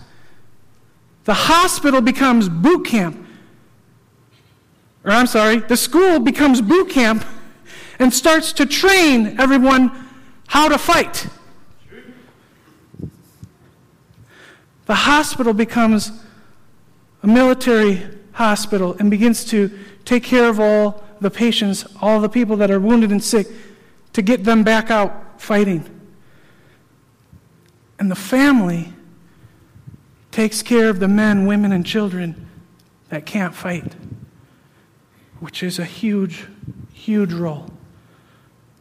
The 1.25 1.33
hospital 1.33 2.03
becomes 2.03 2.51
boot 2.51 2.85
camp. 2.85 3.29
Or 5.05 5.13
I'm 5.13 5.27
sorry, 5.27 5.57
the 5.57 5.77
school 5.77 6.19
becomes 6.19 6.61
boot 6.61 6.91
camp 6.91 7.25
and 7.99 8.13
starts 8.13 8.53
to 8.55 8.67
train 8.67 9.41
everyone 9.41 9.93
how 10.47 10.69
to 10.69 10.79
fight. 10.79 11.27
The 14.87 14.95
hospital 14.95 15.53
becomes 15.53 16.11
a 17.23 17.27
military 17.27 18.03
hospital 18.33 18.97
and 18.99 19.11
begins 19.11 19.45
to 19.47 19.71
take 20.05 20.25
care 20.25 20.49
of 20.49 20.59
all 20.59 21.05
the 21.21 21.31
patients, 21.31 21.85
all 22.01 22.21
the 22.21 22.29
people 22.29 22.57
that 22.57 22.71
are 22.71 22.81
wounded 22.81 23.13
and 23.13 23.23
sick, 23.23 23.47
to 24.15 24.23
get 24.23 24.45
them 24.45 24.65
back 24.65 24.91
out 24.91 25.41
fighting. 25.41 25.85
And 27.99 28.11
the 28.11 28.17
family 28.17 28.93
takes 30.31 30.63
care 30.63 30.89
of 30.89 31.01
the 31.01 31.09
men, 31.09 31.47
women, 31.47 31.71
and 31.71 31.85
children 31.85 32.49
that 33.11 33.27
can't 33.27 33.55
fight, 33.55 33.95
which 35.41 35.63
is 35.63 35.79
a 35.79 35.85
huge, 35.85 36.47
huge 36.93 37.33
role. 37.33 37.67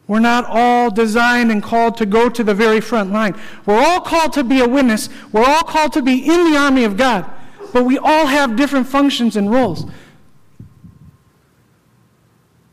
We're 0.06 0.20
not 0.20 0.44
all 0.46 0.90
designed 0.90 1.52
and 1.52 1.62
called 1.62 1.96
to 1.98 2.06
go 2.06 2.28
to 2.28 2.42
the 2.42 2.54
very 2.54 2.80
front 2.80 3.12
line. 3.12 3.38
We're 3.64 3.80
all 3.80 4.00
called 4.00 4.32
to 4.34 4.44
be 4.44 4.60
a 4.60 4.68
witness. 4.68 5.08
We're 5.32 5.44
all 5.44 5.62
called 5.62 5.92
to 5.94 6.02
be 6.02 6.18
in 6.18 6.52
the 6.52 6.58
army 6.58 6.84
of 6.84 6.96
God. 6.96 7.30
But 7.72 7.84
we 7.84 7.96
all 7.96 8.26
have 8.26 8.56
different 8.56 8.88
functions 8.88 9.36
and 9.36 9.50
roles. 9.50 9.86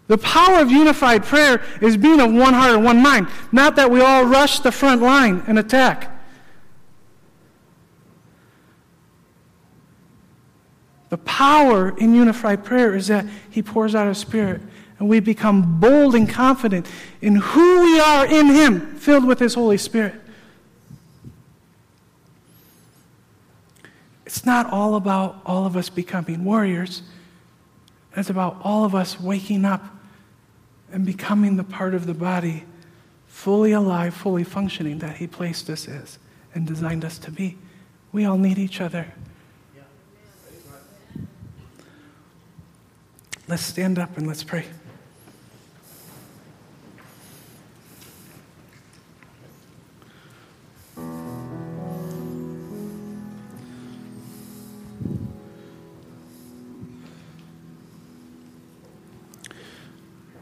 The 0.08 0.18
power 0.18 0.60
of 0.60 0.72
unified 0.72 1.24
prayer 1.24 1.62
is 1.82 1.98
being 1.98 2.20
of 2.20 2.34
one 2.34 2.54
heart 2.54 2.76
and 2.76 2.84
one 2.84 3.04
mind, 3.04 3.28
not 3.52 3.76
that 3.76 3.92
we 3.92 4.02
all 4.02 4.26
rush 4.26 4.60
the 4.62 4.72
front 4.72 5.02
line 5.02 5.44
and 5.48 5.60
attack. 5.60 6.17
The 11.10 11.18
power 11.20 11.98
in 11.98 12.14
unified 12.14 12.66
prayer 12.66 12.96
is 12.96 13.08
that 13.08 13.26
He 13.50 13.62
pours 13.62 13.96
out 13.96 14.08
His 14.08 14.18
Spirit 14.18 14.62
and 15.00 15.08
we 15.08 15.20
become 15.20 15.80
bold 15.80 16.16
and 16.16 16.28
confident 16.28 16.88
in 17.22 17.36
who 17.36 17.82
we 17.82 18.00
are 18.00 18.26
in 18.26 18.48
Him, 18.48 18.96
filled 18.98 19.26
with 19.26 19.40
His 19.40 19.54
Holy 19.54 19.78
Spirit. 19.78 20.16
It's 24.26 24.46
not 24.46 24.70
all 24.72 24.96
about 24.96 25.42
all 25.46 25.66
of 25.66 25.78
us 25.78 25.90
becoming 25.90 26.44
warriors, 26.44 27.04
it's 28.16 28.30
about 28.30 28.60
all 28.64 28.84
of 28.84 28.96
us 28.96 29.20
waking 29.20 29.64
up 29.64 29.86
and 30.92 31.06
becoming 31.06 31.56
the 31.56 31.64
part 31.64 31.94
of 31.94 32.08
the 32.08 32.14
body 32.14 32.64
fully 33.28 33.72
alive, 33.72 34.16
fully 34.16 34.44
functioning 34.44 35.00
that 35.00 35.18
He 35.18 35.28
placed 35.28 35.70
us 35.70 35.88
as 35.88 36.18
and 36.56 36.66
designed 36.66 37.06
us 37.06 37.20
to 37.20 37.32
be. 37.32 37.58
We 38.12 38.26
all 38.26 38.38
need 38.38 38.58
each 38.58 38.82
other. 38.82 39.14
Let's 43.50 43.64
stand 43.64 43.98
up 43.98 44.18
and 44.18 44.28
let's 44.28 44.44
pray. 44.44 44.66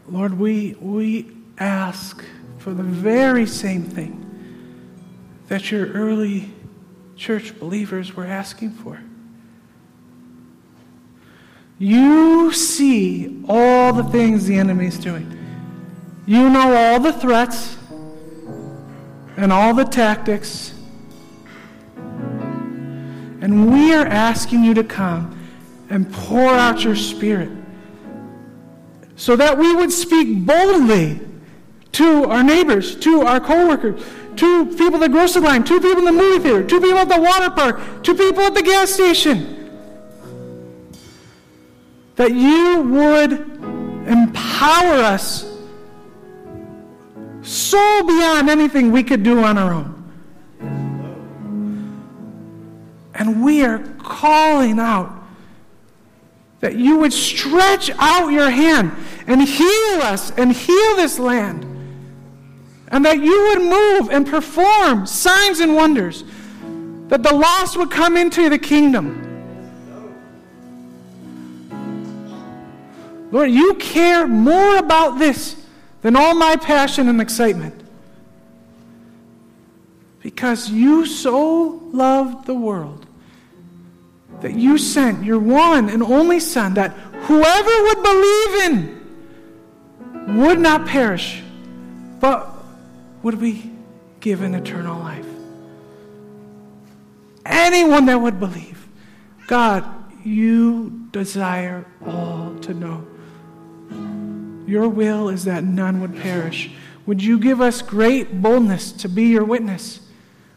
Lord, 0.07 0.39
we, 0.39 0.75
we 0.79 1.29
ask 1.59 2.23
for 2.57 2.73
the 2.73 2.81
very 2.81 3.45
same 3.45 3.83
thing 3.83 4.23
that 5.47 5.71
your 5.71 5.87
early 5.91 6.51
church 7.15 7.59
believers 7.59 8.15
were 8.15 8.25
asking 8.25 8.71
for. 8.71 8.99
You 11.77 12.53
see 12.53 13.43
all 13.49 13.91
the 13.91 14.03
things 14.03 14.45
the 14.45 14.57
enemy 14.57 14.87
is 14.87 14.97
doing. 14.97 15.31
You 16.25 16.49
know 16.49 16.73
all 16.73 16.99
the 16.99 17.11
threats 17.11 17.77
and 19.35 19.51
all 19.51 19.73
the 19.73 19.83
tactics. 19.83 20.73
And 23.41 23.71
we 23.71 23.93
are 23.93 24.07
asking 24.07 24.63
you 24.63 24.73
to 24.75 24.83
come 24.83 25.37
and 25.89 26.11
pour 26.11 26.47
out 26.49 26.83
your 26.83 26.95
spirit 26.95 27.49
so 29.17 29.35
that 29.35 29.57
we 29.57 29.75
would 29.75 29.91
speak 29.91 30.45
boldly 30.45 31.19
to 31.91 32.25
our 32.25 32.43
neighbors, 32.43 32.95
to 32.97 33.21
our 33.21 33.39
coworkers, 33.39 34.03
to 34.37 34.65
people 34.65 34.95
at 34.95 35.01
the 35.01 35.09
grocery 35.09 35.41
line, 35.41 35.63
to 35.63 35.79
people 35.79 35.99
in 35.99 36.05
the 36.05 36.11
movie 36.11 36.43
theater, 36.43 36.63
to 36.63 36.81
people 36.81 36.97
at 36.97 37.09
the 37.09 37.21
water 37.21 37.49
park, 37.49 38.03
to 38.03 38.13
people 38.13 38.41
at 38.41 38.53
the 38.53 38.63
gas 38.63 38.89
station. 38.89 39.54
That 42.15 42.33
you 42.33 42.81
would 42.81 43.31
empower 44.07 44.95
us 44.95 45.45
so 47.41 48.03
beyond 48.05 48.49
anything 48.49 48.91
we 48.91 49.03
could 49.03 49.23
do 49.23 49.43
on 49.43 49.57
our 49.57 49.73
own. 49.73 49.95
And 53.13 53.43
we 53.43 53.63
are 53.63 53.79
calling 53.99 54.79
out 54.79 55.11
that 56.59 56.75
you 56.75 56.97
would 56.97 57.13
stretch 57.13 57.91
out 57.97 58.29
your 58.29 58.49
hand 58.49 58.91
and 59.27 59.41
heal 59.41 60.01
us 60.01 60.31
and 60.31 60.51
heal 60.51 60.95
this 60.95 61.19
land. 61.19 61.63
And 62.89 63.05
that 63.05 63.19
you 63.19 63.43
would 63.49 63.61
move 63.61 64.11
and 64.11 64.27
perform 64.27 65.05
signs 65.05 65.59
and 65.59 65.75
wonders. 65.75 66.23
That 67.07 67.23
the 67.23 67.33
lost 67.33 67.77
would 67.77 67.91
come 67.91 68.17
into 68.17 68.49
the 68.49 68.57
kingdom. 68.57 69.24
Lord, 73.31 73.51
you 73.51 73.73
care 73.75 74.27
more 74.27 74.77
about 74.77 75.19
this 75.19 75.55
than 76.01 76.15
all 76.15 76.35
my 76.35 76.55
passion 76.55 77.09
and 77.09 77.19
excitement. 77.19 77.81
Because 80.21 80.69
you 80.69 81.05
so 81.05 81.81
loved 81.91 82.45
the 82.45 82.55
world 82.55 83.05
that 84.41 84.53
you 84.53 84.77
sent 84.77 85.23
your 85.23 85.39
one 85.39 85.89
and 85.89 86.03
only 86.03 86.39
Son, 86.39 86.73
that 86.75 86.91
whoever 86.91 87.83
would 87.83 88.03
believe 88.03 88.71
in 88.71 90.37
would 90.37 90.59
not 90.59 90.85
perish, 90.85 91.41
but 92.19 92.51
would 93.23 93.39
be 93.39 93.71
given 94.19 94.55
eternal 94.55 94.99
life. 94.99 95.25
Anyone 97.45 98.05
that 98.07 98.19
would 98.19 98.39
believe, 98.39 98.87
God, 99.47 99.83
you 100.23 101.07
desire 101.11 101.85
all 102.05 102.55
to 102.61 102.73
know. 102.73 103.05
Your 104.67 104.89
will 104.89 105.29
is 105.29 105.45
that 105.45 105.63
none 105.63 106.01
would 106.01 106.15
perish. 106.17 106.71
Would 107.05 107.23
you 107.23 107.37
give 107.37 107.61
us 107.61 107.81
great 107.81 108.41
boldness 108.41 108.91
to 108.93 109.09
be 109.09 109.25
your 109.25 109.43
witness? 109.43 109.99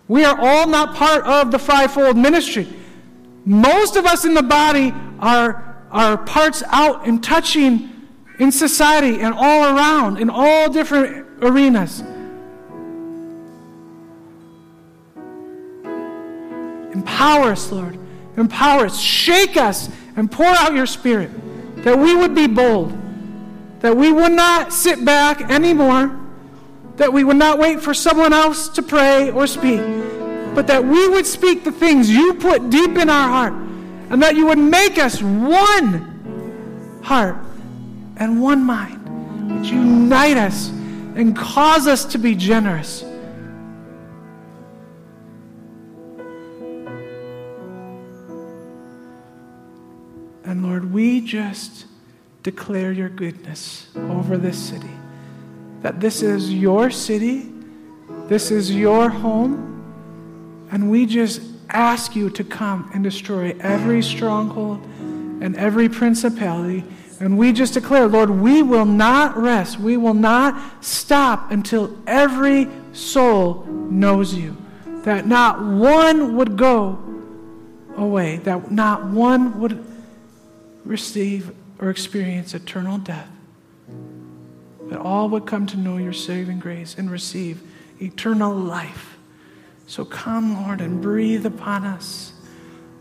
We 0.06 0.24
are 0.24 0.38
all 0.40 0.66
not 0.66 0.94
part 0.94 1.24
of 1.24 1.50
the 1.50 1.58
fivefold 1.58 2.16
ministry. 2.16 2.66
Most 3.44 3.96
of 3.96 4.06
us 4.06 4.24
in 4.24 4.34
the 4.34 4.42
body 4.42 4.94
are, 5.18 5.82
are 5.90 6.16
parts 6.16 6.62
out 6.68 7.06
and 7.06 7.22
touching 7.22 7.90
in 8.38 8.52
society 8.52 9.20
and 9.20 9.34
all 9.34 9.76
around 9.76 10.18
in 10.18 10.30
all 10.30 10.70
different 10.70 11.26
arenas. 11.42 12.02
Empower 16.92 17.52
us, 17.52 17.70
Lord. 17.70 17.98
Empower 18.36 18.86
us. 18.86 18.98
Shake 18.98 19.56
us 19.56 19.90
and 20.16 20.30
pour 20.30 20.46
out 20.46 20.74
your 20.74 20.86
spirit 20.86 21.30
that 21.84 21.98
we 21.98 22.14
would 22.14 22.34
be 22.34 22.46
bold, 22.46 22.92
that 23.80 23.96
we 23.96 24.12
would 24.12 24.32
not 24.32 24.72
sit 24.72 25.04
back 25.04 25.50
anymore, 25.50 26.18
that 26.96 27.12
we 27.12 27.24
would 27.24 27.36
not 27.36 27.58
wait 27.58 27.80
for 27.80 27.94
someone 27.94 28.32
else 28.32 28.68
to 28.70 28.82
pray 28.82 29.30
or 29.30 29.46
speak 29.46 29.80
but 30.58 30.66
that 30.66 30.84
we 30.84 31.06
would 31.06 31.24
speak 31.24 31.62
the 31.62 31.70
things 31.70 32.10
you 32.10 32.34
put 32.34 32.68
deep 32.68 32.96
in 32.98 33.08
our 33.08 33.28
heart, 33.28 33.52
and 34.10 34.20
that 34.20 34.34
you 34.34 34.46
would 34.46 34.58
make 34.58 34.98
us 34.98 35.22
one 35.22 37.00
heart 37.04 37.36
and 38.16 38.42
one 38.42 38.64
mind, 38.64 39.52
would 39.52 39.64
unite 39.64 40.36
us 40.36 40.70
and 41.14 41.36
cause 41.36 41.86
us 41.86 42.04
to 42.04 42.18
be 42.18 42.34
generous. 42.34 43.02
And 50.42 50.64
Lord, 50.64 50.92
we 50.92 51.20
just 51.20 51.86
declare 52.42 52.92
your 52.92 53.08
goodness 53.08 53.88
over 53.96 54.36
this 54.36 54.58
city. 54.58 54.90
That 55.82 56.00
this 56.00 56.22
is 56.22 56.52
your 56.52 56.90
city, 56.90 57.52
this 58.26 58.50
is 58.50 58.74
your 58.74 59.08
home. 59.08 59.74
And 60.70 60.90
we 60.90 61.06
just 61.06 61.40
ask 61.70 62.14
you 62.14 62.30
to 62.30 62.44
come 62.44 62.90
and 62.94 63.02
destroy 63.02 63.56
every 63.60 64.02
stronghold 64.02 64.82
and 65.40 65.56
every 65.56 65.88
principality. 65.88 66.84
And 67.20 67.36
we 67.36 67.52
just 67.52 67.74
declare, 67.74 68.06
Lord, 68.06 68.30
we 68.30 68.62
will 68.62 68.84
not 68.84 69.36
rest. 69.36 69.78
We 69.78 69.96
will 69.96 70.14
not 70.14 70.84
stop 70.84 71.50
until 71.50 71.96
every 72.06 72.68
soul 72.92 73.64
knows 73.64 74.34
you. 74.34 74.56
That 75.02 75.26
not 75.26 75.64
one 75.64 76.36
would 76.36 76.56
go 76.56 76.98
away, 77.96 78.36
that 78.38 78.70
not 78.70 79.06
one 79.06 79.60
would 79.60 79.84
receive 80.84 81.52
or 81.78 81.90
experience 81.90 82.54
eternal 82.54 82.98
death. 82.98 83.30
That 84.88 84.98
all 84.98 85.28
would 85.28 85.46
come 85.46 85.66
to 85.66 85.76
know 85.76 85.96
your 85.96 86.12
saving 86.12 86.60
grace 86.60 86.96
and 86.96 87.10
receive 87.10 87.62
eternal 88.00 88.54
life. 88.54 89.16
So 89.86 90.04
come, 90.04 90.62
Lord, 90.62 90.80
and 90.80 91.00
breathe 91.00 91.46
upon 91.46 91.84
us. 91.84 92.32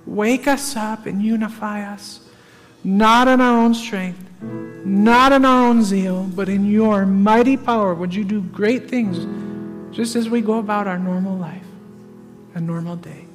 Wake 0.06 0.48
us 0.48 0.76
up 0.76 1.06
and 1.06 1.22
unify 1.22 1.84
us, 1.84 2.22
not 2.84 3.28
in 3.28 3.42
our 3.42 3.60
own 3.60 3.74
strength, 3.74 4.24
not 4.42 5.34
in 5.34 5.44
our 5.44 5.68
own 5.68 5.84
zeal, 5.84 6.24
but 6.24 6.48
in 6.48 6.66
your 6.70 7.06
mighty 7.06 7.58
power. 7.58 7.94
Would 7.94 8.16
you 8.16 8.24
do 8.24 8.42
great 8.42 8.90
things 8.90 9.26
just 9.96 10.16
as 10.16 10.30
we 10.30 10.40
go 10.42 10.60
about 10.60 10.88
our 10.88 10.98
normal 10.98 11.36
life, 11.36 11.66
a 12.56 12.62
normal 12.62 12.96
day? 12.96 13.26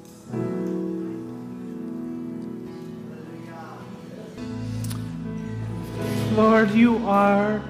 Lord, 6.36 6.70
you 6.70 7.06
are 7.06 7.62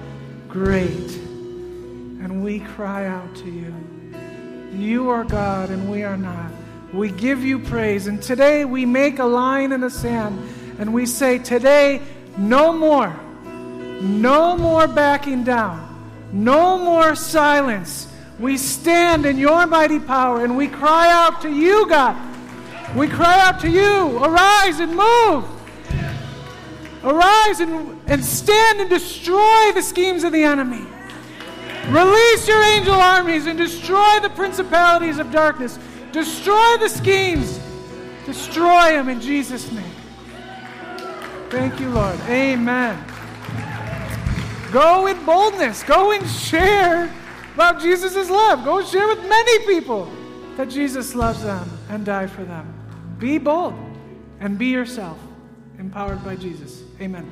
great, 0.47 0.87
and 0.87 2.41
we 2.45 2.61
cry 2.61 3.07
out 3.07 3.35
to 3.35 3.49
you. 3.49 3.73
You 4.73 5.09
are 5.09 5.25
God 5.25 5.69
and 5.69 5.91
we 5.91 6.03
are 6.03 6.15
not. 6.15 6.49
We 6.93 7.11
give 7.11 7.43
you 7.43 7.59
praise. 7.59 8.07
And 8.07 8.21
today 8.21 8.63
we 8.63 8.85
make 8.85 9.19
a 9.19 9.25
line 9.25 9.73
in 9.73 9.81
the 9.81 9.89
sand 9.89 10.39
and 10.79 10.93
we 10.93 11.05
say, 11.05 11.39
Today, 11.39 12.01
no 12.37 12.71
more. 12.71 13.13
No 14.01 14.57
more 14.57 14.87
backing 14.87 15.43
down. 15.43 15.89
No 16.31 16.77
more 16.77 17.15
silence. 17.15 18.07
We 18.39 18.57
stand 18.57 19.25
in 19.25 19.37
your 19.37 19.67
mighty 19.67 19.99
power 19.99 20.43
and 20.43 20.55
we 20.55 20.69
cry 20.69 21.11
out 21.11 21.41
to 21.41 21.51
you, 21.51 21.87
God. 21.87 22.15
We 22.95 23.09
cry 23.09 23.41
out 23.41 23.59
to 23.59 23.69
you. 23.69 24.23
Arise 24.23 24.79
and 24.79 24.95
move. 24.95 25.52
Arise 27.03 27.59
and, 27.59 27.99
and 28.07 28.23
stand 28.23 28.79
and 28.79 28.89
destroy 28.89 29.71
the 29.73 29.81
schemes 29.81 30.23
of 30.23 30.31
the 30.31 30.43
enemy. 30.43 30.85
Release 31.89 32.47
your 32.47 32.63
angel 32.63 32.93
armies 32.93 33.45
and 33.45 33.57
destroy 33.57 34.19
the 34.21 34.29
principalities 34.29 35.17
of 35.17 35.31
darkness. 35.31 35.77
Destroy 36.13 36.77
the 36.77 36.87
schemes. 36.87 37.59
Destroy 38.25 38.91
them 38.91 39.09
in 39.09 39.19
Jesus' 39.19 39.69
name. 39.71 39.83
Thank 41.49 41.79
you, 41.81 41.89
Lord. 41.89 42.17
Amen. 42.21 43.03
Go 44.71 45.07
in 45.07 45.25
boldness. 45.25 45.83
Go 45.83 46.11
and 46.11 46.25
share 46.27 47.13
about 47.53 47.81
Jesus' 47.81 48.29
love. 48.29 48.63
Go 48.63 48.79
and 48.79 48.87
share 48.87 49.07
with 49.07 49.19
many 49.27 49.65
people 49.65 50.09
that 50.55 50.69
Jesus 50.69 51.15
loves 51.15 51.43
them 51.43 51.69
and 51.89 52.05
died 52.05 52.31
for 52.31 52.43
them. 52.43 52.73
Be 53.19 53.37
bold 53.37 53.75
and 54.39 54.57
be 54.57 54.67
yourself, 54.67 55.17
empowered 55.77 56.23
by 56.23 56.35
Jesus. 56.35 56.82
Amen. 57.03 57.27